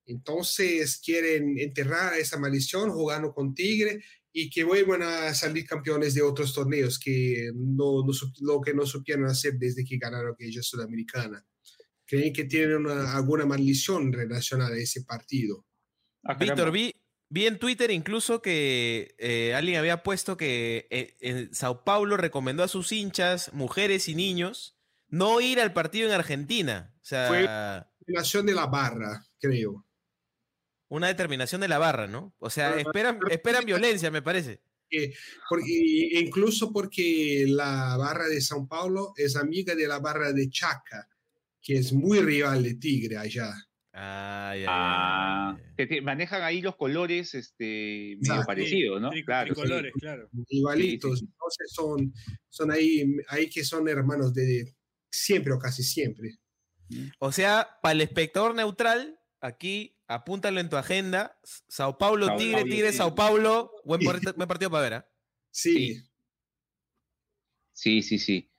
Entonces 0.06 1.00
quieren 1.04 1.58
enterrar 1.60 2.18
esa 2.18 2.38
maldición 2.38 2.90
jugando 2.92 3.32
con 3.34 3.54
Tigre 3.54 4.04
y 4.34 4.50
que 4.50 4.64
vuelvan 4.64 5.04
a 5.04 5.34
salir 5.34 5.66
campeones 5.66 6.16
de 6.16 6.24
otros 6.24 6.54
torneos 6.54 6.98
que 7.00 7.52
no, 7.54 8.04
lo 8.42 8.60
que 8.62 8.74
no 8.74 8.86
supieron 8.86 9.26
hacer 9.26 9.54
desde 9.60 9.86
que 9.86 9.98
ganaron 9.98 10.34
aquella 10.34 10.64
Sudamericana. 10.64 11.46
Creen 12.06 12.34
que 12.34 12.46
tienen 12.46 12.78
una- 12.78 13.16
alguna 13.16 13.46
maldición 13.46 14.12
relacionada 14.12 14.76
a 14.76 14.80
ese 14.80 15.04
partido. 15.04 15.66
Ah, 16.24 16.34
Víctor, 16.34 16.72
vi, 16.72 16.92
vi 17.34 17.48
en 17.48 17.58
Twitter 17.58 17.90
incluso 17.90 18.44
que 18.44 19.16
eh, 19.18 19.56
alguien 19.56 19.78
había 19.80 20.04
puesto 20.04 20.38
que 20.38 20.86
eh, 20.92 21.16
en 21.20 21.54
Sao 21.54 21.84
Paulo 21.84 22.16
recomendó 22.16 22.62
a 22.64 22.68
sus 22.68 22.92
hinchas, 22.92 23.52
mujeres 23.54 24.08
y 24.08 24.14
niños, 24.14 24.78
no 25.08 25.42
ir 25.42 25.60
al 25.60 25.74
partido 25.74 26.08
en 26.08 26.14
Argentina. 26.14 26.94
O 27.02 27.06
sea, 27.06 27.90
Nación 28.06 28.46
de 28.46 28.54
la 28.54 28.68
barra, 28.68 29.26
creo. 29.40 29.84
una 30.90 31.08
determinación 31.08 31.60
de 31.62 31.68
la 31.70 31.80
barra, 31.80 32.06
¿no? 32.06 32.36
O 32.38 32.52
sea, 32.52 32.78
esperan, 32.78 33.18
esperan 33.32 33.66
violencia, 33.66 34.12
me 34.12 34.22
parece. 34.22 34.62
Porque, 35.50 35.66
y- 35.68 36.20
incluso 36.20 36.72
porque 36.72 37.46
la 37.48 37.98
barra 37.98 38.28
de 38.28 38.38
São 38.42 38.68
Paulo 38.68 39.14
es 39.18 39.36
amiga 39.36 39.74
de 39.74 39.88
la 39.88 39.98
barra 39.98 40.34
de 40.34 40.52
Chaca, 40.52 41.10
que 41.64 41.78
es 41.78 41.94
muy 41.94 42.20
rival 42.20 42.62
de 42.62 42.76
Tigre 42.76 43.18
allá. 43.18 43.52
Ah, 43.96 44.54
ya, 44.56 44.62
ya, 44.64 44.68
Ah, 44.70 45.56
ya, 45.58 45.64
ya. 45.64 45.76
que 45.76 45.86
te- 45.86 46.02
manejan 46.02 46.42
ahí 46.42 46.62
los 46.62 46.76
colores 46.76 47.36
este, 47.36 48.18
medio 48.22 48.44
parecidos, 48.44 49.00
¿no? 49.00 49.12
Tri- 49.12 49.24
Claro. 49.24 49.48
sí. 49.48 49.54
tricolores, 49.54 49.94
claro. 50.00 50.30
Igualitos. 50.50 51.20
Sí, 51.20 51.26
sí, 51.26 51.26
sí. 51.28 51.32
Entonces 51.32 51.72
son, 51.74 52.14
son 52.50 52.72
ahí, 52.72 53.04
ahí 53.28 53.50
que 53.50 53.64
son 53.64 53.88
hermanos 53.88 54.34
de 54.34 54.76
siempre 55.12 55.54
o 55.54 55.60
casi 55.60 55.84
siempre. 55.84 56.40
O 57.20 57.32
sea, 57.32 57.78
para 57.84 57.94
el 57.94 58.02
espectador 58.02 58.56
neutral, 58.56 59.20
aquí 59.42 59.96
apúntalo 60.08 60.60
en 60.60 60.70
tu 60.70 60.76
agenda. 60.78 61.38
Sao 61.44 61.98
Paulo, 61.98 62.26
Sao 62.26 62.38
Tigre, 62.38 62.64
Tigre, 62.64 62.92
sí. 62.92 62.98
Sao 62.98 63.14
Paulo. 63.14 63.72
Buen, 63.86 64.02
part- 64.02 64.36
buen 64.36 64.48
partido 64.48 64.72
para 64.72 64.90
ver. 64.90 65.06
Sí. 65.52 65.96
Sí. 65.96 66.04
Sí, 67.74 68.02
sí, 68.02 68.20
sí. 68.20 68.52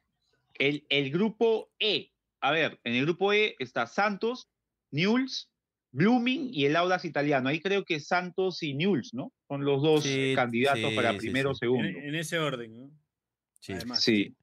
El, 0.54 0.86
el 0.88 1.10
grupo 1.10 1.72
E. 1.78 2.12
A 2.40 2.52
ver, 2.52 2.80
en 2.84 2.94
el 2.94 3.04
grupo 3.04 3.32
E 3.32 3.56
está 3.58 3.86
Santos, 3.86 4.50
Newell's, 4.94 5.50
Blooming 5.92 6.50
y 6.52 6.64
el 6.66 6.76
Audax 6.76 7.04
italiano. 7.04 7.48
Ahí 7.48 7.60
creo 7.60 7.84
que 7.84 8.00
Santos 8.00 8.62
y 8.62 8.74
Newell's, 8.74 9.14
¿no? 9.14 9.32
Son 9.48 9.64
los 9.64 9.82
dos 9.82 10.02
Sí, 10.02 10.32
candidatos 10.34 10.90
sí, 10.90 10.96
para 10.96 11.16
primero 11.16 11.50
o 11.50 11.54
sí. 11.54 11.60
segundo. 11.60 11.86
En, 11.88 11.96
en 12.08 12.14
ese 12.14 12.38
orden, 12.38 12.76
¿no? 12.76 12.90
Sí. 13.60 13.72
Además. 13.74 14.02
Sí. 14.02 14.36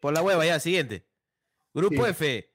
Por 0.00 0.14
la 0.14 0.22
hueva, 0.22 0.44
ya, 0.46 0.60
siguiente. 0.60 1.06
Grupo 1.72 2.04
Sí. 2.04 2.10
F. 2.10 2.50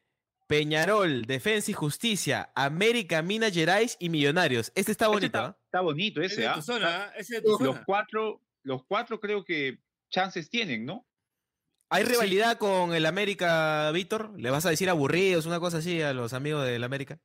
Peñarol, 0.48 1.24
Defensa 1.26 1.70
y 1.70 1.74
Justicia, 1.76 2.52
América, 2.56 3.22
Minas 3.22 3.54
Gerais 3.54 3.98
y 4.00 4.10
Millonarios. 4.10 4.72
Este 4.74 4.92
está 4.92 5.08
bonito, 5.08 5.26
está, 5.28 5.46
¿ah? 5.46 5.58
está 5.66 5.82
bonito 5.82 6.22
Ese 6.22 6.42
de 6.42 6.48
¿ah? 6.48 6.56
tu 6.56 6.62
zona. 6.64 7.12
Ese 7.16 7.36
de 7.36 7.42
tu 7.42 7.50
Los 7.52 7.62
Los 7.62 7.70
zona. 7.76 7.84
cuatro, 7.86 8.42
los 8.64 8.84
cuatro 8.86 9.20
creo 9.20 9.44
que 9.46 9.78
chances 10.10 10.50
tienen, 10.50 10.86
¿no? 10.86 11.06
¿Hay 11.90 12.04
rivalidad 12.04 12.58
con 12.58 12.94
el 12.94 13.06
América, 13.06 13.92
Víctor? 13.92 14.34
¿Le 14.40 14.52
vas 14.52 14.66
a 14.66 14.70
decir 14.70 14.90
aburridos, 14.90 15.46
una 15.46 15.60
cosa 15.60 15.78
así 15.80 16.02
a 16.02 16.14
los 16.14 16.34
amigos 16.34 16.66
del 16.66 16.84
América? 16.84 17.20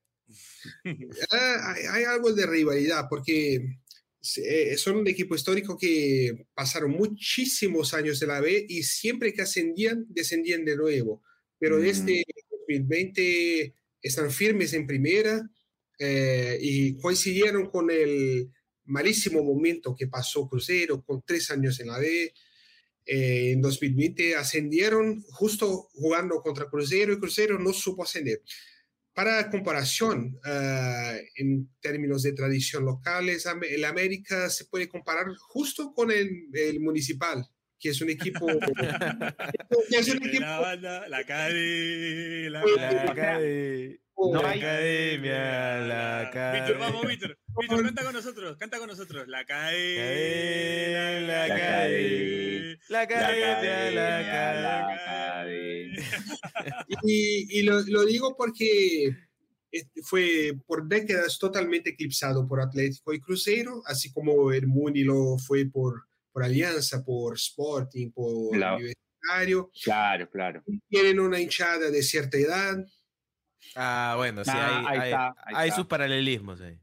Ah, 1.30 1.74
hay, 1.74 1.84
hay 1.84 2.04
algo 2.04 2.32
de 2.32 2.46
rivalidad 2.46 3.06
porque 3.10 3.60
eh, 4.36 4.76
son 4.78 4.96
un 4.96 5.08
equipo 5.08 5.34
histórico 5.34 5.76
que 5.76 6.46
pasaron 6.54 6.92
muchísimos 6.92 7.92
años 7.92 8.18
de 8.20 8.26
la 8.26 8.40
B 8.40 8.64
y 8.68 8.82
siempre 8.82 9.34
que 9.34 9.42
ascendían, 9.42 10.06
descendían 10.08 10.64
de 10.64 10.76
nuevo. 10.76 11.22
Pero 11.58 11.76
Mm. 11.78 11.82
desde 11.82 12.24
2020 12.50 13.74
están 14.00 14.30
firmes 14.30 14.72
en 14.72 14.86
primera 14.86 15.42
eh, 15.98 16.58
y 16.60 16.96
coincidieron 16.96 17.66
con 17.70 17.90
el 17.90 18.50
malísimo 18.84 19.42
momento 19.42 19.94
que 19.94 20.06
pasó 20.08 20.48
Cruzeiro 20.48 21.02
con 21.04 21.22
tres 21.26 21.50
años 21.50 21.78
en 21.80 21.88
la 21.88 21.98
B. 21.98 22.32
Eh, 23.06 23.52
en 23.52 23.60
2020 23.60 24.34
ascendieron 24.36 25.22
justo 25.30 25.88
jugando 25.92 26.40
contra 26.40 26.68
Cruzeiro 26.68 27.12
y 27.12 27.18
Cruzeiro 27.18 27.58
no 27.58 27.72
supo 27.72 28.02
ascender. 28.02 28.40
Para 29.12 29.50
comparación, 29.50 30.38
ah, 30.44 31.14
en 31.36 31.68
términos 31.80 32.22
de 32.22 32.32
tradición 32.32 32.84
locales, 32.84 33.46
el 33.70 33.84
América 33.84 34.50
se 34.50 34.64
puede 34.64 34.88
comparar 34.88 35.26
justo 35.38 35.92
con 35.94 36.10
el, 36.10 36.48
el 36.52 36.80
Municipal, 36.80 37.46
que 37.78 37.90
es 37.90 38.00
un 38.00 38.10
equipo... 38.10 38.46
que 39.90 39.96
es 39.96 40.08
un 40.08 40.26
equipo 40.26 40.40
La 40.40 40.60
banda, 40.60 41.08
la 41.08 41.18
academia, 41.18 42.50
la 42.50 42.64
La 42.64 43.02
academia. 43.12 44.03
Academia, 44.16 44.32
No 44.34 44.42
la 44.42 44.50
hay- 44.50 44.58
academia, 44.60 45.78
la 45.80 46.52
Víctor, 46.54 46.78
vamos, 46.78 47.04
academia. 47.04 47.08
Víctor. 47.08 47.38
Víctor, 47.60 47.82
canta 47.84 48.04
con 48.04 48.12
nosotros, 48.14 48.56
canta 48.56 48.78
con 48.78 48.88
nosotros. 48.88 49.28
La 49.28 49.38
academia, 49.40 51.20
La 51.20 51.48
la 51.48 51.54
academia, 51.54 52.78
la 52.88 53.00
academia, 53.02 53.90
la 53.90 54.22
la 54.60 54.94
academia. 54.94 56.02
Y, 57.02 57.58
y 57.58 57.62
lo, 57.62 57.80
lo 57.82 58.04
digo 58.04 58.36
porque 58.36 59.14
este, 59.70 60.02
fue 60.02 60.52
por 60.66 60.86
décadas 60.88 61.38
totalmente 61.38 61.90
eclipsado 61.90 62.46
por 62.46 62.60
Atlético 62.60 63.12
y 63.12 63.20
Cruzeiro, 63.20 63.82
así 63.86 64.12
como 64.12 64.52
el 64.52 64.66
Muni 64.66 65.02
lo 65.02 65.36
fue 65.38 65.66
por, 65.66 66.04
por 66.32 66.44
Alianza, 66.44 67.04
por 67.04 67.34
Sporting, 67.34 68.10
por 68.12 68.52
Claro. 68.56 68.76
Universitario. 68.76 69.70
Claro, 69.82 70.28
claro. 70.30 70.62
Tienen 70.88 71.18
una 71.20 71.40
hinchada 71.40 71.90
de 71.90 72.02
cierta 72.02 72.36
edad, 72.38 72.84
Ah, 73.76 74.14
bueno, 74.16 74.44
sí, 74.44 74.50
Ah, 74.52 74.78
hay, 74.80 74.86
ahí 74.86 74.98
hay- 75.00 75.10
está, 75.10 75.26
ahí 75.44 75.54
hay 75.56 75.68
está. 75.68 75.76
sus 75.80 75.86
paralelismos 75.86 76.60
ahí. 76.60 76.78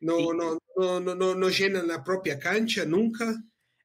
no, 0.00 0.16
Sí. 0.18 0.26
no, 0.36 0.58
no, 0.76 1.00
no, 1.00 1.14
no, 1.14 1.34
no 1.34 1.48
llenan 1.48 1.88
la 1.88 2.02
propia 2.04 2.38
cancha 2.38 2.84
nunca. 2.84 3.34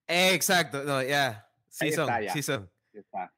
Exacto, 0.07 0.83
no, 0.83 1.01
ya. 1.01 1.47
Sí 1.69 1.85
Ahí 1.85 1.91
son, 1.93 2.09
está, 2.09 2.21
ya. 2.21 2.33
sí 2.33 2.43
son. 2.43 2.69
Está. 2.93 3.33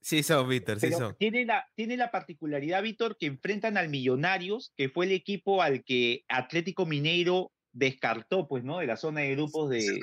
Sí 0.00 0.22
son, 0.22 0.48
Víctor, 0.48 0.80
sí 0.80 0.90
son. 0.92 1.16
tiene 1.16 1.44
la, 1.44 1.64
tiene 1.76 1.96
la 1.96 2.10
particularidad, 2.10 2.82
Víctor, 2.82 3.16
que 3.16 3.26
enfrentan 3.26 3.76
al 3.76 3.88
Millonarios, 3.88 4.72
que 4.76 4.88
fue 4.88 5.06
el 5.06 5.12
equipo 5.12 5.62
al 5.62 5.84
que 5.84 6.24
Atlético 6.28 6.86
Mineiro 6.86 7.52
descartó, 7.72 8.48
pues, 8.48 8.64
¿no? 8.64 8.78
De 8.78 8.86
la 8.86 8.96
zona 8.96 9.20
de 9.22 9.32
grupos 9.36 9.70
de... 9.70 9.98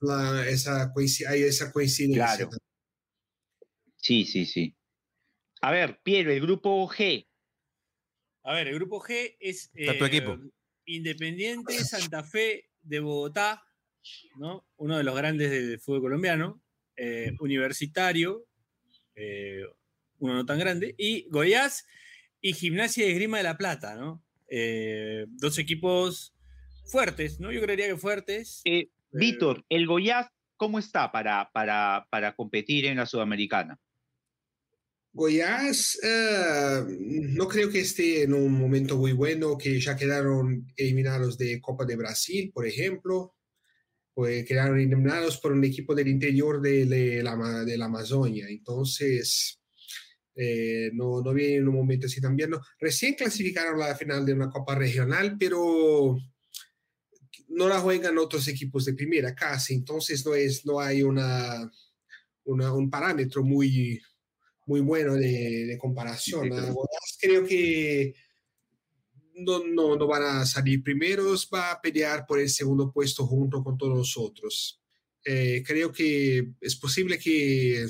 La- 0.00 0.44
esa, 0.48 0.92
coinci- 0.92 1.26
hay 1.28 1.42
esa 1.42 1.70
coincidencia. 1.72 2.36
Claro. 2.36 2.50
Sí, 3.96 4.24
sí, 4.24 4.44
sí. 4.44 4.76
A 5.62 5.70
ver, 5.70 6.00
Piero, 6.02 6.30
el 6.30 6.40
grupo 6.40 6.86
G. 6.88 7.26
A 8.44 8.52
ver, 8.52 8.68
el 8.68 8.74
grupo 8.74 9.00
G 9.00 9.36
es 9.40 9.70
tu 9.70 9.78
eh, 9.78 10.06
equipo. 10.06 10.38
Independiente 10.84 11.82
Santa 11.82 12.22
Fe 12.22 12.70
de 12.82 13.00
Bogotá, 13.00 13.64
¿no? 14.36 14.66
Uno 14.76 14.98
de 14.98 15.04
los 15.04 15.16
grandes 15.16 15.50
del 15.50 15.80
fútbol 15.80 16.02
colombiano, 16.02 16.62
eh, 16.96 17.32
Universitario, 17.40 18.46
eh, 19.14 19.62
uno 20.18 20.34
no 20.34 20.46
tan 20.46 20.58
grande, 20.58 20.94
y 20.98 21.26
Goiás 21.30 21.86
y 22.40 22.52
Gimnasia 22.52 23.06
de 23.06 23.14
Grima 23.14 23.38
de 23.38 23.44
la 23.44 23.56
Plata, 23.56 23.96
¿no? 23.96 24.22
Eh, 24.48 25.24
dos 25.28 25.58
equipos 25.58 26.34
fuertes, 26.86 27.40
¿no? 27.40 27.50
Yo 27.50 27.62
creería 27.62 27.86
que 27.86 27.96
fuertes. 27.96 28.60
Eh, 28.66 28.90
Víctor, 29.10 29.64
¿el 29.70 29.86
Goiás 29.86 30.28
cómo 30.56 30.78
está 30.78 31.10
para, 31.10 31.50
para, 31.52 32.06
para 32.10 32.36
competir 32.36 32.84
en 32.84 32.98
la 32.98 33.06
Sudamericana? 33.06 33.80
Goiás 35.16 35.96
eh, 36.02 36.84
no 36.88 37.46
creo 37.46 37.70
que 37.70 37.80
esté 37.80 38.24
en 38.24 38.34
un 38.34 38.52
momento 38.52 38.96
muy 38.96 39.12
bueno, 39.12 39.56
que 39.56 39.80
ya 39.80 39.94
quedaron 39.94 40.66
eliminados 40.76 41.38
de 41.38 41.60
Copa 41.60 41.84
de 41.84 41.94
Brasil, 41.94 42.50
por 42.52 42.66
ejemplo. 42.66 43.36
Pues 44.12 44.44
quedaron 44.44 44.78
eliminados 44.78 45.38
por 45.38 45.52
un 45.52 45.62
equipo 45.62 45.94
del 45.94 46.08
interior 46.08 46.60
de, 46.60 46.86
de 46.86 47.22
la, 47.22 47.64
de 47.64 47.78
la 47.78 47.84
Amazonia. 47.84 48.48
Entonces, 48.48 49.60
eh, 50.34 50.90
no, 50.92 51.22
no 51.22 51.32
viene 51.32 51.56
en 51.56 51.68
un 51.68 51.76
momento 51.76 52.06
así 52.06 52.20
también. 52.20 52.50
No. 52.50 52.60
Recién 52.80 53.14
clasificaron 53.14 53.78
la 53.78 53.94
final 53.94 54.26
de 54.26 54.32
una 54.32 54.50
Copa 54.50 54.74
Regional, 54.74 55.36
pero 55.38 56.18
no 57.48 57.68
la 57.68 57.78
juegan 57.78 58.18
otros 58.18 58.48
equipos 58.48 58.84
de 58.84 58.94
primera 58.94 59.32
casi. 59.32 59.74
Entonces, 59.74 60.26
no, 60.26 60.34
es, 60.34 60.66
no 60.66 60.80
hay 60.80 61.04
una, 61.04 61.70
una 62.44 62.72
un 62.72 62.90
parámetro 62.90 63.44
muy, 63.44 64.00
muy 64.66 64.80
bueno 64.80 65.14
de, 65.14 65.66
de 65.66 65.78
comparación. 65.78 66.50
Sí. 66.52 66.72
Creo 67.20 67.44
que 67.46 68.14
no, 69.36 69.64
no, 69.66 69.96
no 69.96 70.06
van 70.06 70.22
a 70.22 70.46
salir 70.46 70.82
primeros, 70.82 71.48
va 71.52 71.72
a 71.72 71.80
pelear 71.80 72.26
por 72.26 72.38
el 72.40 72.48
segundo 72.48 72.92
puesto 72.92 73.26
junto 73.26 73.62
con 73.62 73.76
todos 73.76 73.96
los 73.96 74.16
otros. 74.16 74.80
Eh, 75.24 75.62
creo 75.66 75.90
que 75.90 76.52
es 76.60 76.76
posible 76.76 77.18
que 77.18 77.86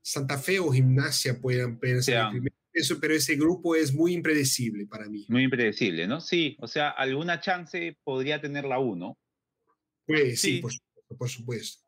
Santa 0.00 0.38
Fe 0.38 0.58
o 0.58 0.70
Gimnasia 0.70 1.40
puedan, 1.40 1.78
Ya. 2.06 2.30
primero, 2.30 2.54
eso, 2.72 2.98
pero 3.00 3.14
ese 3.14 3.36
grupo 3.36 3.74
es 3.74 3.92
muy 3.92 4.14
impredecible 4.14 4.86
para 4.86 5.08
mí. 5.08 5.26
Muy 5.28 5.44
impredecible, 5.44 6.06
¿no? 6.06 6.20
Sí, 6.20 6.56
o 6.60 6.66
sea, 6.66 6.90
alguna 6.90 7.40
chance 7.40 7.98
podría 8.02 8.40
tener 8.40 8.64
la 8.64 8.78
U, 8.78 8.96
¿no? 8.96 9.18
Pues 10.06 10.40
sí. 10.40 10.62
Por 11.18 11.28
supuesto. 11.28 11.82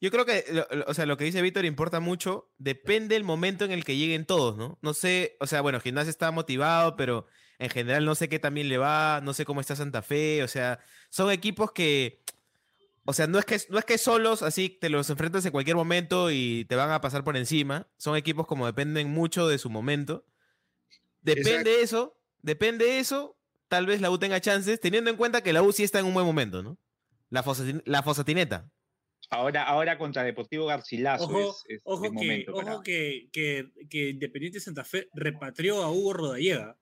Yo 0.00 0.10
creo 0.10 0.26
que, 0.26 0.44
o 0.86 0.94
sea, 0.94 1.06
lo 1.06 1.16
que 1.16 1.24
dice 1.24 1.40
Víctor 1.42 1.64
importa 1.64 2.00
mucho. 2.00 2.50
Depende 2.58 3.16
el 3.16 3.24
momento 3.24 3.64
en 3.64 3.70
el 3.72 3.84
que 3.84 3.96
lleguen 3.96 4.26
todos, 4.26 4.56
¿no? 4.56 4.78
No 4.82 4.94
sé, 4.94 5.36
o 5.40 5.46
sea, 5.46 5.60
bueno, 5.60 5.80
Gimnasia 5.80 6.10
está 6.10 6.30
motivado, 6.30 6.96
pero 6.96 7.26
en 7.58 7.70
general 7.70 8.04
no 8.04 8.14
sé 8.14 8.28
qué 8.28 8.38
también 8.38 8.68
le 8.68 8.78
va, 8.78 9.20
no 9.22 9.32
sé 9.32 9.44
cómo 9.44 9.60
está 9.60 9.76
Santa 9.76 10.02
Fe, 10.02 10.42
o 10.42 10.48
sea, 10.48 10.80
son 11.10 11.30
equipos 11.30 11.72
que, 11.72 12.22
o 13.04 13.12
sea, 13.12 13.26
no 13.28 13.38
es 13.38 13.44
que, 13.44 13.60
no 13.70 13.78
es 13.78 13.84
que 13.84 13.98
solos 13.98 14.42
así 14.42 14.68
te 14.68 14.88
los 14.88 15.08
enfrentas 15.08 15.44
en 15.46 15.52
cualquier 15.52 15.76
momento 15.76 16.30
y 16.30 16.64
te 16.68 16.76
van 16.76 16.90
a 16.90 17.00
pasar 17.00 17.22
por 17.24 17.36
encima. 17.36 17.88
Son 17.96 18.16
equipos 18.16 18.46
como 18.46 18.66
dependen 18.66 19.10
mucho 19.10 19.46
de 19.48 19.58
su 19.58 19.70
momento. 19.70 20.26
Depende 21.20 21.70
de 21.70 21.82
eso, 21.82 22.18
depende 22.42 22.84
de 22.86 22.98
eso, 22.98 23.38
tal 23.68 23.86
vez 23.86 24.00
la 24.00 24.10
U 24.10 24.18
tenga 24.18 24.40
chances, 24.40 24.80
teniendo 24.80 25.08
en 25.10 25.16
cuenta 25.16 25.40
que 25.42 25.52
la 25.52 25.62
U 25.62 25.72
sí 25.72 25.84
está 25.84 26.00
en 26.00 26.06
un 26.06 26.14
buen 26.14 26.26
momento, 26.26 26.62
¿no? 26.62 26.78
La, 27.30 27.44
fosatin- 27.44 27.82
la 27.86 28.02
fosatineta. 28.02 28.70
Ahora, 29.32 29.64
ahora 29.64 29.96
contra 29.98 30.22
Deportivo 30.24 30.66
Garcilaso 30.66 31.24
Ojo, 31.24 31.50
es, 31.68 31.76
es 31.76 31.82
ojo, 31.84 32.04
el 32.04 32.10
que, 32.10 32.14
momento. 32.14 32.52
ojo 32.52 32.62
para- 32.62 32.82
que, 32.82 33.28
que, 33.32 33.66
que 33.88 34.10
Independiente 34.10 34.60
Santa 34.60 34.84
Fe 34.84 35.08
repatrió 35.14 35.82
a 35.82 35.90
Hugo 35.90 36.12
Rodallega. 36.12 36.76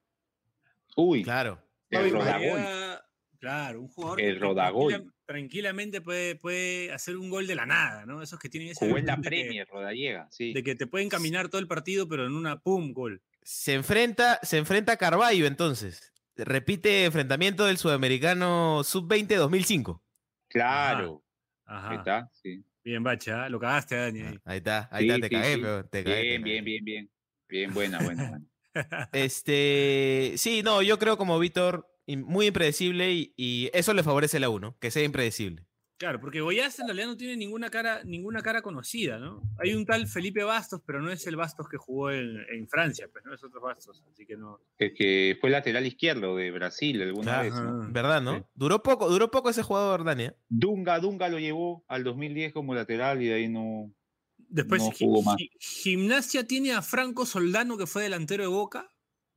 Uy, 0.97 1.23
Claro. 1.23 1.63
el. 1.91 2.11
Rodallega, 2.11 3.05
Claro, 3.39 3.81
un 3.81 3.89
jugador 3.89 4.21
El 4.21 4.35
que 4.35 4.41
Rodagol. 4.41 4.93
tranquila- 4.93 5.15
tranquilamente 5.25 6.01
puede, 6.03 6.35
puede 6.37 6.93
hacer 6.93 7.17
un 7.17 7.31
gol 7.31 7.47
de 7.47 7.55
la 7.55 7.65
nada, 7.65 8.05
¿no? 8.05 8.21
Esos 8.21 8.39
que 8.39 8.51
tienen 8.51 8.71
ese 8.71 8.85
Jugó 8.85 8.99
en 8.99 9.07
la 9.07 9.17
que- 9.17 9.23
Premier, 9.23 9.67
Rodallega, 9.67 10.29
sí. 10.31 10.53
de 10.53 10.63
que 10.63 10.75
te 10.75 10.87
pueden 10.87 11.09
caminar 11.09 11.49
todo 11.49 11.59
el 11.61 11.67
partido, 11.69 12.07
pero 12.09 12.27
en 12.27 12.33
una 12.33 12.59
pum, 12.61 12.93
gol. 12.93 13.23
Se 13.43 13.73
enfrenta, 13.75 14.39
se 14.43 14.59
enfrenta 14.59 14.93
a 14.93 14.97
Carballo 14.99 15.47
entonces. 15.47 16.13
Repite 16.37 17.05
enfrentamiento 17.07 17.65
del 17.65 17.79
sudamericano 17.79 18.83
sub-20 18.85 19.37
2005. 19.37 20.03
Claro, 20.49 21.23
Ajá. 21.71 21.91
ahí 21.91 21.97
está, 21.99 22.29
sí. 22.33 22.65
Bien, 22.83 23.03
Bacha, 23.03 23.49
lo 23.49 23.61
cagaste, 23.61 23.95
Dani. 23.97 24.21
ahí. 24.21 24.39
Ahí 24.45 24.57
está, 24.59 24.89
ahí 24.91 25.05
Sí, 25.05 25.11
está, 25.11 25.21
te 25.21 25.29
sí, 25.29 25.35
cagué, 25.35 25.55
sí. 25.55 25.61
pero 25.61 25.85
te 25.87 26.05
cagué. 26.05 26.23
Bien, 26.23 26.43
bien, 26.43 26.65
bien, 26.65 26.85
bien. 26.85 27.11
Bien, 27.49 27.75
buena, 27.75 27.99
buena. 28.03 28.29
buena. 28.29 28.47
Este, 29.13 30.35
sí, 30.37 30.63
no, 30.63 30.81
yo 30.83 30.99
creo 30.99 31.17
como 31.17 31.39
Víctor, 31.39 31.89
muy 32.07 32.47
impredecible 32.47 33.13
y, 33.13 33.35
y 33.37 33.71
eso 33.75 33.95
le 33.95 34.03
favorece 34.03 34.37
a 34.37 34.41
la 34.41 34.49
1, 34.49 34.77
que 34.81 34.91
sea 34.91 35.03
impredecible. 35.05 35.67
Claro, 36.01 36.19
porque 36.19 36.41
Goiás 36.41 36.79
en 36.81 36.87
realidad 36.87 37.09
no 37.09 37.17
tiene 37.19 37.37
ninguna 37.37 37.69
cara, 37.69 38.03
ninguna 38.05 38.41
cara 38.41 38.63
conocida, 38.63 39.19
¿no? 39.19 39.43
Hay 39.59 39.75
un 39.75 39.85
tal 39.85 40.07
Felipe 40.07 40.43
Bastos, 40.43 40.81
pero 40.87 41.03
no 41.03 41.11
es 41.13 41.27
el 41.27 41.37
Bastos 41.37 41.69
que 41.69 41.77
jugó 41.77 42.11
en, 42.11 42.39
en 42.51 42.67
Francia, 42.69 43.07
pues 43.13 43.23
no 43.27 43.35
es 43.35 43.45
otro 43.45 43.61
Bastos, 43.61 44.03
así 44.11 44.25
que 44.25 44.35
no. 44.35 44.59
El 44.79 44.95
que 44.95 45.37
fue 45.39 45.51
lateral 45.51 45.85
izquierdo 45.87 46.35
de 46.37 46.51
Brasil 46.53 47.03
alguna 47.03 47.25
Claro. 47.25 47.43
vez. 47.43 47.53
¿no? 47.53 47.83
Ajá. 47.83 47.89
¿Verdad, 47.93 48.23
no? 48.23 48.39
Sí. 48.39 48.45
Duró 48.55 48.83
poco, 48.83 49.11
duró 49.11 49.31
poco 49.31 49.51
ese 49.51 49.63
jugador, 49.63 50.03
Dani. 50.05 50.23
¿eh? 50.25 50.35
Dunga, 50.49 50.99
Dunga 51.01 51.29
lo 51.29 51.39
llevó 51.39 51.85
al 51.87 52.03
2010 52.03 52.55
como 52.55 52.75
lateral 52.75 53.21
y 53.21 53.27
de 53.27 53.35
ahí 53.35 53.49
no. 53.51 53.93
Después, 54.39 54.83
No 54.83 54.91
jugó 54.99 55.21
más. 55.23 55.37
Gi- 55.37 55.51
Gimnasia 55.61 56.47
tiene 56.47 56.73
a 56.73 56.81
Franco 56.81 57.27
Soldano, 57.27 57.77
que 57.77 57.87
fue 57.87 58.05
delantero 58.05 58.43
de 58.43 58.49
Boca, 58.49 58.91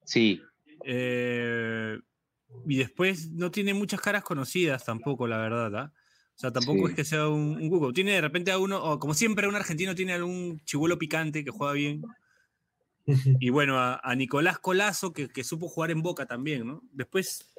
Sí, 0.06 0.42
eh, 0.86 2.00
y 2.66 2.78
después 2.78 3.32
no 3.32 3.52
tiene 3.52 3.74
muchas 3.74 4.00
caras 4.00 4.24
conocidas 4.24 4.86
tampoco, 4.86 5.28
la 5.28 5.38
verdad, 5.38 5.76
¿ah? 5.76 5.94
O 6.36 6.40
sea, 6.40 6.52
tampoco 6.52 6.88
Sí. 6.88 6.92
es 6.92 6.96
que 6.96 7.06
sea 7.06 7.28
un, 7.30 7.56
un 7.62 7.70
Google. 7.70 7.94
Tiene 7.94 8.12
de 8.14 8.22
repente 8.22 8.52
a 8.52 8.58
uno, 8.58 9.00
como 9.00 9.14
siempre, 9.14 9.48
un 9.48 9.56
argentino 9.56 9.94
tiene 9.96 10.14
algún 10.14 10.60
chivuelo 10.66 10.98
picante 10.98 11.44
que 11.44 11.52
juega 11.52 11.74
bien. 11.74 12.02
Y 13.40 13.50
bueno, 13.50 13.78
a, 13.78 14.00
a 14.02 14.16
Nicolás 14.16 14.60
Colazo, 14.60 15.12
que, 15.14 15.28
que 15.28 15.44
supo 15.44 15.68
jugar 15.68 15.92
en 15.92 16.02
Boca 16.02 16.26
también, 16.26 16.66
¿no? 16.66 16.82
Después, 16.94 17.54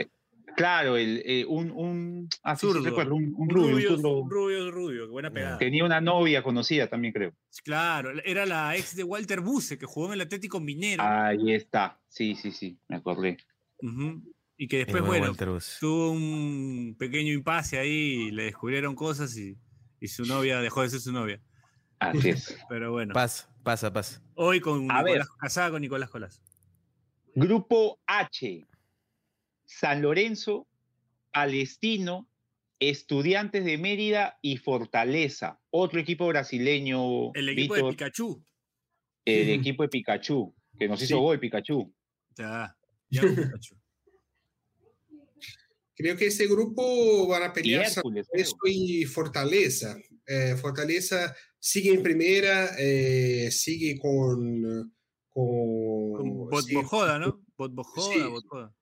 claro, 0.56 0.96
el, 0.96 1.22
eh, 1.26 1.44
un, 1.46 1.70
un, 1.70 2.28
ah, 2.42 2.56
sí, 2.56 2.66
sí, 2.72 2.78
recuerdo, 2.82 3.14
un, 3.14 3.34
un 3.36 3.50
rubio, 3.50 3.72
rubio, 3.72 3.88
zurdo. 3.96 4.26
rubio, 4.28 4.70
rubio, 4.70 5.04
qué 5.06 5.10
buena 5.12 5.30
pegada. 5.30 5.58
Tenía 5.58 5.84
una 5.84 6.00
novia 6.00 6.42
conocida 6.42 6.88
también, 6.88 7.12
creo. 7.12 7.34
Claro, 7.62 8.10
era 8.24 8.46
la 8.46 8.74
ex 8.74 8.96
de 8.96 9.04
Walter 9.04 9.40
Buse, 9.42 9.76
que 9.76 9.84
jugó 9.86 10.06
en 10.08 10.12
el 10.14 10.20
Atlético 10.22 10.60
Minero. 10.60 11.02
Ahí 11.04 11.52
está. 11.52 12.00
Sí, 12.08 12.34
sí, 12.34 12.50
sí, 12.50 12.78
me 12.88 12.96
acordé. 12.96 13.36
Ujú. 13.82 14.22
Y 14.64 14.68
que 14.68 14.78
después, 14.78 15.02
buen 15.04 15.20
bueno, 15.20 15.34
tuvo 15.78 16.12
un 16.12 16.96
pequeño 16.98 17.34
impasse 17.34 17.78
ahí, 17.78 18.30
le 18.30 18.44
descubrieron 18.44 18.94
cosas 18.94 19.36
y, 19.36 19.58
y 20.00 20.08
su 20.08 20.24
novia 20.24 20.62
dejó 20.62 20.80
de 20.80 20.88
ser 20.88 21.00
su 21.00 21.12
novia. 21.12 21.38
Así 21.98 22.30
es. 22.30 22.56
Pero 22.70 22.90
bueno, 22.92 23.12
Pasa, 23.12 23.54
pasa, 23.62 23.92
pasa. 23.92 24.22
hoy 24.36 24.60
con 24.60 24.90
A 24.90 25.02
ver. 25.02 25.18
Nicolás, 25.18 25.28
casada 25.38 25.70
con 25.70 25.82
Nicolás 25.82 26.08
Colás. 26.08 26.40
Grupo 27.34 28.00
H. 28.06 28.66
San 29.66 30.00
Lorenzo, 30.00 30.66
Palestino, 31.30 32.26
Estudiantes 32.78 33.66
de 33.66 33.76
Mérida 33.76 34.38
y 34.40 34.56
Fortaleza. 34.56 35.60
Otro 35.68 36.00
equipo 36.00 36.26
brasileño. 36.26 37.34
El 37.34 37.50
equipo 37.50 37.74
Víctor, 37.74 37.90
de 37.90 37.96
Pikachu. 37.98 38.44
El 39.26 39.50
equipo 39.50 39.82
de 39.82 39.88
Pikachu, 39.90 40.54
que 40.78 40.88
nos 40.88 41.02
hizo 41.02 41.16
Sí. 41.16 41.20
gol 41.20 41.38
Pikachu. 41.38 41.94
Ya, 42.34 42.74
ya 43.10 43.20
Pikachu. 43.20 43.76
Creo 45.94 46.16
que 46.16 46.26
este 46.26 46.46
grupo 46.46 47.26
van 47.28 47.44
a 47.44 47.52
pelear 47.52 47.86
Hércules. 47.86 48.26
Lorenzo 48.32 48.56
y 48.66 49.04
Fortaleza. 49.04 49.96
Eh, 50.26 50.56
Fortaleza 50.60 51.34
sigue 51.58 51.92
en 51.94 52.02
primera, 52.02 52.74
eh, 52.78 53.50
sigue 53.50 53.98
con... 53.98 54.92
Con, 55.30 56.12
Con 56.12 56.48
Bot 56.48 56.64
sí, 56.64 56.74
Bojoda, 56.74 57.18
¿no? 57.18 57.44
Bot 57.56 57.74
Bojoda, 57.74 58.14
Sí. 58.14 58.22
Bot 58.22 58.44
Bojoda. 58.44 58.74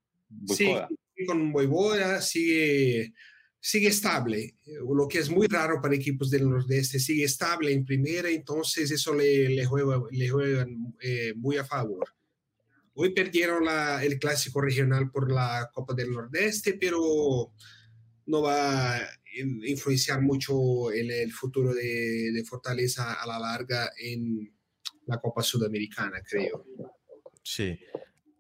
Sí, 0.49 1.25
con 1.27 1.53
Voivoda, 1.53 2.21
sigue, 2.21 3.13
sigue 3.61 3.89
estable, 3.89 4.57
eh, 4.67 4.79
lo 4.95 5.07
que 5.09 5.19
es 5.19 5.31
muy 5.31 5.47
raro 5.47 5.81
para 5.81 5.95
equipos 5.95 6.31
del 6.31 6.49
Nordeste, 6.49 6.99
sigue 6.99 7.25
estable 7.25 7.73
en 7.73 7.85
primera, 7.85 8.29
entonces 8.29 8.91
eso 8.91 9.15
le, 9.15 9.49
le 9.49 9.65
juega, 9.65 10.03
le 10.11 10.29
juegan 10.29 10.95
eh, 11.01 11.33
muy 11.37 11.57
a 11.57 11.65
favor. 11.65 12.05
Hoy 12.95 13.14
perdieron 13.14 13.64
la- 13.64 14.05
el 14.05 14.18
clásico 14.18 14.61
regional 14.61 15.11
por 15.11 15.32
la 15.32 15.70
Copa 15.72 15.95
del 15.95 16.11
Nordeste, 16.12 16.74
pero 16.74 17.53
no 18.26 18.43
va 18.43 18.97
a 18.97 19.01
in- 19.34 19.62
influenciar 19.64 20.20
mucho 20.20 20.93
en 20.93 21.11
el 21.11 21.32
futuro 21.32 21.72
de, 21.74 22.30
de 22.32 22.45
Fortaleza 22.45 23.14
a 23.14 23.26
la 23.26 23.38
larga 23.38 23.90
en 23.99 24.55
la 25.07 25.18
Copa 25.20 25.43
Sudamericana, 25.43 26.20
creo. 26.28 26.64
Sí. 27.43 27.78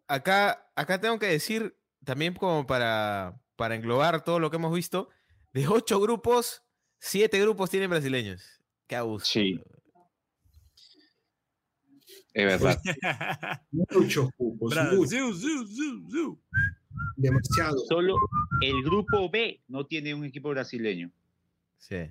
Acá, 0.06 0.70
acá 0.76 1.00
tengo 1.00 1.18
que 1.18 1.26
decir, 1.26 1.74
también 2.04 2.34
como 2.34 2.66
para, 2.66 3.40
para 3.56 3.74
englobar 3.74 4.22
todo 4.22 4.38
lo 4.38 4.50
que 4.50 4.56
hemos 4.56 4.74
visto, 4.74 5.08
de 5.52 5.66
ocho 5.66 6.00
grupos, 6.00 6.62
siete 6.98 7.40
grupos 7.40 7.70
tienen 7.70 7.90
brasileños. 7.90 8.60
Qué 8.86 8.96
abuso. 8.96 9.24
Sí. 9.26 9.60
Es 12.34 12.44
verdad. 12.46 12.80
Muchos 13.90 14.30
cupos, 14.36 14.74
muchos, 14.74 14.90
Brasil, 15.10 15.34
ziu, 15.34 15.66
ziu, 15.66 16.10
ziu. 16.10 16.40
demasiado. 17.16 17.78
Solo 17.88 18.16
el 18.62 18.82
grupo 18.82 19.28
B 19.30 19.60
no 19.68 19.84
tiene 19.86 20.14
un 20.14 20.24
equipo 20.24 20.48
brasileño. 20.50 21.10
Sí. 21.78 22.10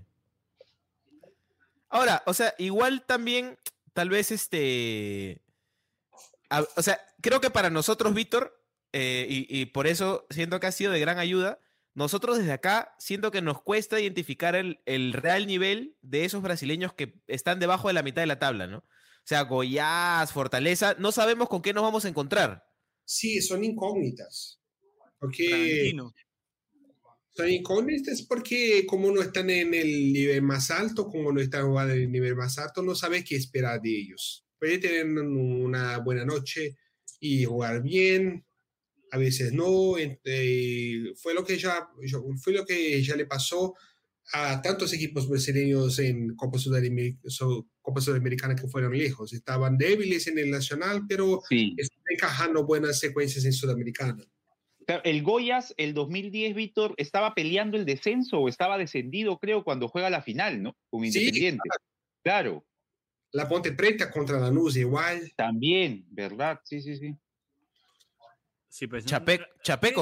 Ahora, 1.89 2.23
o 2.25 2.33
sea, 2.33 2.53
igual 2.57 3.03
también, 3.05 3.57
tal 3.93 4.09
vez 4.09 4.31
este. 4.31 5.41
a- 6.49 6.65
o 6.75 6.81
sea, 6.81 6.99
creo 7.21 7.41
que 7.41 7.49
para 7.49 7.69
nosotros, 7.69 8.13
Víctor, 8.13 8.57
eh, 8.93 9.25
y, 9.29 9.47
y 9.61 9.65
por 9.67 9.87
eso 9.87 10.25
siento 10.29 10.59
que 10.59 10.67
ha 10.67 10.71
sido 10.71 10.91
de 10.91 10.99
gran 10.99 11.17
ayuda, 11.19 11.59
nosotros 11.93 12.37
desde 12.37 12.53
acá 12.53 12.95
siento 12.99 13.31
que 13.31 13.41
nos 13.41 13.61
cuesta 13.61 13.99
identificar 13.99 14.55
el, 14.55 14.79
el 14.85 15.13
real 15.13 15.47
nivel 15.47 15.95
de 16.01 16.23
esos 16.25 16.41
brasileños 16.41 16.93
que 16.93 17.15
están 17.27 17.59
debajo 17.59 17.87
de 17.89 17.93
la 17.93 18.03
mitad 18.03 18.21
de 18.21 18.27
la 18.27 18.39
tabla, 18.39 18.67
¿no? 18.67 18.83
O 19.23 19.27
sea, 19.27 19.41
Goiás, 19.43 20.31
Fortaleza, 20.33 20.95
no 20.99 21.11
sabemos 21.11 21.47
con 21.47 21.61
qué 21.61 21.73
nos 21.73 21.83
vamos 21.83 22.03
a 22.05 22.09
encontrar. 22.09 22.63
Sí, 23.05 23.41
son 23.41 23.63
incógnitas. 23.63 24.59
Porque 25.19 25.47
Bragantino. 25.49 26.13
son 27.29 27.49
incógnitas 27.49 28.23
porque 28.23 28.85
como 28.87 29.11
no 29.11 29.21
están 29.21 29.49
en 29.49 29.73
el 29.73 30.11
nivel 30.11 30.41
más 30.41 30.71
alto, 30.71 31.07
como 31.07 31.31
no 31.31 31.39
están 31.39 31.67
jugando 31.67 31.93
en 31.93 32.01
el 32.01 32.11
nivel 32.11 32.35
más 32.35 32.57
alto, 32.57 32.81
no 32.81 32.95
sabes 32.95 33.23
qué 33.23 33.35
esperar 33.35 33.81
de 33.81 33.89
ellos. 33.99 34.45
Puede 34.59 34.79
tener 34.79 35.05
una 35.05 35.99
buena 35.99 36.25
noche 36.25 36.75
y 37.19 37.45
jugar 37.45 37.83
bien, 37.83 38.43
a 39.11 39.17
veces 39.17 39.53
no. 39.53 39.97
eh, 39.97 41.13
fue 41.21 41.33
lo 41.33 41.45
que 41.45 41.57
ya 41.57 41.87
yo- 42.03 42.23
fue 42.41 42.53
lo 42.53 42.65
que 42.65 43.01
ya 43.03 43.15
le 43.15 43.25
pasó 43.27 43.75
a 44.33 44.61
tantos 44.61 44.93
equipos 44.93 45.27
brasileños 45.27 45.99
en 45.99 46.35
Copa, 46.35 46.57
Sudamer- 46.57 47.17
so- 47.27 47.67
Copa 47.91 47.99
Sudamericana 48.01 48.55
que 48.55 48.67
fueron 48.69 48.97
lejos. 48.97 49.33
Estaban 49.33 49.77
débiles 49.77 50.27
en 50.27 50.39
el 50.39 50.49
Nacional, 50.49 51.03
pero 51.09 51.41
Sí. 51.49 51.75
están 51.77 51.99
encajando 52.09 52.65
buenas 52.65 52.99
secuencias 52.99 53.43
en 53.43 53.51
Sudamericana. 53.51 54.23
El 55.03 55.21
Goyas, 55.23 55.73
el 55.77 55.93
2010, 55.93 56.55
Víctor, 56.55 56.93
estaba 56.97 57.33
peleando 57.35 57.75
el 57.77 57.85
descenso 57.85 58.39
o 58.39 58.47
estaba 58.49 58.77
descendido, 58.77 59.37
creo, 59.39 59.63
cuando 59.65 59.89
juega 59.89 60.09
la 60.09 60.21
final, 60.21 60.61
¿no? 60.63 60.75
Con 60.89 61.01
Sí, 61.01 61.07
Independiente. 61.19 61.69
Claro, 62.23 62.65
La 63.33 63.47
Ponte 63.47 63.71
Preta 63.73 64.09
contra 64.09 64.39
Lanús 64.39 64.75
igual. 64.77 65.31
también, 65.35 66.05
¿verdad? 66.09 66.59
Sí, 66.63 66.81
sí, 66.81 66.95
sí. 66.97 67.15
Sí, 68.69 68.87
pues, 68.87 69.05
Chapeco, 69.05 69.43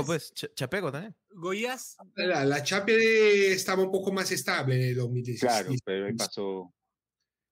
es- 0.01 0.05
pues, 0.05 0.33
Ch- 0.33 0.53
Chapeco 0.55 0.91
también. 0.91 1.15
Goiás, 1.31 1.97
La, 2.15 2.45
la 2.45 2.61
Chape 2.63 3.51
estaba 3.51 3.81
un 3.83 3.91
poco 3.91 4.11
más 4.11 4.31
estable 4.31 4.75
en 4.75 4.81
el 4.89 4.95
2016. 4.95 5.39
Claro, 5.51 5.71
pero 5.83 6.05
ahí 6.05 6.13
pasó. 6.13 6.71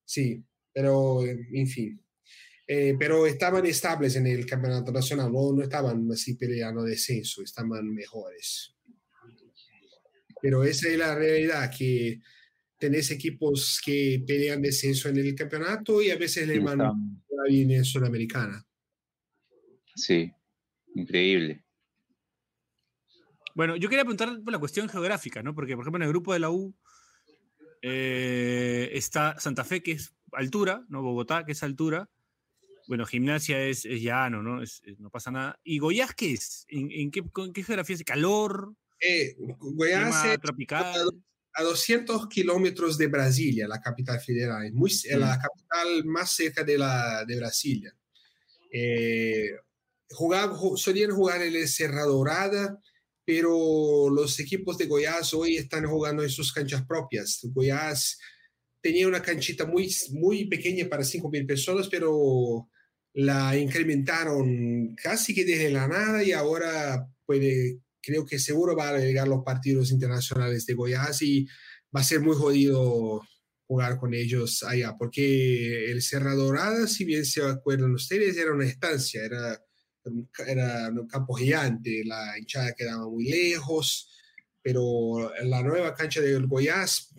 Sí, 0.08 0.42
pero 0.72 1.22
en 1.22 1.66
fin. 1.66 2.00
Eh, 2.66 2.96
pero 2.98 3.26
estaban 3.26 3.66
estables 3.66 4.16
en 4.16 4.26
el 4.26 4.46
campeonato 4.46 4.90
nacional, 4.90 5.30
no, 5.30 5.52
no 5.52 5.62
estaban 5.62 6.10
así 6.10 6.34
peleando 6.34 6.82
descenso, 6.82 7.42
estaban 7.42 7.92
mejores. 7.92 8.74
Pero 10.40 10.64
esa 10.64 10.88
es 10.88 10.96
la 10.98 11.14
realidad, 11.14 11.70
que 11.76 12.20
tenés 12.78 13.10
equipos 13.10 13.82
que 13.84 14.24
pelean 14.26 14.62
descenso 14.62 15.10
en 15.10 15.18
el 15.18 15.34
campeonato 15.34 16.00
y 16.00 16.10
a 16.10 16.16
veces 16.16 16.48
le 16.48 16.56
están- 16.56 17.22
bien 17.46 17.70
en 17.70 17.84
Sudamericana. 17.84 18.64
sí, 19.94 20.32
increíble. 20.94 21.62
Bueno, 23.54 23.76
yo 23.76 23.88
quería 23.90 24.04
preguntar 24.04 24.40
por 24.42 24.52
la 24.52 24.58
cuestión 24.58 24.88
geográfica, 24.88 25.42
¿no? 25.42 25.54
Porque, 25.54 25.74
por 25.74 25.84
ejemplo, 25.84 25.98
en 25.98 26.02
el 26.04 26.08
grupo 26.10 26.32
de 26.32 26.38
la 26.38 26.50
U 26.50 26.74
eh, 27.82 28.90
está 28.92 29.38
Santa 29.38 29.64
Fe, 29.64 29.82
que 29.82 29.92
es 29.92 30.12
altura, 30.32 30.84
¿no? 30.88 31.02
Bogotá, 31.02 31.44
que 31.44 31.52
es 31.52 31.62
altura. 31.62 32.08
Bueno, 32.86 33.04
gimnasia 33.06 33.62
es, 33.66 33.84
es 33.84 34.00
llano, 34.02 34.42
¿no? 34.42 34.62
Es- 34.62 34.80
es- 34.84 34.98
no 34.98 35.10
pasa 35.10 35.30
nada. 35.30 35.58
¿Y 35.62 35.78
Goiás 35.78 36.14
qué 36.14 36.32
es? 36.32 36.64
¿En, 36.68 36.90
en 36.90 37.10
qué, 37.10 37.22
con 37.30 37.52
qué 37.52 37.62
geografía 37.62 37.96
es? 37.96 38.04
¿Calor? 38.04 38.74
Eh, 39.00 39.36
Goiás 39.38 40.04
¿Clima 40.04 40.32
es 40.32 40.40
tropical? 40.40 41.10
a 41.54 41.62
200 41.62 42.28
kilómetros 42.28 42.96
de 42.98 43.08
Brasilia, 43.08 43.66
la 43.66 43.80
capital 43.80 44.20
federal, 44.20 44.64
es 44.66 44.72
muy, 44.72 44.90
es 44.90 45.18
la 45.18 45.38
capital 45.38 46.04
más 46.04 46.30
cerca 46.30 46.62
de, 46.62 46.78
la, 46.78 47.24
de 47.26 47.36
Brasilia. 47.36 47.92
Eh, 48.70 49.50
jugaba- 50.10 50.54
ju- 50.54 50.76
solían 50.76 51.10
jugar 51.10 51.42
en 51.42 51.54
el 51.56 51.68
Serra 51.68 52.02
Dorada, 52.04 52.78
pero 53.28 54.08
los 54.08 54.40
equipos 54.40 54.78
de 54.78 54.86
Goiás 54.86 55.34
hoy 55.34 55.58
están 55.58 55.84
jugando 55.84 56.22
en 56.22 56.30
sus 56.30 56.50
canchas 56.50 56.86
propias. 56.86 57.40
Goiás 57.52 58.18
tenía 58.80 59.06
una 59.06 59.20
canchita 59.20 59.66
muy, 59.66 59.94
muy 60.12 60.46
pequeña 60.46 60.88
para 60.88 61.02
5.000 61.02 61.46
personas, 61.46 61.88
pero 61.88 62.70
la 63.12 63.54
incrementaron 63.54 64.94
casi 64.94 65.34
que 65.34 65.44
desde 65.44 65.68
la 65.68 65.86
nada 65.86 66.24
y 66.24 66.32
ahora 66.32 67.06
puede, 67.26 67.80
creo 68.00 68.24
que 68.24 68.38
seguro 68.38 68.74
va 68.74 68.88
a 68.88 68.98
llegar 68.98 69.28
los 69.28 69.44
partidos 69.44 69.90
internacionales 69.90 70.64
de 70.64 70.72
Goiás 70.72 71.20
y 71.20 71.44
va 71.94 72.00
a 72.00 72.04
ser 72.04 72.20
muy 72.20 72.34
jodido 72.34 73.20
jugar 73.66 73.98
con 73.98 74.14
ellos 74.14 74.62
allá, 74.62 74.96
porque 74.98 75.90
el 75.90 76.00
Serra 76.00 76.34
Dorada, 76.34 76.86
si 76.86 77.04
bien 77.04 77.26
se 77.26 77.42
acuerdan 77.42 77.92
ustedes, 77.92 78.38
era 78.38 78.54
una 78.54 78.64
estancia, 78.64 79.22
era, 79.22 79.62
era 80.46 80.88
un 80.88 81.06
campo 81.08 81.34
gigante, 81.34 82.02
la 82.04 82.38
hinchada 82.38 82.72
quedaba 82.74 83.08
muy 83.08 83.24
lejos, 83.28 84.10
pero 84.62 85.32
la 85.44 85.62
nueva 85.62 85.94
cancha 85.94 86.20
del 86.20 86.46
Goiás, 86.46 87.14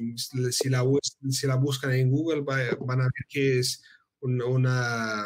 si 0.48 0.70
la, 0.70 0.84
si 1.30 1.48
la 1.48 1.56
buscan 1.56 1.94
en 1.94 2.12
Google, 2.12 2.42
va- 2.42 2.76
van 2.86 3.02
a 3.02 3.04
ver 3.04 3.26
que 3.28 3.60
es 3.60 3.82
un- 4.22 4.42
una, 4.42 5.26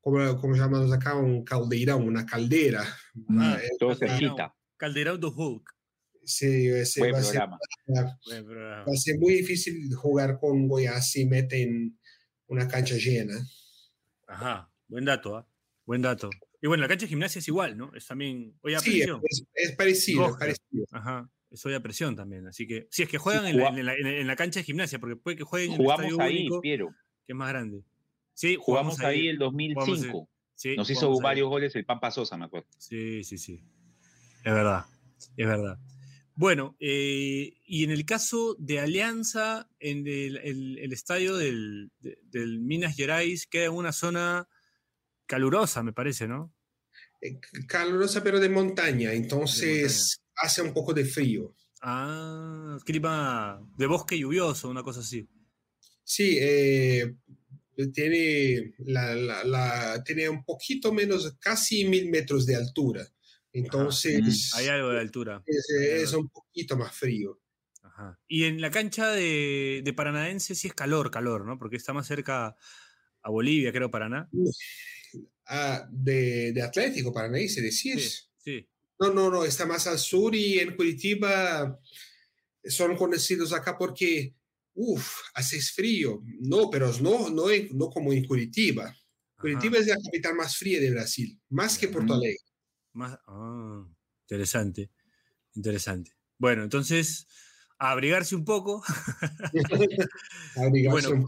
¿cómo, 0.00 0.40
cómo 0.40 0.54
llamamos 0.54 0.92
acá? 0.92 1.14
Un 1.16 1.44
caldeirón, 1.44 2.06
una 2.06 2.24
caldera. 2.26 2.84
Ah, 3.30 3.58
Eh, 3.62 3.68
Todo 3.78 3.94
cerquita. 3.94 4.54
Calderón 4.76 5.18
do 5.20 5.30
Hulk. 5.34 5.74
Sí, 6.22 6.68
ese 6.68 7.00
va, 7.12 7.18
a 7.18 7.22
ser, 7.22 7.40
va 7.40 8.92
a 8.92 8.96
ser 8.96 9.18
muy 9.18 9.34
difícil 9.36 9.94
jugar 9.94 10.38
con 10.40 10.66
Goiás 10.68 11.10
si 11.12 11.24
meten 11.24 11.98
una 12.48 12.66
cancha 12.68 12.96
llena. 12.96 13.34
Ajá, 14.26 14.68
buen 14.88 15.04
dato, 15.04 15.36
¿ah? 15.36 15.48
Buen 15.84 16.02
dato. 16.02 16.30
Y 16.62 16.66
bueno, 16.68 16.82
la 16.82 16.88
cancha 16.88 17.04
de 17.04 17.08
gimnasia 17.10 17.38
es 17.40 17.48
igual, 17.48 17.76
¿no? 17.76 17.92
Es 17.94 18.06
también, 18.06 18.54
oye, 18.62 18.76
a 18.76 18.80
Sí, 18.80 18.90
presión. 18.90 19.20
es, 19.28 19.44
es 19.54 19.72
parecido, 19.76 20.26
es 20.28 20.36
parecido. 20.36 20.84
Ajá, 20.92 21.30
es 21.50 21.64
hoy 21.66 21.74
a 21.74 21.80
presión 21.80 22.16
también. 22.16 22.46
Así 22.46 22.66
que, 22.66 22.86
si 22.90 23.02
es 23.02 23.08
que 23.08 23.18
juegan 23.18 23.44
Sí, 23.44 23.50
en, 23.50 23.58
la, 23.58 23.68
en, 23.68 23.86
la, 23.86 23.94
en 23.94 24.02
la- 24.02 24.16
en 24.20 24.26
la 24.26 24.36
cancha 24.36 24.60
de 24.60 24.64
gimnasia, 24.64 24.98
porque 24.98 25.16
puede 25.16 25.36
que 25.36 25.44
jueguen 25.44 25.70
en 25.72 25.80
el 25.80 25.82
Jugamos 25.84 26.04
estadio 26.06 26.22
ahí, 26.24 26.38
único, 26.40 26.60
Piero. 26.60 26.88
que 27.26 27.32
es 27.32 27.36
más 27.36 27.48
grande. 27.48 27.82
Sí, 28.34 28.56
Jugamos 28.58 29.00
ahí 29.00 29.28
el 29.28 29.38
jugamos 29.38 29.58
ahí. 29.60 29.68
2005. 29.74 30.28
Sí, 30.54 30.76
Nos 30.76 30.88
hizo 30.90 31.00
jugamos 31.00 31.18
ahí. 31.20 31.24
varios 31.24 31.48
goles 31.48 31.76
el 31.76 31.84
Pampa 31.84 32.10
Sosa, 32.10 32.36
me 32.38 32.46
acuerdo. 32.46 32.68
Sí, 32.78 33.22
sí, 33.24 33.36
sí. 33.38 33.62
Es 34.44 34.52
verdad, 34.52 34.84
es 35.36 35.46
verdad. 35.46 35.78
Bueno, 36.34 36.76
eh, 36.80 37.54
y 37.64 37.84
en 37.84 37.90
el 37.90 38.04
caso 38.04 38.56
de 38.58 38.80
Alianza, 38.80 39.68
en 39.80 40.06
el, 40.06 40.36
el- 40.38 40.78
el 40.78 40.92
estadio 40.92 41.36
del, 41.36 41.90
de- 42.00 42.18
del 42.24 42.60
Minas 42.60 42.94
Gerais 42.96 43.46
queda 43.46 43.66
en 43.66 43.72
una 43.72 43.92
zona 43.92 44.46
calurosa, 45.26 45.82
me 45.82 45.92
parece, 45.92 46.26
¿no? 46.28 46.54
Eh, 47.20 47.38
Calurosa, 47.66 48.22
pero 48.22 48.38
de 48.40 48.48
montaña, 48.48 49.12
entonces 49.12 50.20
hace 50.36 50.62
un 50.62 50.72
poco 50.72 50.92
de 50.94 51.04
frío. 51.04 51.54
Ah, 51.82 52.78
clima 52.84 53.60
de 53.76 53.86
bosque 53.86 54.18
lluvioso, 54.18 54.68
una 54.68 54.82
cosa 54.82 55.00
así. 55.00 55.28
Sí, 56.04 56.36
eh, 56.40 57.16
tiene, 57.92 58.74
la, 58.78 59.14
la- 59.14 59.44
la- 59.44 60.02
tiene 60.04 60.28
un 60.28 60.44
poquito 60.44 60.92
menos, 60.92 61.36
casi 61.40 61.84
mil 61.84 62.08
metros 62.10 62.46
de 62.46 62.56
altura. 62.56 63.06
Entonces, 63.52 64.52
Hay 64.54 64.66
algo 64.68 64.90
de 64.90 65.00
altura. 65.00 65.42
es, 65.46 65.70
es 65.70 66.12
un 66.12 66.28
poquito 66.28 66.76
más 66.76 66.94
frío. 66.94 67.40
Ajá. 67.82 68.18
Y 68.28 68.44
en 68.44 68.60
la 68.60 68.70
cancha 68.70 69.08
de, 69.10 69.80
de 69.84 69.92
Paranaense 69.94 70.54
sí 70.54 70.68
es 70.68 70.74
calor, 70.74 71.10
calor, 71.10 71.46
¿no? 71.46 71.58
Porque 71.58 71.76
está 71.76 71.92
más 71.94 72.06
cerca 72.06 72.56
a 73.22 73.30
Bolivia, 73.30 73.72
creo, 73.72 73.90
Paraná. 73.90 74.28
Ah, 75.48 75.86
de, 75.90 76.52
de 76.52 76.62
Atlético 76.62 77.12
Paranaense, 77.12 77.60
Sí, 77.70 77.90
decís. 77.90 78.30
sí. 78.38 78.68
No, 78.98 79.12
no, 79.12 79.30
no, 79.30 79.44
está 79.44 79.66
más 79.66 79.86
al 79.86 79.98
sur 79.98 80.34
y 80.34 80.58
en 80.58 80.74
Curitiba 80.74 81.78
son 82.64 82.96
conocidos 82.96 83.52
acá 83.52 83.76
porque, 83.78 84.34
uff, 84.74 85.20
hace 85.34 85.60
frío. 85.60 86.22
No, 86.40 86.68
pero 86.70 86.90
no, 87.00 87.30
no, 87.30 87.44
no 87.74 87.90
como 87.90 88.12
en 88.12 88.24
Curitiba. 88.24 88.86
Ajá. 88.86 88.96
Curitiba 89.38 89.78
es 89.78 89.86
la 89.86 89.98
capital 90.02 90.34
más 90.34 90.56
fría 90.56 90.80
de 90.80 90.90
Brasil, 90.90 91.38
más 91.50 91.78
que 91.78 91.88
Porto 91.88 92.14
Mm. 92.14 92.16
Alegre. 92.16 92.38
Más, 92.94 93.18
ah, 93.28 93.86
interesante, 94.22 94.90
interesante. 95.54 96.12
Bueno, 96.38 96.64
entonces, 96.64 97.26
a 97.78 97.90
abrigarse 97.92 98.34
un 98.34 98.44
poco. 98.44 98.82
Abrigarse 100.56 101.08
Bueno, 101.08 101.10
un 101.22 101.26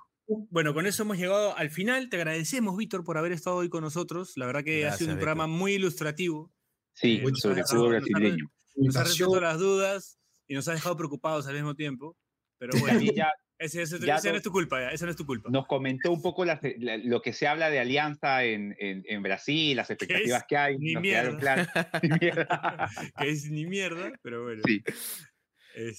Bueno, 0.51 0.75
con 0.75 0.87
eso 0.87 1.03
hemos 1.05 1.17
llegado 1.17 1.57
al 1.57 1.71
final. 1.71 2.09
Te 2.11 2.17
agradecemos, 2.17 2.77
Víctor, 2.77 3.03
por 3.03 3.17
haber 3.19 3.33
estado 3.33 3.57
hoy 3.57 3.69
con 3.71 3.83
nosotros. 3.83 4.33
La 4.37 4.47
verdad 4.47 4.63
que 4.63 4.79
ha 4.79 4.89
Gracias, 4.89 4.99
sido 4.99 5.11
un 5.13 5.17
Víctor. 5.17 5.35
programa 5.35 5.47
muy 5.47 5.73
ilustrativo. 5.75 6.53
Sí, 6.93 7.17
Eh, 7.17 7.25
ha 7.27 7.35
sobre 7.37 7.63
todo 7.63 7.91
nos 7.91 8.03
ha- 8.03 8.07
brasileño. 8.11 8.53
Nos 8.77 8.97
ha 8.97 9.05
resuelto 9.05 9.41
las 9.41 9.59
dudas 9.59 10.19
y 10.47 10.55
nos 10.55 10.69
ha 10.69 10.73
dejado 10.73 10.97
preocupados 10.97 11.47
al 11.47 11.55
mismo 11.55 11.75
tiempo. 11.75 12.17
Pero 12.59 12.79
bueno, 12.81 13.01
ya 13.15 13.33
ese, 13.59 13.83
ese- 13.83 13.99
ya 14.01 14.17
esa 14.17 14.29
no 14.29 14.33
dos- 14.33 14.37
es 14.39 14.43
tu 14.43 14.53
culpa, 14.53 14.81
ya, 14.81 14.91
esa 14.91 15.05
no 15.07 15.11
es 15.13 15.17
tu 15.17 15.25
culpa. 15.25 15.49
nos 15.51 15.67
comentó 15.67 16.13
un 16.13 16.21
poco 16.21 16.45
las- 16.45 16.61
la- 16.79 16.97
lo 16.99 17.23
que 17.23 17.33
se 17.33 17.47
habla 17.49 17.71
de 17.71 17.79
alianza 17.81 18.45
en, 18.45 18.77
en- 18.79 19.05
en 19.09 19.23
Brasil, 19.23 19.77
las 19.77 19.91
expectativas 19.91 20.45
que 20.49 20.57
hay. 20.57 20.77
ni 20.79 20.95
claras. 20.95 21.69
Ni 22.03 22.09
mierda. 22.21 22.91
que 23.19 23.29
es 23.31 23.51
ni 23.51 23.65
mierda, 23.67 24.13
pero 24.23 24.43
bueno. 24.45 24.63
Sí. 24.67 24.83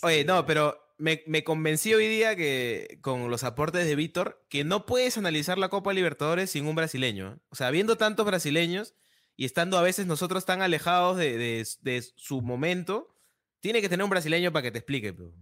Oye, 0.03 0.19
Este, 0.19 0.25
no, 0.25 0.45
pero 0.45 0.77
me, 0.99 1.23
me 1.25 1.43
convencí 1.43 1.93
hoy 1.93 2.07
día 2.07 2.35
que 2.35 2.99
con 3.01 3.31
los 3.31 3.43
aportes 3.43 3.85
de 3.85 3.95
Víctor 3.95 4.45
que 4.49 4.63
no 4.63 4.85
puedes 4.85 5.17
analizar 5.17 5.57
la 5.57 5.69
Copa 5.69 5.93
Libertadores 5.93 6.51
sin 6.51 6.67
un 6.67 6.75
brasileño. 6.75 7.33
¿eh? 7.33 7.37
O 7.49 7.55
sea, 7.55 7.71
viendo 7.71 7.97
tantos 7.97 8.25
brasileños 8.25 8.93
y 9.35 9.45
estando 9.45 9.77
a 9.77 9.81
veces 9.81 10.05
nosotros 10.05 10.45
tan 10.45 10.61
alejados 10.61 11.17
de, 11.17 11.37
de- 11.37 11.67
de 11.81 12.01
su 12.15 12.41
momento, 12.41 13.15
Tiene 13.61 13.81
que 13.81 13.89
tener 13.89 14.03
un 14.05 14.09
brasileño 14.09 14.51
para 14.53 14.63
que 14.63 14.71
te 14.71 14.77
explique. 14.79 15.13
pero- 15.13 15.33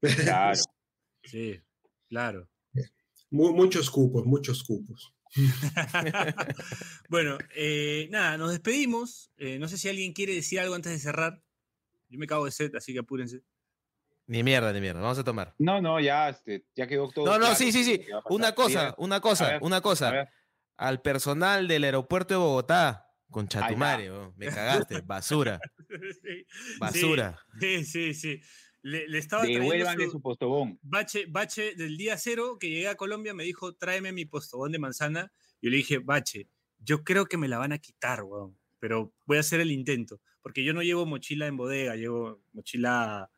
Claro. 0.00 0.58
Sí, 1.24 1.60
claro. 2.08 2.48
Mu- 3.30 3.52
muchos 3.52 3.90
cupos, 3.90 4.24
muchos 4.24 4.62
cupos. 4.64 5.12
bueno, 7.08 7.36
eh, 7.54 8.08
nada, 8.10 8.36
nos 8.38 8.50
despedimos. 8.52 9.30
Eh, 9.36 9.58
no 9.58 9.68
sé 9.68 9.76
si 9.78 9.88
alguien 9.88 10.12
quiere 10.12 10.34
decir 10.34 10.60
algo 10.60 10.74
antes 10.74 10.92
de 10.92 10.98
cerrar. 10.98 11.42
Yo 12.08 12.18
me 12.18 12.26
cago 12.26 12.44
de 12.46 12.50
sed, 12.52 12.74
así 12.74 12.92
que 12.92 13.00
apúrense. 13.00 13.42
Ni 14.28 14.42
mierda, 14.42 14.72
ni 14.72 14.80
mierda. 14.80 15.00
Vamos 15.00 15.18
a 15.18 15.24
tomar. 15.24 15.54
No, 15.58 15.80
no, 15.80 15.98
ya, 16.00 16.28
este, 16.28 16.64
ya 16.76 16.86
quedó 16.86 17.08
todo. 17.10 17.24
No, 17.24 17.32
no, 17.32 17.38
claro 17.40 17.54
sí, 17.56 17.72
sí, 17.72 17.82
sí. 17.82 18.04
Una 18.30 18.54
cosa, 18.54 18.94
una 18.98 19.20
cosa, 19.20 19.48
ver, 19.52 19.58
una 19.62 19.80
cosa. 19.80 20.28
Al 20.76 21.02
personal 21.02 21.66
del 21.66 21.82
aeropuerto 21.84 22.34
de 22.34 22.38
Bogotá, 22.38 23.10
con 23.30 23.48
chatumare, 23.48 24.10
weón, 24.12 24.34
me 24.36 24.46
cagaste, 24.46 25.00
basura, 25.04 25.58
Sí, 26.22 26.46
basura. 26.78 27.38
Sí, 27.58 27.84
sí, 27.84 28.14
sí. 28.14 28.40
Le, 28.82 29.08
le 29.08 29.18
estaba 29.18 29.42
trayendo 29.42 29.64
Devuélvanle 29.64 30.04
su- 30.04 30.12
su 30.12 30.20
postobón. 30.22 30.78
Bache, 30.82 31.24
Bache 31.28 31.74
del 31.74 31.96
día 31.96 32.16
cero 32.16 32.58
que 32.60 32.68
llegué 32.70 32.88
a 32.88 32.94
Colombia 32.94 33.34
me 33.34 33.42
dijo, 33.44 33.74
tráeme 33.74 34.12
mi 34.12 34.24
postobón 34.24 34.70
de 34.72 34.78
manzana. 34.78 35.32
Yo 35.60 35.70
le 35.70 35.78
dije, 35.78 35.98
Bache, 35.98 36.48
yo 36.78 37.02
creo 37.02 37.26
que 37.26 37.36
me 37.38 37.48
la 37.48 37.58
van 37.58 37.72
a 37.72 37.78
quitar, 37.78 38.22
weón, 38.22 38.56
pero 38.78 39.12
voy 39.26 39.38
a 39.38 39.40
hacer 39.40 39.58
el 39.60 39.72
intento, 39.72 40.20
porque 40.42 40.62
yo 40.62 40.72
no 40.74 40.82
llevo 40.82 41.06
mochila 41.06 41.46
en 41.48 41.56
bodega, 41.56 41.96
llevo 41.96 42.40
mochila, 42.52 43.28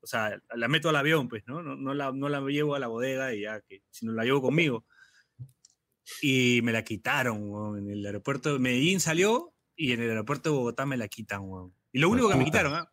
o 0.00 0.06
sea, 0.06 0.40
la 0.54 0.68
meto 0.68 0.88
al 0.88 0.96
avión, 0.96 1.28
pues, 1.28 1.42
¿no? 1.46 1.62
No, 1.62 1.76
no, 1.76 1.94
la, 1.94 2.12
no 2.12 2.28
la 2.28 2.40
llevo 2.40 2.74
a 2.74 2.78
la 2.78 2.86
bodega 2.86 3.34
y 3.34 3.42
ya, 3.42 3.60
que, 3.60 3.82
sino 3.90 4.12
la 4.12 4.24
llevo 4.24 4.42
conmigo. 4.42 4.86
Y 6.22 6.60
me 6.62 6.72
la 6.72 6.84
quitaron, 6.84 7.50
weón, 7.50 7.78
en 7.78 7.90
el 7.90 8.06
aeropuerto 8.06 8.52
de 8.52 8.58
Medellín 8.58 9.00
salió 9.00 9.54
y 9.76 9.92
en 9.92 10.00
el 10.00 10.10
aeropuerto 10.10 10.50
de 10.50 10.56
Bogotá 10.56 10.86
me 10.86 10.96
la 10.96 11.08
quitan, 11.08 11.42
weón. 11.42 11.74
Y 11.92 11.98
lo 11.98 12.08
único 12.08 12.28
que 12.28 12.34
me 12.34 12.44
puta. 12.44 12.58
quitaron, 12.58 12.74
¿ah? 12.74 12.92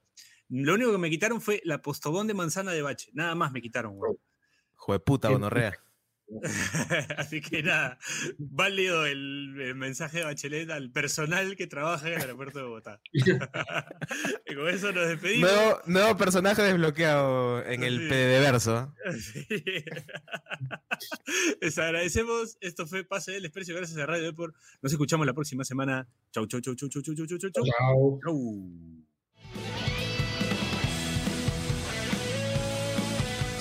Lo 0.50 0.74
único 0.74 0.92
que 0.92 0.98
me 0.98 1.10
quitaron 1.10 1.42
fue 1.42 1.62
la 1.64 1.82
postobón 1.82 2.28
de 2.28 2.34
manzana 2.34 2.72
de 2.72 2.82
Bache. 2.82 3.10
Nada 3.14 3.36
más 3.36 3.52
me 3.52 3.62
quitaron, 3.62 3.94
weón. 3.96 4.18
Jueputa, 4.76 5.30
gonorrea. 5.30 5.85
Así 7.18 7.42
que 7.42 7.64
nada, 7.64 7.98
válido 8.38 9.06
el, 9.06 9.74
mensaje 9.76 10.20
de 10.20 10.24
Bachelet 10.24 10.70
al 10.72 10.92
personal 10.92 11.56
que 11.56 11.68
trabaja 11.68 12.08
en 12.08 12.16
el 12.16 12.22
aeropuerto 12.22 12.60
de 12.60 12.66
Bogotá. 12.66 13.00
y 13.14 14.56
con 14.56 14.70
eso 14.70 14.92
nos 14.92 15.08
despedimos. 15.08 15.52
Nuevo, 15.86 16.18
personaje 16.18 16.64
desbloqueado 16.64 17.64
en 17.66 17.84
el 17.84 18.08
PDVerso. 18.08 18.94
Les 21.62 21.78
agradecemos. 21.78 22.58
Esto 22.62 22.88
fue 22.88 23.04
Pase 23.04 23.34
del 23.34 23.44
Desprecio. 23.44 23.76
Gracias 23.76 23.98
a 23.98 24.06
Radio 24.06 24.24
Depor. 24.24 24.54
Nos 24.82 24.92
escuchamos 24.92 25.28
la 25.28 25.34
próxima 25.34 25.64
semana. 25.64 26.08
Chau, 26.32 26.48
chau, 26.48 26.62
chau, 26.62 26.76
chau, 26.76 26.90
chau, 26.90 27.02
chau, 27.02 27.16
chau, 27.16 27.38
chau. 27.38 27.52
Chau. 27.52 28.20
chau. 28.24 29.05